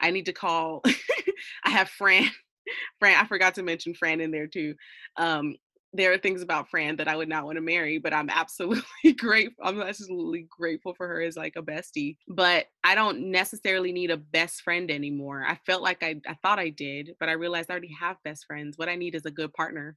I 0.00 0.10
need 0.10 0.26
to 0.26 0.32
call 0.32 0.82
i 1.64 1.70
have 1.70 1.88
fran 1.88 2.28
fran 3.00 3.16
i 3.18 3.26
forgot 3.26 3.54
to 3.54 3.62
mention 3.62 3.94
fran 3.94 4.20
in 4.20 4.30
there 4.30 4.46
too. 4.46 4.74
Um 5.16 5.56
there 5.92 6.12
are 6.12 6.18
things 6.18 6.42
about 6.42 6.68
Fran 6.68 6.96
that 6.96 7.08
I 7.08 7.16
would 7.16 7.28
not 7.28 7.44
want 7.44 7.56
to 7.56 7.62
marry, 7.62 7.98
but 7.98 8.14
I'm 8.14 8.30
absolutely 8.30 9.12
grateful. 9.18 9.64
I'm 9.64 9.80
absolutely 9.80 10.46
grateful 10.48 10.94
for 10.94 11.08
her 11.08 11.20
as 11.20 11.36
like 11.36 11.56
a 11.56 11.62
bestie. 11.62 12.16
But 12.28 12.66
I 12.84 12.94
don't 12.94 13.30
necessarily 13.30 13.92
need 13.92 14.10
a 14.10 14.16
best 14.16 14.62
friend 14.62 14.90
anymore. 14.90 15.44
I 15.46 15.58
felt 15.66 15.82
like 15.82 16.02
I, 16.02 16.20
I 16.28 16.34
thought 16.42 16.58
I 16.58 16.68
did, 16.68 17.10
but 17.18 17.28
I 17.28 17.32
realized 17.32 17.70
I 17.70 17.74
already 17.74 17.94
have 17.98 18.16
best 18.24 18.46
friends. 18.46 18.78
What 18.78 18.88
I 18.88 18.94
need 18.94 19.14
is 19.14 19.26
a 19.26 19.30
good 19.30 19.52
partner. 19.52 19.96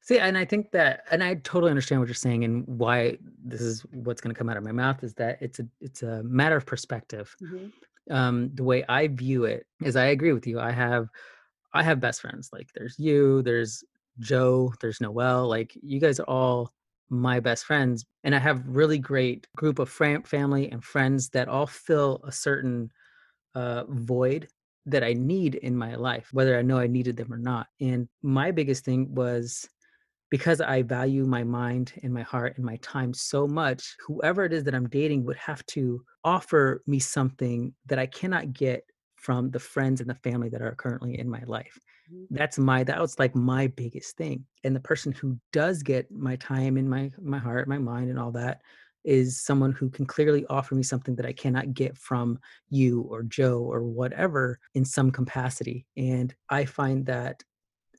See, 0.00 0.18
and 0.18 0.36
I 0.36 0.44
think 0.44 0.72
that, 0.72 1.04
and 1.10 1.22
I 1.22 1.34
totally 1.34 1.70
understand 1.70 2.00
what 2.00 2.08
you're 2.08 2.14
saying, 2.14 2.42
and 2.42 2.66
why 2.66 3.18
this 3.44 3.60
is 3.60 3.82
what's 3.92 4.20
going 4.20 4.34
to 4.34 4.38
come 4.38 4.48
out 4.48 4.56
of 4.56 4.64
my 4.64 4.72
mouth 4.72 5.04
is 5.04 5.14
that 5.14 5.38
it's 5.40 5.60
a 5.60 5.66
it's 5.80 6.02
a 6.02 6.24
matter 6.24 6.56
of 6.56 6.66
perspective. 6.66 7.36
Mm-hmm. 7.40 8.12
Um, 8.12 8.50
the 8.54 8.64
way 8.64 8.84
I 8.88 9.06
view 9.06 9.44
it 9.44 9.64
is, 9.80 9.94
I 9.94 10.06
agree 10.06 10.32
with 10.32 10.44
you. 10.44 10.58
I 10.58 10.72
have 10.72 11.08
I 11.72 11.84
have 11.84 12.00
best 12.00 12.20
friends. 12.20 12.50
Like 12.52 12.68
there's 12.74 12.98
you, 12.98 13.42
there's 13.42 13.84
Joe, 14.18 14.72
there's 14.80 15.00
Noel. 15.00 15.48
Like 15.48 15.76
you 15.82 16.00
guys 16.00 16.20
are 16.20 16.28
all 16.28 16.72
my 17.08 17.40
best 17.40 17.64
friends, 17.64 18.04
and 18.24 18.34
I 18.34 18.38
have 18.38 18.66
really 18.66 18.98
great 18.98 19.46
group 19.56 19.78
of 19.78 19.90
fam- 19.90 20.22
family 20.22 20.70
and 20.70 20.82
friends 20.82 21.28
that 21.30 21.48
all 21.48 21.66
fill 21.66 22.22
a 22.26 22.32
certain 22.32 22.90
uh, 23.54 23.84
void 23.88 24.48
that 24.86 25.04
I 25.04 25.12
need 25.12 25.56
in 25.56 25.76
my 25.76 25.94
life, 25.94 26.28
whether 26.32 26.58
I 26.58 26.62
know 26.62 26.78
I 26.78 26.86
needed 26.86 27.16
them 27.16 27.32
or 27.32 27.38
not. 27.38 27.68
And 27.80 28.08
my 28.22 28.50
biggest 28.50 28.84
thing 28.84 29.14
was 29.14 29.68
because 30.30 30.60
I 30.62 30.82
value 30.82 31.26
my 31.26 31.44
mind 31.44 31.92
and 32.02 32.12
my 32.12 32.22
heart 32.22 32.56
and 32.56 32.64
my 32.64 32.76
time 32.76 33.12
so 33.12 33.46
much, 33.46 33.94
whoever 34.06 34.44
it 34.44 34.52
is 34.52 34.64
that 34.64 34.74
I'm 34.74 34.88
dating 34.88 35.24
would 35.24 35.36
have 35.36 35.64
to 35.66 36.02
offer 36.24 36.82
me 36.86 36.98
something 36.98 37.74
that 37.86 37.98
I 37.98 38.06
cannot 38.06 38.54
get 38.54 38.82
from 39.16 39.50
the 39.50 39.60
friends 39.60 40.00
and 40.00 40.08
the 40.08 40.14
family 40.14 40.48
that 40.48 40.62
are 40.62 40.74
currently 40.74 41.18
in 41.18 41.28
my 41.28 41.42
life. 41.46 41.78
That's 42.30 42.58
my 42.58 42.84
that 42.84 43.00
was 43.00 43.18
like 43.18 43.34
my 43.34 43.66
biggest 43.68 44.16
thing. 44.16 44.44
And 44.64 44.74
the 44.74 44.80
person 44.80 45.12
who 45.12 45.38
does 45.52 45.82
get 45.82 46.10
my 46.10 46.36
time 46.36 46.76
and 46.76 46.88
my 46.88 47.10
my 47.20 47.38
heart, 47.38 47.68
my 47.68 47.78
mind 47.78 48.10
and 48.10 48.18
all 48.18 48.32
that 48.32 48.60
is 49.04 49.40
someone 49.40 49.72
who 49.72 49.90
can 49.90 50.06
clearly 50.06 50.46
offer 50.46 50.74
me 50.74 50.82
something 50.82 51.16
that 51.16 51.26
I 51.26 51.32
cannot 51.32 51.74
get 51.74 51.96
from 51.98 52.38
you 52.70 53.02
or 53.02 53.24
Joe 53.24 53.58
or 53.58 53.82
whatever 53.82 54.58
in 54.74 54.84
some 54.84 55.10
capacity. 55.10 55.86
And 55.96 56.34
I 56.48 56.64
find 56.64 57.04
that 57.06 57.42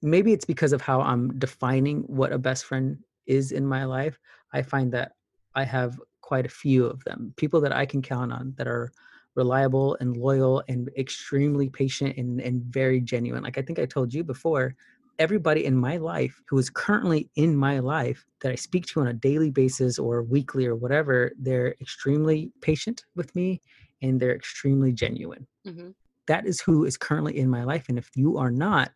maybe 0.01 0.33
it's 0.33 0.45
because 0.45 0.73
of 0.73 0.81
how 0.81 1.01
I'm 1.01 1.37
defining 1.39 2.01
what 2.03 2.31
a 2.31 2.37
best 2.37 2.65
friend 2.65 2.97
is 3.25 3.51
in 3.51 3.65
my 3.65 3.85
life. 3.85 4.17
I 4.53 4.61
find 4.61 4.91
that 4.93 5.13
I 5.55 5.65
have 5.65 5.99
quite 6.21 6.45
a 6.45 6.49
few 6.49 6.85
of 6.85 7.03
them, 7.03 7.33
people 7.37 7.61
that 7.61 7.73
I 7.73 7.85
can 7.85 8.01
count 8.01 8.31
on 8.31 8.53
that 8.57 8.67
are 8.67 8.91
reliable 9.35 9.97
and 9.99 10.17
loyal 10.17 10.63
and 10.67 10.89
extremely 10.97 11.69
patient 11.69 12.17
and, 12.17 12.39
and 12.41 12.63
very 12.63 13.01
genuine. 13.01 13.43
Like 13.43 13.57
I 13.57 13.61
think 13.61 13.79
I 13.79 13.85
told 13.85 14.13
you 14.13 14.23
before, 14.23 14.75
everybody 15.19 15.65
in 15.65 15.77
my 15.77 15.97
life 15.97 16.41
who 16.47 16.57
is 16.57 16.69
currently 16.69 17.29
in 17.35 17.55
my 17.55 17.79
life 17.79 18.25
that 18.41 18.51
I 18.51 18.55
speak 18.55 18.85
to 18.87 19.01
on 19.01 19.07
a 19.07 19.13
daily 19.13 19.51
basis 19.51 19.99
or 19.99 20.23
weekly 20.23 20.65
or 20.65 20.75
whatever, 20.75 21.31
they're 21.37 21.75
extremely 21.81 22.51
patient 22.61 23.05
with 23.15 23.35
me 23.35 23.61
and 24.01 24.19
they're 24.19 24.35
extremely 24.35 24.91
genuine. 24.91 25.45
Mm-hmm. 25.67 25.89
That 26.27 26.47
is 26.47 26.61
who 26.61 26.85
is 26.85 26.97
currently 26.97 27.37
in 27.37 27.49
my 27.49 27.63
life. 27.63 27.85
And 27.89 27.97
if 27.97 28.09
you 28.15 28.37
are 28.37 28.51
not, 28.51 28.91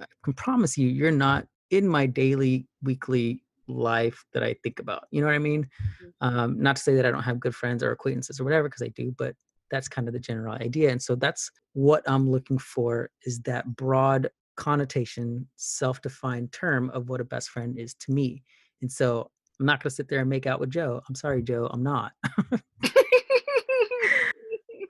I 0.00 0.06
can 0.22 0.32
promise 0.32 0.78
you, 0.78 0.88
you're 0.88 1.10
not 1.10 1.46
in 1.70 1.86
my 1.86 2.06
daily, 2.06 2.66
weekly 2.82 3.42
life 3.66 4.24
that 4.32 4.42
I 4.42 4.54
think 4.62 4.80
about. 4.80 5.04
You 5.10 5.20
know 5.20 5.26
what 5.26 5.36
I 5.36 5.40
mean? 5.40 5.64
Mm-hmm. 5.64 6.38
Um, 6.38 6.60
not 6.60 6.76
to 6.76 6.82
say 6.82 6.94
that 6.94 7.06
I 7.06 7.10
don't 7.10 7.22
have 7.22 7.38
good 7.38 7.54
friends 7.54 7.82
or 7.82 7.92
acquaintances 7.92 8.40
or 8.40 8.44
whatever, 8.44 8.68
because 8.68 8.82
I 8.82 8.88
do, 8.88 9.14
but 9.16 9.34
that's 9.70 9.88
kind 9.88 10.08
of 10.08 10.14
the 10.14 10.20
general 10.20 10.54
idea. 10.54 10.90
And 10.90 11.00
so 11.00 11.14
that's 11.14 11.50
what 11.72 12.02
I'm 12.06 12.30
looking 12.30 12.58
for 12.58 13.10
is 13.24 13.40
that 13.40 13.76
broad 13.76 14.30
connotation, 14.56 15.46
self-defined 15.56 16.52
term 16.52 16.90
of 16.90 17.08
what 17.08 17.20
a 17.20 17.24
best 17.24 17.50
friend 17.50 17.78
is 17.78 17.94
to 17.94 18.12
me. 18.12 18.42
And 18.82 18.90
so 18.90 19.30
I'm 19.58 19.66
not 19.66 19.82
going 19.82 19.90
to 19.90 19.94
sit 19.94 20.08
there 20.08 20.20
and 20.20 20.28
make 20.28 20.46
out 20.46 20.60
with 20.60 20.70
Joe. 20.70 21.00
I'm 21.08 21.14
sorry, 21.14 21.42
Joe. 21.42 21.68
I'm 21.70 21.82
not. 21.82 22.12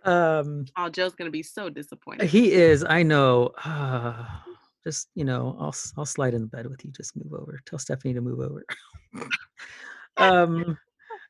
um 0.07 0.65
oh 0.79 0.89
joe's 0.89 1.15
gonna 1.15 1.31
be 1.31 1.43
so 1.43 1.69
disappointed 1.69 2.27
he 2.27 2.53
is 2.53 2.87
i 2.89 3.03
know 3.03 3.51
uh, 3.67 4.25
just 4.85 5.09
you 5.15 5.25
know, 5.25 5.57
I'll 5.61 5.75
I'll 5.97 6.07
slide 6.07 6.35
in 6.35 6.43
the 6.43 6.47
bed 6.47 6.67
with 6.67 6.85
you. 6.85 6.91
Just 6.91 7.17
move 7.17 7.33
over. 7.33 7.61
Tell 7.67 7.79
Stephanie 7.79 8.15
to 8.15 8.21
move 8.21 8.41
over. 8.41 8.65
um, 10.17 10.79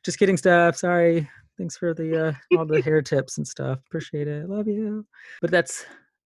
just 0.04 0.18
kidding, 0.18 0.36
Steph. 0.36 0.76
Sorry. 0.76 1.28
Thanks 1.60 1.76
for 1.76 1.92
the 1.92 2.28
uh, 2.28 2.32
all 2.56 2.64
the 2.64 2.80
hair 2.80 3.02
tips 3.02 3.36
and 3.36 3.46
stuff. 3.46 3.80
Appreciate 3.86 4.26
it. 4.26 4.48
Love 4.48 4.66
you. 4.66 5.04
But 5.42 5.50
that's 5.50 5.84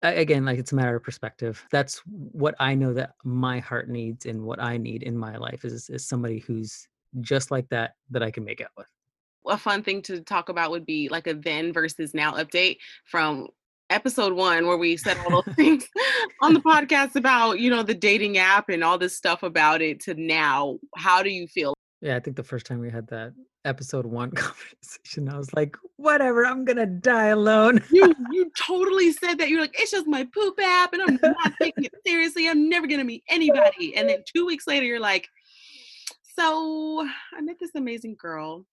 again 0.03 0.45
like 0.45 0.57
it's 0.57 0.71
a 0.71 0.77
matter 0.77 0.95
of 0.95 1.03
perspective. 1.03 1.67
That's 1.73 2.01
what 2.07 2.55
I 2.61 2.77
know 2.77 2.95
that 2.95 3.15
my 3.25 3.59
heart 3.59 3.89
needs 3.89 4.27
and 4.27 4.45
what 4.45 4.63
I 4.63 4.77
need 4.77 5.03
in 5.03 5.19
my 5.19 5.37
life 5.37 5.65
is 5.65 5.91
is 5.91 6.07
somebody 6.07 6.39
who's 6.39 6.87
just 7.23 7.51
like 7.51 7.69
that 7.71 7.95
that 8.11 8.23
I 8.23 8.31
can 8.31 8.45
make 8.45 8.61
out 8.61 8.71
with 8.77 8.87
a 9.49 9.59
fun 9.59 9.83
thing 9.83 10.01
to 10.03 10.21
talk 10.21 10.49
about 10.49 10.71
would 10.71 10.87
be 10.87 11.09
like 11.09 11.27
a 11.27 11.35
then 11.35 11.73
versus 11.73 12.15
now 12.15 12.35
update 12.35 12.77
from 13.05 13.49
episode 13.91 14.33
one 14.33 14.69
where 14.69 14.77
we 14.77 14.97
said 14.97 15.19
all 15.19 15.43
those 15.43 15.55
things 15.57 15.89
on 16.41 16.55
the 16.55 16.61
podcast 16.61 17.17
about 17.17 17.59
you 17.59 17.69
know 17.69 17.83
the 17.83 17.95
dating 17.95 18.39
app 18.39 18.69
and 18.69 18.85
all 18.85 18.97
this 18.97 19.17
stuff 19.17 19.43
about 19.43 19.83
it 19.83 19.99
to 19.99 20.15
now 20.15 20.79
how 20.97 21.21
do 21.21 21.31
you 21.31 21.49
feel 21.49 21.75
yeah 22.01 22.15
i 22.15 22.21
think 22.21 22.37
the 22.37 22.45
first 22.45 22.65
time 22.65 22.79
we 22.79 22.91
had 22.91 23.09
that 23.09 23.33
episode 23.67 24.07
one 24.07 24.31
conversation 24.35 25.29
i 25.29 25.37
was 25.37 25.53
like 25.55 25.77
whatever 25.97 26.47
i'm 26.47 26.65
gonna 26.65 26.87
die 26.87 27.27
alone 27.27 27.83
you 27.91 28.15
you 28.31 28.51
totally 28.57 29.13
said 29.13 29.39
that 29.39 29.49
you're 29.49 29.61
like 29.61 29.75
it's 29.79 29.91
just 29.91 30.07
my 30.07 30.27
poop 30.35 30.59
app 30.61 30.93
and 30.93 31.03
i'm 31.03 31.19
not 31.23 31.53
taking 31.61 31.85
it 31.85 31.95
seriously 32.07 32.49
i'm 32.49 32.69
never 32.69 32.87
gonna 32.87 33.05
meet 33.05 33.23
anybody 33.29 33.97
and 33.97 34.09
then 34.09 34.23
two 34.33 34.47
weeks 34.47 34.67
later 34.67 34.87
you're 34.87 35.01
like 35.01 35.29
so 36.37 37.07
i 37.37 37.41
met 37.41 37.59
this 37.59 37.75
amazing 37.75 38.15
girl 38.19 38.65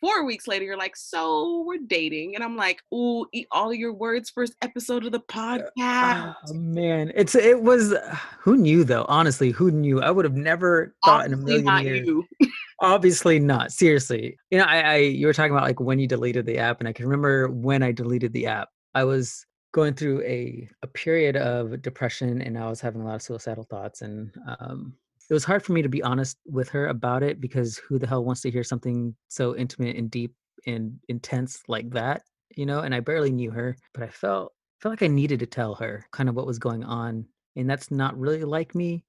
four 0.00 0.24
weeks 0.24 0.46
later, 0.46 0.64
you're 0.64 0.76
like, 0.76 0.96
so 0.96 1.62
we're 1.66 1.78
dating. 1.86 2.34
And 2.34 2.44
I'm 2.44 2.56
like, 2.56 2.82
ooh, 2.92 3.26
eat 3.32 3.46
all 3.50 3.72
your 3.72 3.92
words 3.92 4.30
first 4.30 4.54
episode 4.62 5.04
of 5.04 5.12
the 5.12 5.18
uh, 5.18 5.58
podcast. 5.76 6.34
Oh, 6.48 6.54
man. 6.54 7.12
It's 7.14 7.34
it 7.34 7.60
was 7.60 7.94
who 8.38 8.56
knew 8.56 8.84
though? 8.84 9.06
Honestly, 9.08 9.50
who 9.50 9.70
knew? 9.70 10.00
I 10.00 10.10
would 10.10 10.24
have 10.24 10.34
never 10.34 10.94
thought 11.04 11.24
Obviously 11.24 11.56
in 11.56 11.68
a 11.68 11.72
million 11.72 12.06
years. 12.06 12.24
Obviously 12.80 13.38
not. 13.38 13.72
Seriously. 13.72 14.36
You 14.50 14.58
know, 14.58 14.64
I, 14.64 14.80
I 14.80 14.96
you 14.96 15.26
were 15.26 15.32
talking 15.32 15.52
about 15.52 15.64
like 15.64 15.80
when 15.80 15.98
you 15.98 16.06
deleted 16.06 16.46
the 16.46 16.58
app, 16.58 16.80
and 16.80 16.88
I 16.88 16.92
can 16.92 17.06
remember 17.06 17.48
when 17.48 17.82
I 17.82 17.92
deleted 17.92 18.32
the 18.32 18.46
app. 18.46 18.68
I 18.94 19.04
was 19.04 19.46
going 19.72 19.94
through 19.94 20.22
a 20.22 20.68
a 20.82 20.86
period 20.86 21.36
of 21.36 21.82
depression 21.82 22.40
and 22.40 22.58
I 22.58 22.68
was 22.68 22.80
having 22.80 23.02
a 23.02 23.04
lot 23.04 23.16
of 23.16 23.22
suicidal 23.22 23.64
thoughts 23.64 24.00
and 24.00 24.34
um 24.58 24.94
it 25.28 25.34
was 25.34 25.44
hard 25.44 25.62
for 25.62 25.72
me 25.72 25.82
to 25.82 25.88
be 25.88 26.02
honest 26.02 26.38
with 26.46 26.68
her 26.70 26.86
about 26.86 27.22
it 27.22 27.40
because 27.40 27.76
who 27.78 27.98
the 27.98 28.06
hell 28.06 28.24
wants 28.24 28.40
to 28.42 28.50
hear 28.50 28.64
something 28.64 29.14
so 29.28 29.54
intimate 29.54 29.96
and 29.96 30.10
deep 30.10 30.34
and 30.66 30.98
intense 31.08 31.62
like 31.68 31.90
that 31.90 32.22
you 32.56 32.64
know 32.64 32.80
and 32.80 32.94
i 32.94 33.00
barely 33.00 33.30
knew 33.30 33.50
her 33.50 33.76
but 33.92 34.02
i 34.02 34.08
felt 34.08 34.52
felt 34.80 34.92
like 34.92 35.02
i 35.02 35.12
needed 35.12 35.40
to 35.40 35.46
tell 35.46 35.74
her 35.74 36.06
kind 36.10 36.28
of 36.28 36.34
what 36.34 36.46
was 36.46 36.58
going 36.58 36.84
on 36.84 37.26
and 37.56 37.68
that's 37.68 37.90
not 37.90 38.18
really 38.18 38.44
like 38.44 38.74
me 38.74 39.04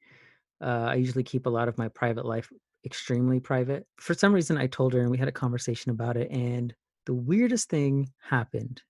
uh, 0.62 0.88
i 0.90 0.96
usually 0.96 1.24
keep 1.24 1.46
a 1.46 1.50
lot 1.50 1.68
of 1.68 1.78
my 1.78 1.88
private 1.88 2.26
life 2.26 2.52
extremely 2.88 3.40
private. 3.40 3.86
For 4.00 4.16
some 4.16 4.34
reason 4.34 4.58
i 4.58 4.68
told 4.68 4.94
her 4.94 5.02
and 5.02 5.12
we 5.12 5.20
had 5.20 5.28
a 5.28 5.42
conversation 5.44 5.92
about 5.92 6.18
it 6.18 6.32
and 6.32 6.74
the 7.06 7.14
weirdest 7.14 7.70
thing 7.70 8.10
happened. 8.20 8.82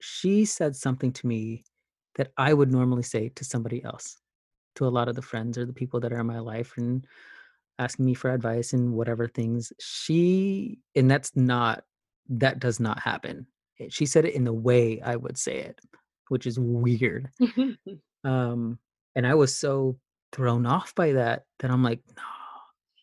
She 0.00 0.44
said 0.46 0.74
something 0.74 1.12
to 1.12 1.26
me 1.26 1.64
that 2.16 2.32
i 2.36 2.52
would 2.54 2.72
normally 2.72 3.02
say 3.02 3.28
to 3.36 3.44
somebody 3.44 3.84
else 3.84 4.16
to 4.76 4.86
a 4.86 4.94
lot 4.96 5.08
of 5.08 5.16
the 5.16 5.22
friends 5.30 5.58
or 5.58 5.66
the 5.66 5.72
people 5.72 6.00
that 6.00 6.12
are 6.12 6.20
in 6.20 6.26
my 6.26 6.38
life 6.38 6.74
and 6.78 7.06
asking 7.78 8.04
me 8.06 8.14
for 8.14 8.30
advice 8.30 8.72
and 8.72 8.92
whatever 8.92 9.26
things. 9.28 9.72
She 9.80 10.78
and 10.96 11.10
that's 11.10 11.34
not 11.36 11.84
that 12.28 12.60
does 12.60 12.78
not 12.80 13.00
happen. 13.00 13.46
Eh, 13.80 13.88
she 13.90 14.06
said 14.06 14.24
it 14.24 14.34
in 14.34 14.44
the 14.44 14.52
way 14.68 15.00
i 15.02 15.16
would 15.16 15.38
say 15.38 15.56
it 15.58 15.80
which 16.28 16.46
is 16.46 16.58
weird. 16.58 17.28
Um 18.22 18.78
and 19.16 19.26
i 19.26 19.34
was 19.34 19.56
so 19.56 19.98
thrown 20.32 20.66
off 20.66 20.94
by 20.94 21.12
that 21.12 21.44
that 21.60 21.70
i'm 21.70 21.82
like 21.82 22.00
no 22.16 22.39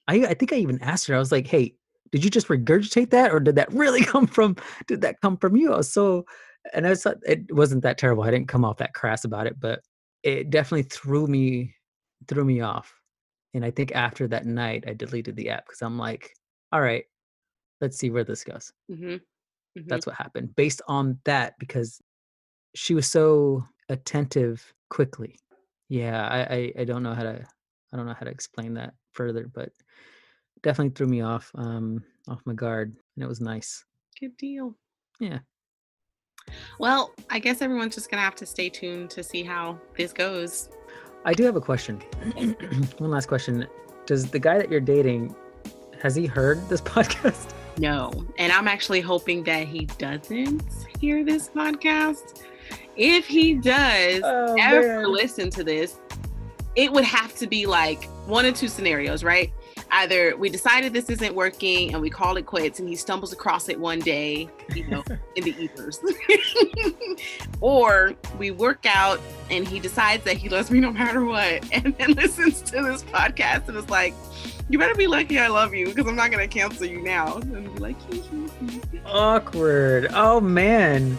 I, 0.08 0.16
I 0.28 0.34
think 0.34 0.54
i 0.54 0.58
even 0.58 0.82
asked 0.82 1.08
her 1.08 1.16
i 1.16 1.20
was 1.20 1.32
like 1.32 1.48
hey 1.48 1.76
did 2.12 2.24
you 2.24 2.30
just 2.30 2.48
regurgitate 2.48 3.10
that 3.10 3.32
or 3.32 3.40
did 3.40 3.56
that 3.56 3.72
really 3.74 4.04
come 4.04 4.28
from 4.28 4.56
did 4.88 5.02
that 5.02 5.22
come 5.22 5.38
from 5.38 5.56
you 5.56 5.74
i 5.74 5.78
was 5.78 5.92
so 5.92 6.26
and 6.74 6.86
i 6.86 6.90
was 6.90 7.06
it 7.26 7.54
wasn't 7.54 7.84
that 7.84 7.98
terrible 7.98 8.24
i 8.24 8.32
didn't 8.32 8.48
come 8.48 8.66
off 8.66 8.78
that 8.78 8.94
crass 8.94 9.24
about 9.24 9.48
it 9.48 9.60
but 9.60 9.82
it 10.24 10.50
definitely 10.50 10.84
threw 10.84 11.28
me 11.28 11.74
threw 12.28 12.46
me 12.46 12.62
off. 12.62 12.94
And 13.54 13.64
I 13.64 13.72
think 13.72 13.94
after 13.96 14.28
that 14.28 14.46
night, 14.46 14.84
I 14.88 14.94
deleted 14.94 15.36
the 15.36 15.50
app 15.50 15.66
because 15.66 15.82
I'm 15.82 15.98
like, 15.98 16.34
all 16.72 16.82
right, 16.82 17.06
let's 17.82 17.98
see 17.98 18.10
where 18.10 18.24
this 18.24 18.44
goes. 18.44 18.72
Mm-hmm. 18.92 19.06
Mm-hmm. 19.06 19.88
That's 19.88 20.06
what 20.06 20.16
happened 20.16 20.56
based 20.56 20.82
on 20.88 21.20
that 21.26 21.54
because 21.60 22.02
she 22.76 22.94
was 22.94 23.08
so 23.08 23.64
attentive 23.90 24.74
quickly. 24.90 25.40
Yeah, 25.90 26.28
I, 26.28 26.40
I, 26.40 26.74
I 26.80 26.84
don't 26.84 27.04
know 27.04 27.14
how 27.14 27.24
to 27.24 27.46
I 27.94 27.98
don't 27.98 28.06
know 28.06 28.14
how 28.14 28.26
to 28.26 28.32
explain 28.32 28.74
that 28.74 28.94
further, 29.18 29.50
but 29.54 29.72
definitely 30.64 30.92
threw 30.96 31.08
me 31.08 31.22
off 31.22 31.52
um 31.56 32.04
off 32.30 32.42
my 32.46 32.54
guard 32.54 32.96
and 33.16 33.24
it 33.24 33.28
was 33.28 33.42
nice. 33.42 33.84
Good 34.20 34.38
deal. 34.38 34.76
Yeah. 35.20 35.40
Well, 36.80 37.14
I 37.30 37.40
guess 37.40 37.62
everyone's 37.62 37.96
just 37.96 38.10
going 38.10 38.20
to 38.20 38.24
have 38.24 38.36
to 38.36 38.46
stay 38.46 38.70
tuned 38.70 39.10
to 39.12 39.22
see 39.24 39.44
how 39.44 39.78
this 39.98 40.14
goes. 40.14 40.70
I 41.26 41.34
do 41.34 41.44
have 41.44 41.56
a 41.58 41.62
question. 41.62 42.00
One 43.00 43.12
last 43.12 43.28
question. 43.28 43.68
Does 44.06 44.30
the 44.32 44.40
guy 44.40 44.58
that 44.58 44.72
you're 44.72 44.80
dating 44.80 45.36
has 46.02 46.16
he 46.16 46.26
heard 46.26 46.68
this 46.70 46.82
podcast? 46.96 47.52
No. 47.80 48.12
And 48.38 48.52
I'm 48.54 48.68
actually 48.68 49.02
hoping 49.02 49.44
that 49.44 49.68
he 49.68 49.86
doesn't 49.98 50.64
hear 51.00 51.26
this 51.26 51.50
podcast. 51.50 52.44
If 52.96 53.28
he 53.28 53.54
does 53.56 54.22
Oh, 54.24 54.56
ever 54.60 55.02
man. 55.02 55.12
listen 55.12 55.50
to 55.52 55.64
this, 55.64 56.00
it 56.76 56.92
would 56.92 57.04
have 57.04 57.36
to 57.36 57.48
be 57.48 57.66
like 57.66 58.08
one 58.28 58.46
of 58.46 58.56
two 58.56 58.68
scenarios, 58.68 59.24
right? 59.24 59.52
Either 59.90 60.36
we 60.36 60.50
decided 60.50 60.92
this 60.92 61.10
isn't 61.10 61.34
working 61.34 61.94
and 61.94 62.02
we 62.02 62.10
call 62.10 62.36
it 62.36 62.46
quits 62.46 62.80
and 62.80 62.90
he 62.90 62.96
stumbles 62.96 63.32
across 63.32 63.70
it 63.70 63.80
one 63.80 64.00
day, 64.00 64.50
you 64.76 64.86
know, 64.88 65.04
in 65.36 65.44
the 65.44 65.56
ethers. 65.58 66.00
or 67.62 68.14
we 68.38 68.52
work 68.52 68.86
out 68.86 69.20
and 69.50 69.66
he 69.68 69.80
decides 69.80 70.24
that 70.26 70.36
he 70.36 70.50
loves 70.50 70.70
me 70.70 70.80
no 70.80 70.92
matter 70.92 71.24
what 71.24 71.64
and 71.72 71.98
then 71.98 72.12
listens 72.14 72.62
to 72.62 72.84
this 72.84 73.04
podcast 73.04 73.68
and 73.70 73.78
is 73.78 73.90
like, 73.90 74.14
you 74.70 74.78
better 74.78 74.96
be 74.96 75.08
lucky 75.08 75.40
I 75.40 75.48
love 75.48 75.74
you 75.74 75.86
because 75.88 76.06
I'm 76.06 76.16
not 76.16 76.30
going 76.30 76.48
to 76.48 76.54
cancel 76.54 76.86
you 76.86 77.02
now. 77.02 77.38
And 77.38 77.74
be 77.74 77.80
like. 77.80 77.96
Awkward. 79.06 80.10
Oh 80.14 80.42
man. 80.42 81.18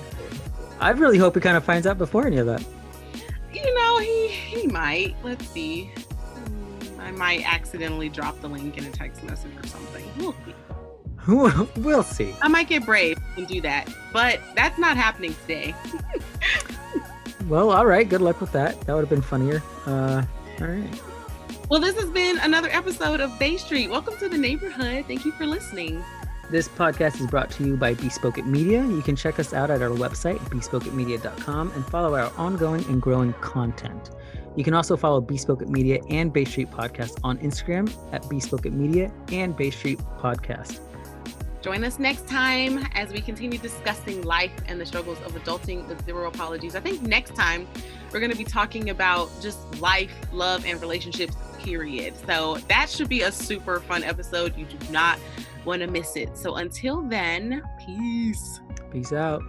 I 0.81 0.91
really 0.91 1.17
hope 1.17 1.35
he 1.35 1.41
kind 1.41 1.57
of 1.57 1.65
finds 1.65 1.87
out 1.87 1.97
before 1.97 2.27
any 2.27 2.37
of 2.37 2.47
that. 2.47 2.63
you 3.53 3.75
know, 3.75 3.99
he 3.99 4.29
he 4.29 4.67
might. 4.67 5.17
Let's 5.25 5.49
see. 5.49 5.91
I 7.09 7.11
might 7.11 7.51
accidentally 7.51 8.11
drop 8.11 8.39
the 8.43 8.49
link 8.49 8.77
in 8.77 8.85
a 8.85 8.91
text 8.91 9.23
message 9.23 9.53
or 9.57 9.67
something. 9.67 10.05
We'll 10.19 10.35
see. 10.45 11.81
we'll 11.81 12.03
see. 12.03 12.35
I 12.43 12.49
might 12.49 12.69
get 12.69 12.85
brave 12.85 13.19
and 13.39 13.47
do 13.47 13.63
that, 13.63 13.89
but 14.13 14.41
that's 14.55 14.79
not 14.79 14.99
happening 14.99 15.35
today. 15.43 15.75
Well, 17.47 17.71
all 17.71 17.87
right. 17.87 18.07
Good 18.07 18.21
luck 18.21 18.43
with 18.43 18.53
that. 18.53 18.79
That 18.83 18.93
would 18.93 19.01
have 19.01 19.09
been 19.09 19.23
funnier. 19.23 19.63
Uh, 19.87 20.23
all 20.61 20.67
right. 20.67 21.03
Well, 21.71 21.81
this 21.81 21.99
has 21.99 22.11
been 22.11 22.37
another 22.41 22.69
episode 22.69 23.21
of 23.21 23.39
Bay 23.39 23.57
Street. 23.57 23.89
Welcome 23.89 24.19
to 24.19 24.29
the 24.29 24.37
neighborhood. 24.37 25.07
Thank 25.07 25.25
you 25.25 25.33
for 25.33 25.47
listening. 25.47 26.05
This 26.51 26.69
podcast 26.69 27.23
is 27.23 27.27
brought 27.27 27.51
to 27.53 27.65
you 27.65 27.79
by 27.79 27.95
Bespoke 27.95 28.37
It 28.37 28.45
Media. 28.45 28.85
You 28.85 29.01
can 29.01 29.17
check 29.17 29.39
us 29.39 29.55
out 29.55 29.71
at 29.71 29.81
our 29.81 29.89
website, 29.89 30.41
bespokeitmedia.com, 30.51 31.73
and 31.73 31.87
follow 31.87 32.15
our 32.17 32.31
ongoing 32.37 32.85
and 32.85 33.01
growing 33.01 33.33
content. 33.35 34.11
You 34.59 34.65
can 34.65 34.75
also 34.75 34.97
follow 34.97 35.21
Bespoke 35.21 35.63
It 35.63 35.69
Media 35.69 36.01
and 36.11 36.33
Bay 36.33 36.45
Street 36.45 36.69
Podcast 36.73 37.21
on 37.23 37.39
Instagram 37.39 37.89
at 38.13 38.29
Bespoke 38.29 38.67
It 38.67 38.73
Media 38.73 39.09
and 39.31 39.57
Bay 39.57 39.71
Street 39.71 40.01
Podcast. 40.19 40.81
Join 41.63 41.85
us 41.85 42.01
next 42.01 42.27
time 42.27 42.85
as 42.95 43.13
we 43.13 43.21
continue 43.21 43.61
discussing 43.61 44.23
life 44.23 44.51
and 44.67 44.81
the 44.81 44.85
struggles 44.85 45.21
of 45.21 45.33
adulting 45.37 45.87
with 45.87 46.05
zero 46.05 46.27
apologies. 46.27 46.75
I 46.75 46.81
think 46.81 47.03
next 47.03 47.37
time 47.37 47.69
we're 48.13 48.19
going 48.19 48.33
to 48.33 48.37
be 48.37 48.43
talking 48.43 48.91
about 48.91 49.31
just 49.41 49.81
life, 49.81 50.13
love, 50.33 50.67
and 50.67 50.81
relationships, 50.81 51.37
period. 51.61 52.15
So 52.27 52.57
that 52.67 52.91
should 52.91 53.09
be 53.09 53.23
a 53.23 53.31
super 53.31 53.79
fun 53.79 54.03
episode. 54.03 54.59
You 54.59 54.65
do 54.65 54.93
not 54.93 55.21
want 55.67 55.83
to 55.83 55.87
miss 55.87 56.17
it. 56.17 56.37
So 56.37 56.57
until 56.57 57.03
then, 57.03 57.63
peace. 57.87 58.59
Peace 58.91 59.13
out. 59.13 59.41